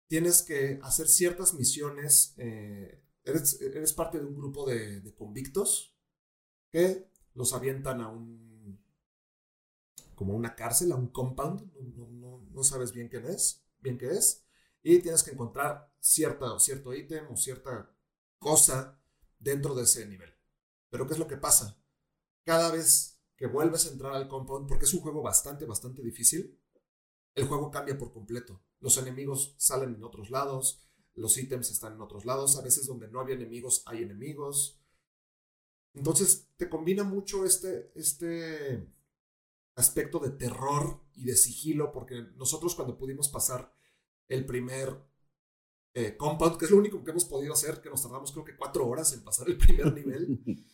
Tienes 0.08 0.42
que 0.42 0.80
hacer 0.82 1.08
ciertas 1.08 1.54
misiones. 1.54 2.34
Eh, 2.38 3.04
eres, 3.24 3.94
parte 3.94 4.20
de 4.20 4.26
un 4.26 4.36
grupo 4.36 4.66
de 4.66 5.14
convictos 5.16 5.98
que 6.72 7.10
los 7.34 7.54
avientan 7.54 8.02
a 8.02 8.10
un. 8.10 8.47
Como 10.18 10.34
una 10.34 10.56
cárcel, 10.56 10.92
a 10.92 10.96
un 10.96 11.10
compound. 11.10 11.72
No, 11.96 12.08
no, 12.08 12.44
no 12.52 12.64
sabes 12.64 12.92
bien 12.92 13.08
quién 13.08 13.26
es, 13.28 13.64
bien 13.80 14.00
qué 14.00 14.10
es. 14.10 14.44
Y 14.82 14.98
tienes 15.00 15.22
que 15.22 15.30
encontrar 15.30 15.94
cierta, 16.00 16.58
cierto 16.60 16.92
ítem 16.92 17.32
o 17.32 17.38
cierta 17.38 17.96
cosa 18.40 19.00
dentro 19.38 19.76
de 19.76 19.84
ese 19.84 20.08
nivel. 20.08 20.34
Pero 20.90 21.06
¿qué 21.06 21.14
es 21.14 21.20
lo 21.20 21.28
que 21.28 21.38
pasa? 21.38 21.80
Cada 22.44 22.72
vez 22.72 23.20
que 23.36 23.46
vuelves 23.46 23.86
a 23.86 23.92
entrar 23.92 24.14
al 24.14 24.28
compound, 24.28 24.68
porque 24.68 24.86
es 24.86 24.94
un 24.96 25.02
juego 25.02 25.22
bastante, 25.22 25.66
bastante 25.66 26.02
difícil, 26.02 26.60
el 27.36 27.46
juego 27.46 27.70
cambia 27.70 27.96
por 27.96 28.12
completo. 28.12 28.64
Los 28.80 28.98
enemigos 28.98 29.54
salen 29.60 29.94
en 29.94 30.04
otros 30.04 30.32
lados, 30.32 30.82
los 31.14 31.38
ítems 31.38 31.70
están 31.70 31.94
en 31.94 32.02
otros 32.02 32.26
lados, 32.26 32.58
a 32.58 32.64
veces 32.64 32.88
donde 32.88 33.08
no 33.08 33.20
había 33.20 33.36
enemigos 33.36 33.84
hay 33.86 34.02
enemigos. 34.02 34.82
Entonces 35.94 36.48
te 36.58 36.70
combina 36.70 37.04
mucho 37.04 37.46
este, 37.46 37.92
este 37.94 38.97
aspecto 39.78 40.20
de 40.20 40.32
terror 40.32 41.02
y 41.14 41.26
de 41.26 41.36
sigilo, 41.36 41.92
porque 41.92 42.16
nosotros 42.36 42.76
cuando 42.76 42.98
pudimos 42.98 43.30
pasar 43.30 43.74
el 44.28 44.46
primer 44.46 45.08
eh, 45.94 46.18
compound, 46.18 46.58
que 46.58 46.66
es 46.66 46.72
lo 46.72 46.78
único 46.78 47.04
que 47.04 47.12
hemos 47.12 47.26
podido 47.26 47.54
hacer, 47.54 47.80
que 47.80 47.90
nos 47.90 48.02
tardamos 48.02 48.32
creo 48.32 48.44
que 48.44 48.58
cuatro 48.58 48.88
horas 48.88 49.14
en 49.14 49.24
pasar 49.24 49.48
el 49.48 49.58
primer 49.58 49.94
nivel. 49.94 50.42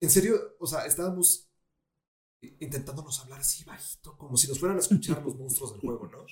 en 0.00 0.10
serio, 0.10 0.56
o 0.60 0.66
sea, 0.66 0.84
estábamos 0.84 1.50
intentándonos 2.60 3.18
hablar 3.20 3.40
así 3.40 3.64
bajito, 3.64 4.18
como 4.18 4.36
si 4.36 4.46
nos 4.46 4.58
fueran 4.58 4.76
a 4.76 4.80
escuchar 4.80 5.22
los 5.22 5.36
monstruos 5.36 5.72
del 5.72 5.80
juego, 5.80 6.06
¿no? 6.08 6.26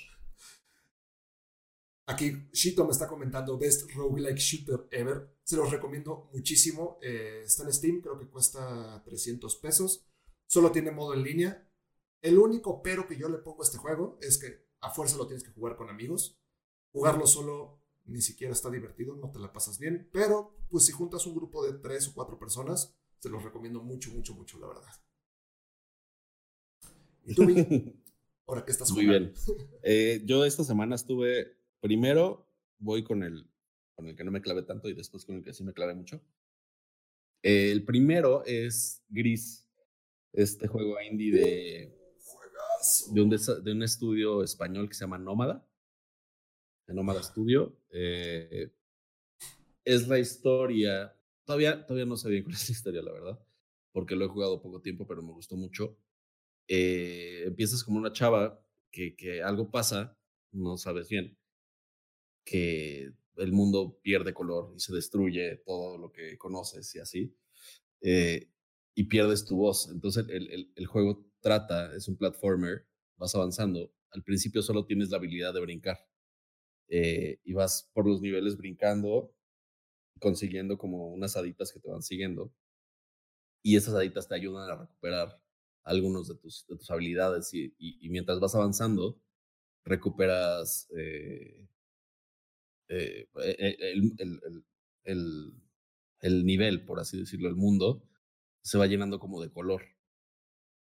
Aquí 2.06 2.48
Shito 2.52 2.84
me 2.84 2.90
está 2.90 3.08
comentando 3.08 3.56
Best 3.56 3.90
Roguelike 3.92 4.36
Shooter 4.36 4.88
Ever. 4.90 5.38
Se 5.44 5.56
los 5.56 5.70
recomiendo 5.70 6.28
muchísimo. 6.34 6.98
Eh, 7.00 7.42
está 7.46 7.62
en 7.62 7.72
Steam, 7.72 8.00
creo 8.02 8.18
que 8.18 8.28
cuesta 8.28 9.02
300 9.04 9.56
pesos. 9.56 10.04
Solo 10.52 10.70
tiene 10.70 10.90
modo 10.90 11.14
en 11.14 11.22
línea. 11.22 11.66
El 12.20 12.38
único 12.38 12.82
pero 12.82 13.06
que 13.06 13.16
yo 13.16 13.30
le 13.30 13.38
pongo 13.38 13.62
a 13.62 13.64
este 13.64 13.78
juego 13.78 14.18
es 14.20 14.36
que 14.36 14.66
a 14.82 14.90
fuerza 14.90 15.16
lo 15.16 15.26
tienes 15.26 15.42
que 15.42 15.50
jugar 15.50 15.76
con 15.76 15.88
amigos. 15.88 16.38
Jugarlo 16.92 17.26
solo 17.26 17.80
ni 18.04 18.20
siquiera 18.20 18.52
está 18.52 18.68
divertido, 18.68 19.16
no 19.16 19.32
te 19.32 19.38
la 19.38 19.50
pasas 19.50 19.78
bien. 19.78 20.10
Pero, 20.12 20.54
pues 20.68 20.84
si 20.84 20.92
juntas 20.92 21.24
un 21.24 21.36
grupo 21.36 21.64
de 21.64 21.78
tres 21.78 22.06
o 22.08 22.12
cuatro 22.12 22.38
personas, 22.38 22.94
se 23.18 23.30
los 23.30 23.42
recomiendo 23.42 23.80
mucho, 23.82 24.10
mucho, 24.10 24.34
mucho, 24.34 24.58
la 24.58 24.66
verdad. 24.66 24.92
¿Y 27.24 27.34
tú, 27.34 27.44
¿Ahora 28.46 28.66
qué 28.66 28.72
estás 28.72 28.90
jugando? 28.90 29.10
Muy 29.10 29.18
bien. 29.20 29.34
Eh, 29.82 30.20
yo 30.26 30.44
esta 30.44 30.64
semana 30.64 30.96
estuve, 30.96 31.56
primero 31.80 32.46
voy 32.78 33.04
con 33.04 33.22
el, 33.22 33.48
con 33.94 34.06
el 34.06 34.14
que 34.14 34.24
no 34.24 34.30
me 34.30 34.42
clavé 34.42 34.64
tanto 34.64 34.90
y 34.90 34.92
después 34.92 35.24
con 35.24 35.36
el 35.36 35.42
que 35.42 35.54
sí 35.54 35.64
me 35.64 35.72
clavé 35.72 35.94
mucho. 35.94 36.20
el 37.42 37.86
primero 37.86 38.44
es 38.44 39.02
Gris, 39.08 39.61
este 40.32 40.66
juego 40.66 41.00
indie 41.00 41.32
de, 41.32 41.94
de, 43.12 43.20
un, 43.20 43.30
de 43.30 43.72
un 43.72 43.82
estudio 43.82 44.42
español 44.42 44.88
que 44.88 44.94
se 44.94 45.04
llama 45.04 45.18
Nómada, 45.18 45.66
de 46.86 46.94
Nómada 46.94 47.22
Studio. 47.22 47.76
Eh, 47.90 48.72
es 49.84 50.08
la 50.08 50.18
historia, 50.18 51.14
todavía, 51.44 51.84
todavía 51.86 52.06
no 52.06 52.16
sé 52.16 52.28
bien 52.30 52.44
cuál 52.44 52.54
es 52.54 52.68
la 52.68 52.72
historia, 52.72 53.02
la 53.02 53.12
verdad, 53.12 53.46
porque 53.92 54.16
lo 54.16 54.24
he 54.24 54.28
jugado 54.28 54.62
poco 54.62 54.80
tiempo, 54.80 55.06
pero 55.06 55.22
me 55.22 55.32
gustó 55.32 55.56
mucho 55.56 55.98
eh, 56.68 57.44
empiezas 57.46 57.84
como 57.84 57.98
una 57.98 58.12
chava 58.12 58.64
que, 58.90 59.16
que 59.16 59.42
algo 59.42 59.70
pasa, 59.70 60.16
no 60.52 60.76
sabes 60.76 61.08
bien, 61.08 61.36
que 62.44 63.12
el 63.36 63.52
mundo 63.52 63.98
pierde 64.02 64.34
color 64.34 64.72
y 64.76 64.80
se 64.80 64.94
destruye 64.94 65.56
todo 65.64 65.98
lo 65.98 66.12
que 66.12 66.36
conoces 66.38 66.94
y 66.94 66.98
así, 66.98 67.36
eh, 68.00 68.51
y 68.94 69.04
pierdes 69.04 69.44
tu 69.44 69.56
voz. 69.56 69.88
Entonces 69.90 70.26
el, 70.28 70.70
el, 70.74 70.86
juego 70.86 71.24
trata, 71.40 71.94
es 71.94 72.08
un 72.08 72.16
platformer, 72.16 72.86
vas 73.16 73.34
avanzando, 73.34 73.92
al 74.10 74.22
principio 74.22 74.62
solo 74.62 74.84
tienes 74.84 75.10
la 75.10 75.18
habilidad 75.18 75.54
de 75.54 75.60
brincar 75.60 75.98
eh, 76.88 77.40
y 77.44 77.52
vas 77.54 77.90
por 77.94 78.06
los 78.06 78.20
niveles 78.20 78.56
brincando, 78.56 79.34
consiguiendo 80.20 80.78
como 80.78 81.08
unas 81.08 81.36
haditas 81.36 81.72
que 81.72 81.80
te 81.80 81.90
van 81.90 82.02
siguiendo 82.02 82.52
y 83.62 83.76
esas 83.76 83.94
haditas 83.94 84.28
te 84.28 84.34
ayudan 84.34 84.68
a 84.70 84.76
recuperar 84.76 85.40
algunos 85.84 86.28
de 86.28 86.36
tus, 86.36 86.66
de 86.66 86.76
tus 86.76 86.90
habilidades 86.90 87.52
y, 87.54 87.74
mientras 88.10 88.40
vas 88.40 88.54
avanzando, 88.54 89.20
recuperas 89.84 90.88
eh, 90.96 91.66
eh, 92.88 93.28
e, 93.36 93.76
el, 93.92 94.14
el, 94.18 94.64
el, 95.04 95.52
el, 96.20 96.44
nivel, 96.44 96.84
por 96.84 97.00
así 97.00 97.18
decirlo, 97.18 97.48
el 97.48 97.56
mundo, 97.56 98.04
se 98.62 98.78
va 98.78 98.86
llenando 98.86 99.18
como 99.18 99.40
de 99.40 99.50
color. 99.50 99.82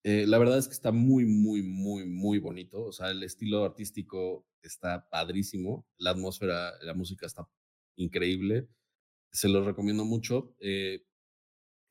Eh, 0.04 0.26
la 0.28 0.38
verdad 0.38 0.58
es 0.58 0.68
que 0.68 0.74
está 0.74 0.92
muy, 0.92 1.26
muy, 1.26 1.64
muy, 1.64 2.06
muy 2.06 2.40
bonito. 2.40 2.84
O 2.84 2.92
sea, 2.92 3.10
el 3.10 3.24
estilo 3.24 3.64
artístico 3.64 4.46
está 4.62 5.10
padrísimo. 5.10 5.86
La 5.98 6.12
atmósfera, 6.12 6.74
la 6.82 6.94
música 6.94 7.26
está 7.26 7.48
increíble. 7.96 8.68
Se 9.32 9.50
los 9.50 9.66
recomiendo 9.66 10.06
mucho. 10.06 10.56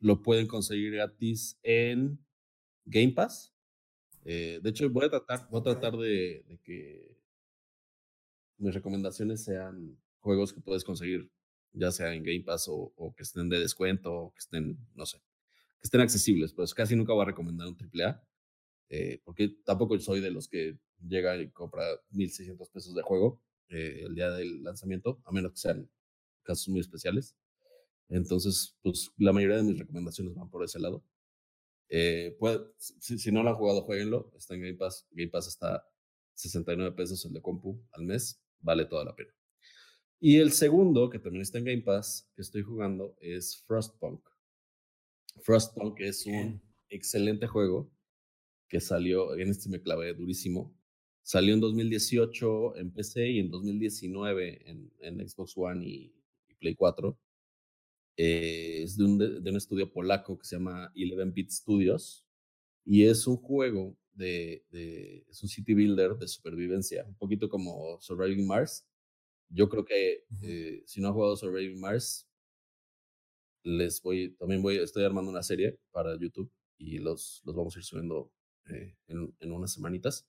lo 0.01 0.23
pueden 0.23 0.47
conseguir 0.47 0.93
gratis 0.93 1.59
en 1.63 2.25
Game 2.85 3.13
Pass. 3.13 3.55
Eh, 4.25 4.61
de 4.63 4.71
hecho, 4.71 4.89
voy 4.91 5.05
a 5.07 5.11
tratar, 5.11 5.49
voy 5.51 5.61
a 5.61 5.65
tratar 5.65 5.97
de, 5.97 6.45
que 6.63 7.17
mis 8.59 8.75
recomendaciones 8.75 9.45
sean 9.45 9.99
juegos 10.21 10.53
que 10.53 10.61
puedes 10.61 10.85
conseguir, 10.85 11.31
ya 11.73 11.91
sea 11.93 12.15
en 12.15 12.23
Game 12.23 12.43
Pass 12.43 12.67
o, 12.69 13.15
que 13.17 13.23
estén 13.23 13.49
de 13.49 13.61
descuento 13.61 14.13
o 14.15 14.33
que 14.33 14.39
estén, 14.39 14.79
no 14.95 15.05
sé, 15.07 15.19
que 15.85 15.89
estén 15.89 16.01
accesibles. 16.01 16.55
Pues 16.55 16.73
casi 16.73 16.97
nunca 16.97 17.13
voy 17.13 17.23
a 17.23 17.27
recomendar 17.27 17.69
un 17.69 17.77
AAA, 17.77 18.27
eh, 18.89 19.21
porque 19.23 19.49
tampoco 19.67 19.99
soy 20.01 20.21
de 20.21 20.31
los 20.31 20.49
que 20.49 20.79
llega 21.07 21.37
y 21.37 21.51
compra 21.51 21.85
1.600 22.11 22.71
pesos 22.71 22.95
de 22.95 23.03
juego 23.03 23.43
eh, 23.69 24.01
el 24.07 24.15
día 24.15 24.31
del 24.31 24.63
lanzamiento, 24.63 25.21
a 25.25 25.33
menos 25.33 25.53
que 25.53 25.59
sean 25.59 25.91
casos 26.43 26.69
muy 26.69 26.81
especiales. 26.81 27.37
Entonces, 28.09 28.79
pues 28.83 29.13
la 29.19 29.35
mayoría 29.35 29.59
de 29.59 29.65
mis 29.65 29.79
recomendaciones 29.79 30.35
van 30.35 30.49
por 30.49 30.65
ese 30.65 30.79
lado. 30.81 31.05
Eh, 31.91 32.35
si, 32.79 33.31
no 33.31 33.43
lo 33.43 33.51
han 33.51 33.57
jugado, 33.57 33.83
jueguenlo. 33.83 34.33
Está 34.37 34.55
en 34.55 34.63
Game 34.63 34.75
Pass. 34.77 35.07
Game 35.11 35.31
Pass 35.31 35.49
está 35.49 35.87
69 36.33 36.93
pesos 36.93 37.23
el 37.27 37.35
de 37.35 37.43
compu 37.43 37.79
al 37.93 38.05
mes. 38.05 38.43
Vale 38.61 38.87
toda 38.87 39.05
la 39.05 39.15
pena. 39.15 39.35
Y 40.19 40.39
el 40.39 40.53
segundo, 40.53 41.11
que 41.11 41.19
también 41.19 41.43
está 41.43 41.59
en 41.59 41.67
Game 41.67 41.83
Pass, 41.83 42.31
que 42.35 42.41
estoy 42.41 42.63
jugando, 42.63 43.17
es 43.21 43.63
Frostpunk. 43.67 44.34
Frostpunk 45.43 46.01
es 46.01 46.27
un 46.27 46.61
excelente 46.89 47.47
juego 47.47 47.91
que 48.69 48.81
salió, 48.81 49.37
en 49.37 49.51
este 49.51 49.69
me 49.69 49.81
clavé 49.81 50.15
durísimo. 50.15 50.75
Salió 51.23 51.55
en 51.55 51.61
2018 51.61 52.77
en 52.77 52.93
PC 52.93 53.31
y 53.31 53.39
en 53.39 53.51
2019 53.51 54.71
en, 54.71 54.93
en 55.01 55.29
Xbox 55.29 55.55
One 55.57 55.87
y, 55.87 56.15
y 56.49 56.55
Play 56.55 56.75
4. 56.75 57.19
Eh, 58.17 58.83
es 58.83 58.97
de 58.97 59.05
un, 59.05 59.19
de 59.19 59.51
un, 59.51 59.57
estudio 59.57 59.93
polaco 59.93 60.39
que 60.39 60.47
se 60.47 60.57
llama 60.57 60.93
11-Bit 60.95 61.51
Studios 61.51 62.25
y 62.85 63.05
es 63.05 63.27
un 63.27 63.39
juego 63.39 63.97
de, 64.13 64.65
de, 64.71 65.27
es 65.29 65.43
un 65.43 65.49
city 65.49 65.75
builder 65.75 66.17
de 66.17 66.29
supervivencia, 66.29 67.05
un 67.09 67.17
poquito 67.17 67.49
como 67.49 68.01
Surviving 68.01 68.47
Mars. 68.47 68.87
Yo 69.49 69.69
creo 69.69 69.85
que 69.85 70.25
eh, 70.43 70.83
si 70.87 71.01
no 71.01 71.09
han 71.09 71.15
jugado 71.15 71.37
Surviving 71.37 71.81
Mars, 71.81 72.29
les 73.65 74.01
voy, 74.03 74.35
también 74.37 74.63
voy, 74.63 74.77
estoy 74.77 75.05
armando 75.05 75.31
una 75.31 75.43
serie 75.43 75.79
para 75.91 76.17
YouTube 76.19 76.53
y 76.79 76.99
los, 76.99 77.43
los 77.45 77.57
vamos 77.57 77.75
a 77.77 77.79
ir 77.81 77.85
subiendo 77.85 78.31
eh, 78.71 78.97
en, 79.09 79.35
en, 79.41 79.53
unas 79.53 79.73
semanitas. 79.73 80.27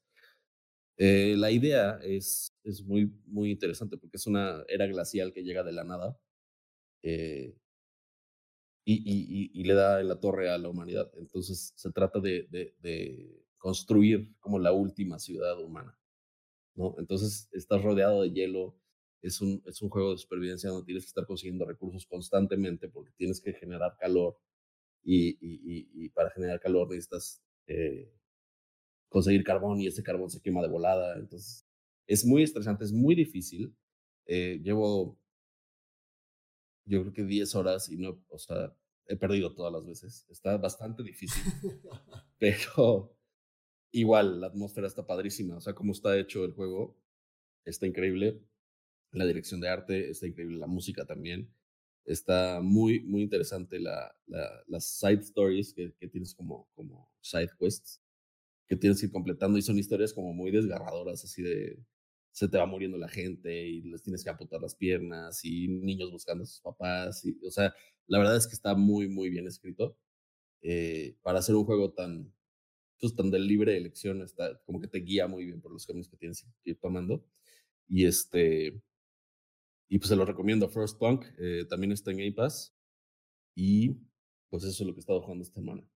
Eh, 0.98 1.36
la 1.38 1.52
idea 1.52 2.00
es, 2.04 2.56
es 2.64 2.84
muy, 2.84 3.12
muy 3.26 3.52
interesante 3.52 3.98
porque 3.98 4.18
es 4.18 4.28
una 4.28 4.64
era 4.70 4.88
glacial 4.88 5.34
que 5.34 5.44
llega 5.44 5.64
de 5.64 5.74
la 5.74 5.84
nada 5.84 6.18
eh, 7.04 7.58
y, 8.86 8.94
y, 8.94 9.52
y, 9.54 9.64
le 9.64 9.74
da 9.74 10.00
en 10.00 10.08
la 10.08 10.20
torre 10.20 10.50
a 10.50 10.58
la 10.58 10.70
humanidad. 10.70 11.12
Entonces 11.18 11.74
se 11.76 11.92
trata 11.92 12.20
de, 12.20 12.48
de, 12.50 12.76
de 12.80 13.44
construir 13.58 14.34
como 14.40 14.60
la 14.60 14.72
última 14.72 15.20
ciudad 15.20 15.60
humana. 15.60 15.98
¿no? 16.76 16.96
Entonces 17.00 17.50
estás 17.52 17.82
rodeado 17.82 18.22
de 18.22 18.32
hielo, 18.32 18.78
es 19.22 19.42
un, 19.42 19.62
es 19.66 19.82
un 19.82 19.90
juego 19.90 20.12
de 20.12 20.18
supervivencia 20.18 20.70
donde 20.70 20.86
tienes 20.86 21.04
que 21.04 21.10
estar 21.10 21.26
consiguiendo 21.26 21.66
recursos 21.66 22.06
constantemente 22.06 22.90
porque 22.90 23.12
tienes 23.18 23.42
que 23.42 23.54
generar 23.54 23.98
calor 23.98 24.38
y, 25.04 25.30
y, 25.42 25.88
y 25.94 26.10
para 26.10 26.32
generar 26.32 26.60
calor 26.60 26.90
necesitas 26.90 27.44
eh, 27.68 28.12
conseguir 29.10 29.44
carbón 29.44 29.80
y 29.82 29.88
ese 29.88 30.04
carbón 30.04 30.30
se 30.30 30.42
quema 30.42 30.62
de 30.62 30.68
volada. 30.68 31.18
Entonces 31.18 31.66
es 32.08 32.26
muy 32.26 32.44
estresante, 32.44 32.84
es 32.84 32.92
muy 32.92 33.16
difícil. 33.16 33.76
Eh, 34.28 34.60
llevo, 34.64 35.20
yo 36.86 37.02
creo 37.02 37.14
que 37.14 37.24
10 37.24 37.56
horas 37.56 37.90
y 37.90 37.98
no, 37.98 38.24
o 38.30 38.38
sea, 38.38 38.76
he 39.08 39.16
perdido 39.16 39.54
todas 39.54 39.74
las 39.74 39.86
veces. 39.86 40.26
Está 40.30 40.58
bastante 40.58 41.04
difícil, 41.04 41.44
pero 42.40 43.16
igual 43.92 44.42
la 44.42 44.48
atmósfera 44.48 44.88
está 44.88 45.06
padrísima. 45.06 45.58
O 45.58 45.62
sea, 45.62 45.74
cómo 45.74 45.92
está 45.94 46.18
hecho 46.18 46.44
el 46.44 46.54
juego 46.54 46.98
está 47.66 47.88
increíble. 47.88 48.42
La 49.16 49.26
dirección 49.26 49.62
de 49.62 49.70
arte 49.70 50.10
está 50.10 50.28
increíble, 50.28 50.58
la 50.58 50.68
música 50.68 51.06
también. 51.06 51.50
Está 52.06 52.62
muy, 52.62 53.02
muy 53.02 53.24
interesante 53.24 53.80
la, 53.80 54.16
la, 54.28 54.64
las 54.68 54.86
side 54.86 55.22
stories 55.22 55.74
que, 55.74 55.94
que, 56.00 56.08
tienes 56.08 56.36
como, 56.36 56.70
como 56.76 57.10
side 57.22 57.50
quests 57.60 58.02
que 58.68 58.76
tienes 58.76 59.00
que 59.00 59.08
ir 59.08 59.12
completando 59.12 59.58
y 59.58 59.62
son 59.62 59.78
historias 59.78 60.14
como 60.14 60.34
muy 60.34 60.52
desgarradoras, 60.52 61.24
así 61.24 61.42
de 61.42 61.80
se 62.36 62.50
te 62.50 62.58
va 62.58 62.66
muriendo 62.66 62.98
la 62.98 63.08
gente 63.08 63.66
y 63.66 63.82
les 63.84 64.04
tienes 64.04 64.22
que 64.22 64.30
apuntar 64.30 64.62
las 64.62 64.76
piernas 64.76 65.46
y 65.46 65.70
niños 65.70 66.12
buscando 66.12 66.44
a 66.44 66.48
sus 66.48 66.60
papás. 66.60 67.24
Y, 67.26 67.40
o 67.46 67.50
sea, 67.50 67.74
la 68.08 68.20
verdad 68.20 68.36
es 68.36 68.46
que 68.46 68.56
está 68.56 68.76
muy, 68.76 69.08
muy 69.08 69.30
bien 69.30 69.48
escrito. 69.48 69.98
Eh, 70.62 71.16
para 71.22 71.40
hacer 71.40 71.56
un 71.56 71.64
juego 71.64 71.94
tan, 71.94 72.34
pues, 73.00 73.16
tan 73.16 73.32
de 73.32 73.40
libre 73.40 73.78
elección, 73.78 74.22
está 74.22 74.60
como 74.66 74.82
que 74.82 74.88
te 74.90 75.00
guía 75.00 75.28
muy 75.28 75.46
bien 75.46 75.62
por 75.62 75.72
los 75.72 75.86
caminos 75.86 76.10
que 76.10 76.18
tienes 76.18 76.42
que 76.64 76.72
ir 76.72 76.80
tomando. 76.80 77.26
Y 77.88 78.06
este, 78.06 78.82
y 79.88 80.00
pues 80.00 80.10
se 80.10 80.16
lo 80.16 80.26
recomiendo. 80.26 80.70
First 80.70 80.98
Punk 80.98 81.26
eh, 81.38 81.66
también 81.70 81.92
está 81.92 82.12
en 82.12 82.18
Game 82.18 82.32
Pass. 82.34 82.76
Y 83.56 83.98
pues 84.50 84.64
eso 84.64 84.84
es 84.84 84.88
lo 84.88 84.94
que 84.94 85.00
he 85.00 85.02
estado 85.02 85.22
jugando 85.22 85.44
esta 85.44 85.60
semana. 85.60 85.88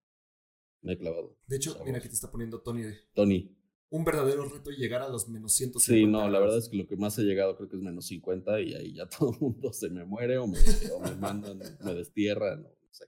Me 0.82 0.94
he 0.94 0.98
clavado. 0.98 1.38
De 1.48 1.58
hecho, 1.58 1.78
mira 1.84 1.98
aquí 1.98 2.08
te 2.08 2.14
está 2.14 2.32
poniendo 2.32 2.62
Tony. 2.62 2.84
Tony. 3.14 3.56
Un 3.92 4.06
verdadero 4.06 4.48
reto 4.48 4.70
llegar 4.70 5.02
a 5.02 5.10
los 5.10 5.28
menos 5.28 5.54
150. 5.56 5.80
Sí, 5.80 6.06
no, 6.06 6.30
la 6.30 6.40
verdad 6.40 6.60
es 6.60 6.70
que 6.70 6.78
lo 6.78 6.88
que 6.88 6.96
más 6.96 7.18
he 7.18 7.24
llegado 7.24 7.58
creo 7.58 7.68
que 7.68 7.76
es 7.76 7.82
menos 7.82 8.06
50 8.06 8.62
y 8.62 8.76
ahí 8.76 8.94
ya 8.94 9.10
todo 9.20 9.34
el 9.34 9.40
mundo 9.40 9.74
se 9.74 9.90
me 9.90 10.06
muere 10.06 10.38
o 10.38 10.48
me, 10.48 10.60
o 10.94 11.00
me 11.00 11.16
mandan, 11.16 11.58
me 11.58 11.94
destierran, 11.96 12.64
no 12.64 12.70
sé. 12.92 13.06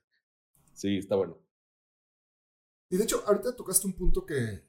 Sí, 0.74 0.96
está 0.96 1.14
bueno. 1.14 1.38
Y 2.90 2.96
de 2.96 3.04
hecho, 3.04 3.22
ahorita 3.26 3.56
tocaste 3.56 3.86
un 3.86 3.94
punto 3.94 4.26
que, 4.26 4.66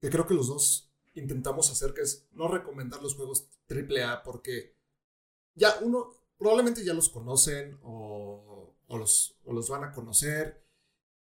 que 0.00 0.10
creo 0.10 0.26
que 0.26 0.34
los 0.34 0.48
dos 0.48 0.92
intentamos 1.14 1.70
hacer, 1.70 1.94
que 1.94 2.02
es 2.02 2.28
no 2.32 2.46
recomendar 2.46 3.02
los 3.02 3.14
juegos 3.14 3.48
AAA 3.68 4.22
porque 4.22 4.76
ya 5.54 5.78
uno 5.82 6.14
probablemente 6.36 6.84
ya 6.84 6.94
los 6.94 7.08
conocen 7.08 7.78
o, 7.82 8.76
o, 8.86 8.98
los, 8.98 9.38
o 9.44 9.52
los 9.52 9.68
van 9.68 9.84
a 9.84 9.92
conocer 9.92 10.64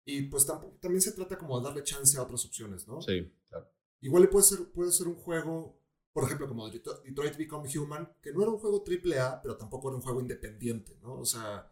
y 0.05 0.22
pues 0.22 0.47
también 0.47 1.01
se 1.01 1.12
trata 1.12 1.39
como 1.39 1.59
de 1.59 1.64
darle 1.64 1.85
chance 1.85 2.16
a 2.16 2.22
otras 2.22 2.45
opciones, 2.45 2.87
¿no? 2.89 3.01
Sí, 3.01 3.33
claro. 3.49 3.70
Igual 4.01 4.28
puede 4.28 4.45
ser, 4.45 4.70
puede 4.72 4.93
ser 4.93 5.09
un 5.09 5.16
juego, 5.16 5.78
por 6.12 6.24
ejemplo, 6.24 6.49
como 6.49 6.68
Detroit 6.70 7.37
Become 7.37 7.68
Human, 7.78 8.16
que 8.22 8.33
no 8.33 8.43
era 8.43 8.51
un 8.51 8.59
juego 8.59 8.83
AAA, 8.85 9.43
pero 9.43 9.57
tampoco 9.57 9.89
era 9.89 9.97
un 9.97 10.03
juego 10.03 10.20
independiente, 10.20 10.99
¿no? 11.03 11.20
O 11.20 11.24
sea, 11.24 11.70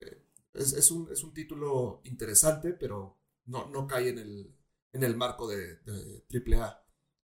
eh, 0.00 0.26
es, 0.54 0.72
es, 0.72 0.90
un, 0.90 1.10
es 1.10 1.22
un 1.22 1.32
título 1.32 2.00
interesante, 2.04 2.72
pero 2.72 3.18
no, 3.46 3.68
no 3.68 3.86
cae 3.86 4.08
en 4.08 4.18
el, 4.18 4.56
en 4.92 5.04
el 5.04 5.16
marco 5.16 5.46
de, 5.48 5.76
de 5.76 6.24
AAA. 6.30 6.84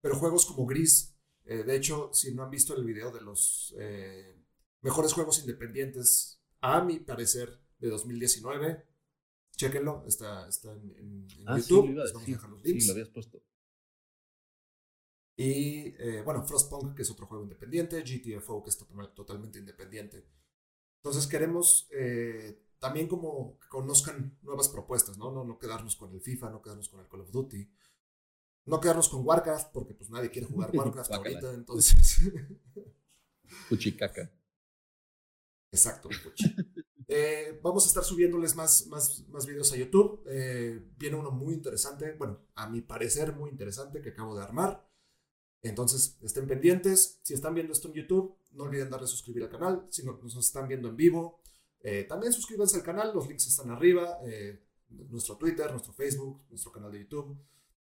Pero 0.00 0.16
juegos 0.16 0.46
como 0.46 0.66
Gris, 0.66 1.14
eh, 1.44 1.64
de 1.64 1.76
hecho, 1.76 2.10
si 2.12 2.34
no 2.34 2.44
han 2.44 2.50
visto 2.50 2.74
el 2.76 2.84
video 2.84 3.10
de 3.10 3.20
los 3.20 3.74
eh, 3.78 4.41
mejores 4.82 5.12
juegos 5.12 5.40
independientes, 5.40 6.40
a 6.60 6.82
mi 6.82 7.00
parecer, 7.00 7.60
de 7.78 7.88
2019, 7.88 8.84
Chéquenlo, 9.56 10.04
está, 10.06 10.48
está 10.48 10.72
en, 10.72 10.94
en, 10.98 11.28
ah, 11.46 11.58
YouTube. 11.58 11.86
Sí, 11.86 11.94
vamos 11.94 12.16
a 12.16 12.30
dejar 12.30 12.50
los 12.50 12.64
links. 12.64 12.82
Sí, 12.82 12.88
lo 12.88 12.92
habías 12.94 13.08
puesto. 13.10 13.42
Y 15.36 15.94
eh, 15.98 16.22
bueno, 16.24 16.42
Frostpunk, 16.42 16.94
que 16.94 17.02
es 17.02 17.10
otro 17.10 17.26
juego 17.26 17.44
independiente, 17.44 18.02
GTFO, 18.02 18.62
que 18.62 18.70
es 18.70 18.78
totalmente 19.14 19.58
independiente. 19.58 20.26
Entonces 20.96 21.26
queremos 21.26 21.88
eh, 21.90 22.62
también 22.78 23.08
como 23.08 23.58
que 23.58 23.68
conozcan 23.68 24.38
nuevas 24.42 24.68
propuestas, 24.68 25.18
¿no? 25.18 25.30
¿no? 25.30 25.44
No 25.44 25.58
quedarnos 25.58 25.96
con 25.96 26.12
el 26.12 26.20
FIFA, 26.20 26.50
no 26.50 26.62
quedarnos 26.62 26.88
con 26.88 27.00
el 27.00 27.08
Call 27.08 27.20
of 27.20 27.30
Duty, 27.30 27.68
no 28.66 28.80
quedarnos 28.80 29.08
con 29.08 29.26
Warcraft, 29.26 29.72
porque 29.72 29.94
pues 29.94 30.10
nadie 30.10 30.30
quiere 30.30 30.46
jugar 30.46 30.70
Warcraft 30.74 31.12
ahorita, 31.12 31.54
entonces... 31.54 32.20
Puchicaca. 33.68 34.30
Exacto. 35.72 36.08
Eh, 37.14 37.60
vamos 37.62 37.84
a 37.84 37.88
estar 37.88 38.04
subiéndoles 38.04 38.56
más, 38.56 38.86
más, 38.86 39.26
más 39.28 39.44
videos 39.44 39.70
a 39.72 39.76
YouTube. 39.76 40.22
Eh, 40.26 40.82
viene 40.96 41.16
uno 41.16 41.30
muy 41.30 41.52
interesante, 41.52 42.14
bueno, 42.14 42.40
a 42.54 42.70
mi 42.70 42.80
parecer 42.80 43.36
muy 43.36 43.50
interesante 43.50 44.00
que 44.00 44.10
acabo 44.10 44.34
de 44.34 44.42
armar. 44.42 44.88
Entonces, 45.60 46.16
estén 46.22 46.46
pendientes. 46.46 47.20
Si 47.22 47.34
están 47.34 47.54
viendo 47.54 47.74
esto 47.74 47.88
en 47.88 47.94
YouTube, 47.94 48.38
no 48.52 48.64
olviden 48.64 48.88
darle 48.88 49.04
a 49.04 49.08
suscribir 49.08 49.42
al 49.42 49.50
canal. 49.50 49.86
Si 49.90 50.02
no, 50.02 50.18
nos 50.22 50.36
están 50.36 50.68
viendo 50.68 50.88
en 50.88 50.96
vivo, 50.96 51.42
eh, 51.80 52.04
también 52.04 52.32
suscríbanse 52.32 52.78
al 52.78 52.82
canal. 52.82 53.12
Los 53.14 53.28
links 53.28 53.46
están 53.46 53.70
arriba. 53.70 54.18
nuestro 54.88 55.36
Twitter, 55.36 55.70
nuestro 55.70 55.92
Facebook, 55.92 56.40
nuestro 56.48 56.72
canal 56.72 56.92
de 56.92 57.00
YouTube. 57.00 57.36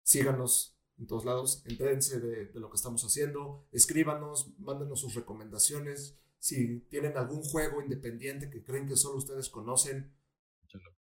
Síganos 0.02 0.76
en 0.98 1.06
todos 1.06 1.24
lados. 1.24 1.62
Entérense 1.64 2.20
de, 2.20 2.46
de 2.48 2.60
lo 2.60 2.68
que 2.68 2.76
estamos 2.76 3.02
haciendo. 3.02 3.66
Escríbanos, 3.72 4.52
mándenos 4.58 5.00
sus 5.00 5.14
recomendaciones 5.14 6.18
si 6.46 6.78
tienen 6.82 7.16
algún 7.16 7.42
juego 7.42 7.82
independiente 7.82 8.48
que 8.48 8.62
creen 8.62 8.86
que 8.86 8.94
solo 8.94 9.18
ustedes 9.18 9.48
conocen, 9.48 10.14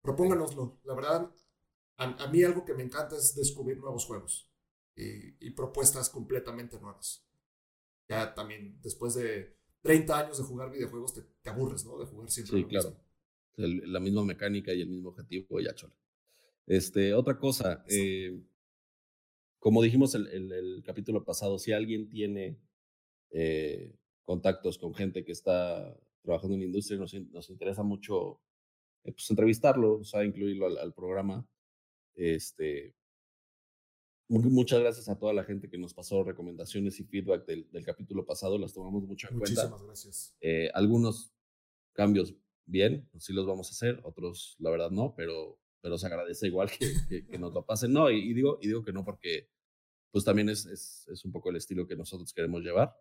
propónganoslo. 0.01 0.79
La 0.85 0.95
verdad, 0.95 1.29
a, 1.97 2.27
mí 2.27 2.43
algo 2.43 2.63
que 2.63 2.73
me 2.73 2.83
encanta 2.83 3.17
es 3.17 3.35
descubrir 3.35 3.77
nuevos 3.77 4.05
juegos 4.05 4.49
y, 4.95 5.49
propuestas 5.49 6.09
completamente 6.09 6.79
nuevas. 6.79 7.27
Ya 8.07 8.33
también, 8.33 8.79
después 8.81 9.15
de 9.15 9.57
30 9.81 10.17
años 10.17 10.37
de 10.37 10.45
jugar 10.45 10.71
videojuegos, 10.71 11.13
te, 11.13 11.49
aburres, 11.49 11.83
¿no? 11.83 11.99
De 11.99 12.05
jugar 12.05 12.31
siempre. 12.31 12.59
Sí, 12.59 12.63
claro. 12.63 12.95
la 13.57 13.99
misma 13.99 14.23
mecánica 14.23 14.73
y 14.73 14.79
el 14.79 14.87
mismo 14.87 15.09
objetivo, 15.09 15.59
ya 15.59 15.75
cholo. 15.75 15.93
Este, 16.67 17.13
otra 17.13 17.37
cosa, 17.37 17.83
eh, 17.89 18.41
como 19.59 19.81
dijimos 19.81 20.15
el, 20.15 20.25
el, 20.27 20.53
el, 20.53 20.83
capítulo 20.85 21.25
pasado, 21.25 21.59
si 21.59 21.73
alguien 21.73 22.07
tiene 22.07 22.57
eh, 23.31 23.93
contactos 24.23 24.77
con 24.77 24.93
gente 24.93 25.23
que 25.23 25.31
está 25.31 25.97
trabajando 26.21 26.55
en 26.55 26.61
la 26.61 26.65
industria, 26.67 26.97
nos, 26.97 27.13
nos 27.13 27.49
interesa 27.49 27.83
mucho 27.83 28.41
eh, 29.03 29.11
pues, 29.11 29.29
entrevistarlo, 29.29 29.99
o 29.99 30.03
sea, 30.03 30.23
incluirlo 30.23 30.67
al, 30.67 30.77
al, 30.77 30.93
programa. 30.93 31.45
Este, 32.15 32.95
muchas 34.29 34.79
gracias 34.79 35.09
a 35.09 35.17
toda 35.17 35.33
la 35.33 35.43
gente 35.43 35.69
que 35.69 35.77
nos 35.77 35.93
pasó 35.93 36.23
recomendaciones 36.23 36.99
y 36.99 37.03
feedback 37.03 37.45
del, 37.45 37.69
del 37.71 37.85
capítulo 37.85 38.25
pasado, 38.25 38.57
las 38.57 38.73
tomamos 38.73 39.03
mucho 39.03 39.27
en 39.29 39.37
Muchísimas 39.37 39.69
cuenta. 39.69 39.85
gracias. 39.85 40.35
Eh, 40.41 40.69
algunos 40.73 41.33
cambios 41.93 42.35
bien, 42.65 43.09
sí 43.17 43.33
los 43.33 43.45
vamos 43.45 43.67
a 43.67 43.71
hacer, 43.71 43.99
otros 44.03 44.55
la 44.59 44.69
verdad 44.69 44.89
no, 44.89 45.13
pero, 45.15 45.59
pero 45.81 45.97
se 45.97 46.07
agradece 46.07 46.47
igual 46.47 46.69
que, 46.71 46.93
que, 47.09 47.25
que 47.27 47.37
nos 47.37 47.53
lo 47.53 47.65
pasen. 47.65 47.91
No, 47.91 48.09
y, 48.09 48.19
y, 48.19 48.33
digo, 48.33 48.57
y 48.61 48.67
digo 48.67 48.83
que 48.83 48.93
no 48.93 49.03
porque 49.03 49.49
pues 50.11 50.23
también 50.23 50.47
es, 50.47 50.65
es, 50.67 51.07
es 51.07 51.25
un 51.25 51.31
poco 51.31 51.49
el 51.49 51.55
estilo 51.55 51.87
que 51.87 51.95
nosotros 51.95 52.31
queremos 52.33 52.61
llevar. 52.61 52.95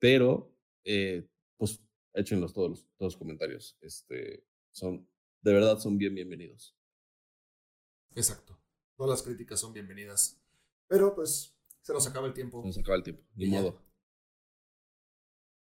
Pero, 0.00 0.56
eh, 0.82 1.28
pues, 1.56 1.80
échenlos 2.14 2.52
todos 2.52 2.70
los, 2.70 2.80
todos 2.96 3.12
los 3.12 3.16
comentarios. 3.16 3.76
Este, 3.82 4.44
son, 4.72 5.06
de 5.42 5.52
verdad, 5.52 5.78
son 5.78 5.98
bien 5.98 6.14
bienvenidos. 6.14 6.76
Exacto. 8.14 8.58
Todas 8.96 9.10
las 9.10 9.22
críticas 9.22 9.60
son 9.60 9.72
bienvenidas. 9.72 10.42
Pero, 10.88 11.14
pues, 11.14 11.54
se 11.82 11.92
nos 11.92 12.06
acaba 12.06 12.26
el 12.26 12.32
tiempo. 12.32 12.62
Se 12.62 12.68
nos 12.68 12.78
acaba 12.78 12.96
el 12.96 13.02
tiempo, 13.02 13.22
ni 13.34 13.46
modo. 13.46 13.80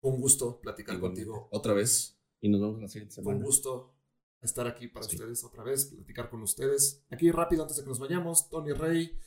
Un 0.01 0.21
gusto 0.21 0.61
platicar 0.61 0.99
contigo. 0.99 1.49
Otra 1.51 1.73
vez. 1.73 2.17
Y 2.39 2.49
nos 2.49 2.61
vemos 2.61 2.79
la 2.79 2.87
siguiente 2.87 3.15
semana. 3.15 3.37
Un 3.37 3.43
gusto 3.43 3.95
estar 4.41 4.67
aquí 4.67 4.87
para 4.87 5.07
sí. 5.07 5.15
ustedes 5.15 5.43
otra 5.43 5.63
vez, 5.63 5.85
platicar 5.85 6.29
con 6.29 6.43
ustedes. 6.43 7.03
Aquí 7.09 7.31
rápido, 7.31 7.63
antes 7.63 7.77
de 7.77 7.83
que 7.83 7.89
nos 7.89 7.99
vayamos, 7.99 8.49
Tony 8.49 8.71
Rey, 8.71 9.17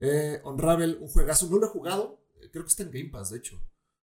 eh, 0.00 0.40
Unravel, 0.42 0.96
un 1.00 1.08
juegazo. 1.08 1.48
No 1.50 1.58
lo 1.58 1.66
he 1.66 1.70
jugado, 1.70 2.24
creo 2.50 2.64
que 2.64 2.70
está 2.70 2.82
en 2.82 2.90
Game 2.90 3.10
Pass, 3.10 3.30
de 3.30 3.38
hecho. 3.38 3.62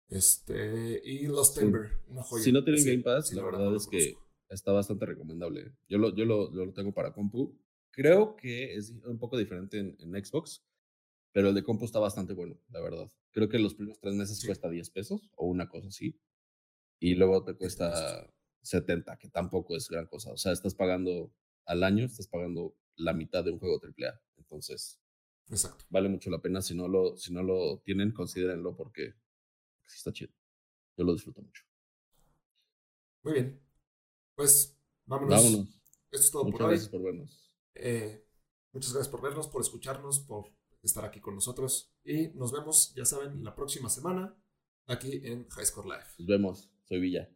Este, 0.09 1.01
y 1.05 1.27
Lost 1.27 1.59
Timber, 1.59 1.89
sí. 1.89 2.11
una 2.11 2.23
joya. 2.23 2.45
Si 2.45 2.53
no 2.53 2.63
tienen 2.63 2.83
sí, 2.83 2.91
Game 2.91 3.03
Pass, 3.03 3.29
sí, 3.29 3.37
la, 3.37 3.43
verdad, 3.43 3.61
verdad 3.61 3.77
es 3.77 3.87
que 3.87 4.15
está 4.49 4.73
bastante 4.73 5.07
recomendable. 5.07 5.73
Yo 5.89 5.99
lo, 5.99 6.15
yo 6.15 6.25
lo, 6.25 6.51
lo 6.51 6.73
tengo 6.73 6.93
para 6.93 7.13
compu. 7.13 7.59
Creo 7.91 8.37
que 8.37 8.75
es 8.75 8.91
un 9.05 9.19
poco 9.19 9.39
diferente 9.39 9.79
en, 9.79 9.97
en 10.01 10.25
Xbox, 10.25 10.65
Pero 11.33 11.49
el 11.49 11.55
de 11.55 11.63
compu 11.63 11.85
está 11.85 12.01
bastante 12.01 12.33
bueno, 12.33 12.61
la 12.69 12.81
verdad. 12.81 13.11
Creo 13.31 13.49
que 13.49 13.59
los 13.59 13.75
primeros 13.75 14.01
tres 14.01 14.15
meses 14.15 14.45
cuesta 14.45 14.69
10 14.69 14.91
pesos 14.91 15.29
o 15.37 15.47
una 15.47 15.69
cosa 15.69 15.89
así. 15.89 16.21
Y 17.01 17.15
luego 17.15 17.45
te 17.45 17.55
cuesta 17.55 18.33
70, 18.63 19.17
que 19.19 19.29
tampoco 19.29 19.77
es 19.77 19.89
gran 19.89 20.07
cosa. 20.07 20.33
O 20.33 20.37
sea, 20.37 20.53
estás 20.53 20.75
pagando 20.75 21.33
al 21.67 21.83
año, 21.83 22.05
estás 22.05 22.29
pagando 22.29 22.77
la 22.97 23.13
mitad 23.13 23.45
de 23.45 23.51
un 23.51 23.59
juego 23.59 23.81
AAA. 23.83 24.21
Entonces, 24.37 25.01
Exacto. 25.49 25.85
vale 25.89 26.09
mucho 26.09 26.31
la 26.31 26.41
pena. 26.41 26.63
Si 26.63 26.75
no 26.75 26.89
lo, 26.89 27.17
si 27.17 27.33
no 27.33 27.43
lo 27.43 27.81
tienen, 27.81 28.13
considérenlo 28.13 28.77
porque 28.77 29.15
sí 29.95 29.99
está 29.99 30.13
chido. 30.13 30.33
Yo 30.97 31.05
lo 31.05 31.13
disfruto 31.13 31.43
mucho. 31.43 31.63
Muy 33.23 33.33
bien. 33.35 33.61
Pues 34.35 34.79
vámonos. 35.07 35.35
Vámonos. 35.43 35.69
Esto 36.11 36.25
es 36.27 36.31
todo 36.31 36.45
Muchas 36.45 36.59
por 36.59 36.67
hoy. 36.67 36.71
gracias 36.73 36.91
por 36.91 37.03
vernos. 37.03 37.57
Eh, 37.75 38.27
muchas 38.73 38.93
gracias 38.93 39.11
por 39.11 39.23
vernos, 39.23 39.49
por 39.49 39.61
escucharnos, 39.63 40.21
por 40.21 40.53
estar 40.83 41.05
aquí 41.05 41.21
con 41.21 41.35
nosotros. 41.35 41.93
Y 42.05 42.29
nos 42.29 42.53
vemos, 42.53 42.95
ya 42.95 43.05
saben, 43.05 43.43
la 43.43 43.55
próxima 43.55 43.89
semana 43.89 44.37
aquí 44.87 45.21
en 45.25 45.49
High 45.49 45.67
Score 45.67 45.87
Live. 45.87 46.07
Nos 46.19 46.27
vemos. 46.27 46.71
Soy 46.85 47.01
Villa. 47.01 47.29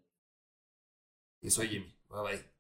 Y 1.41 1.51
soy 1.51 1.69
Jimmy. 1.69 1.95
Bye 2.09 2.23
bye. 2.23 2.58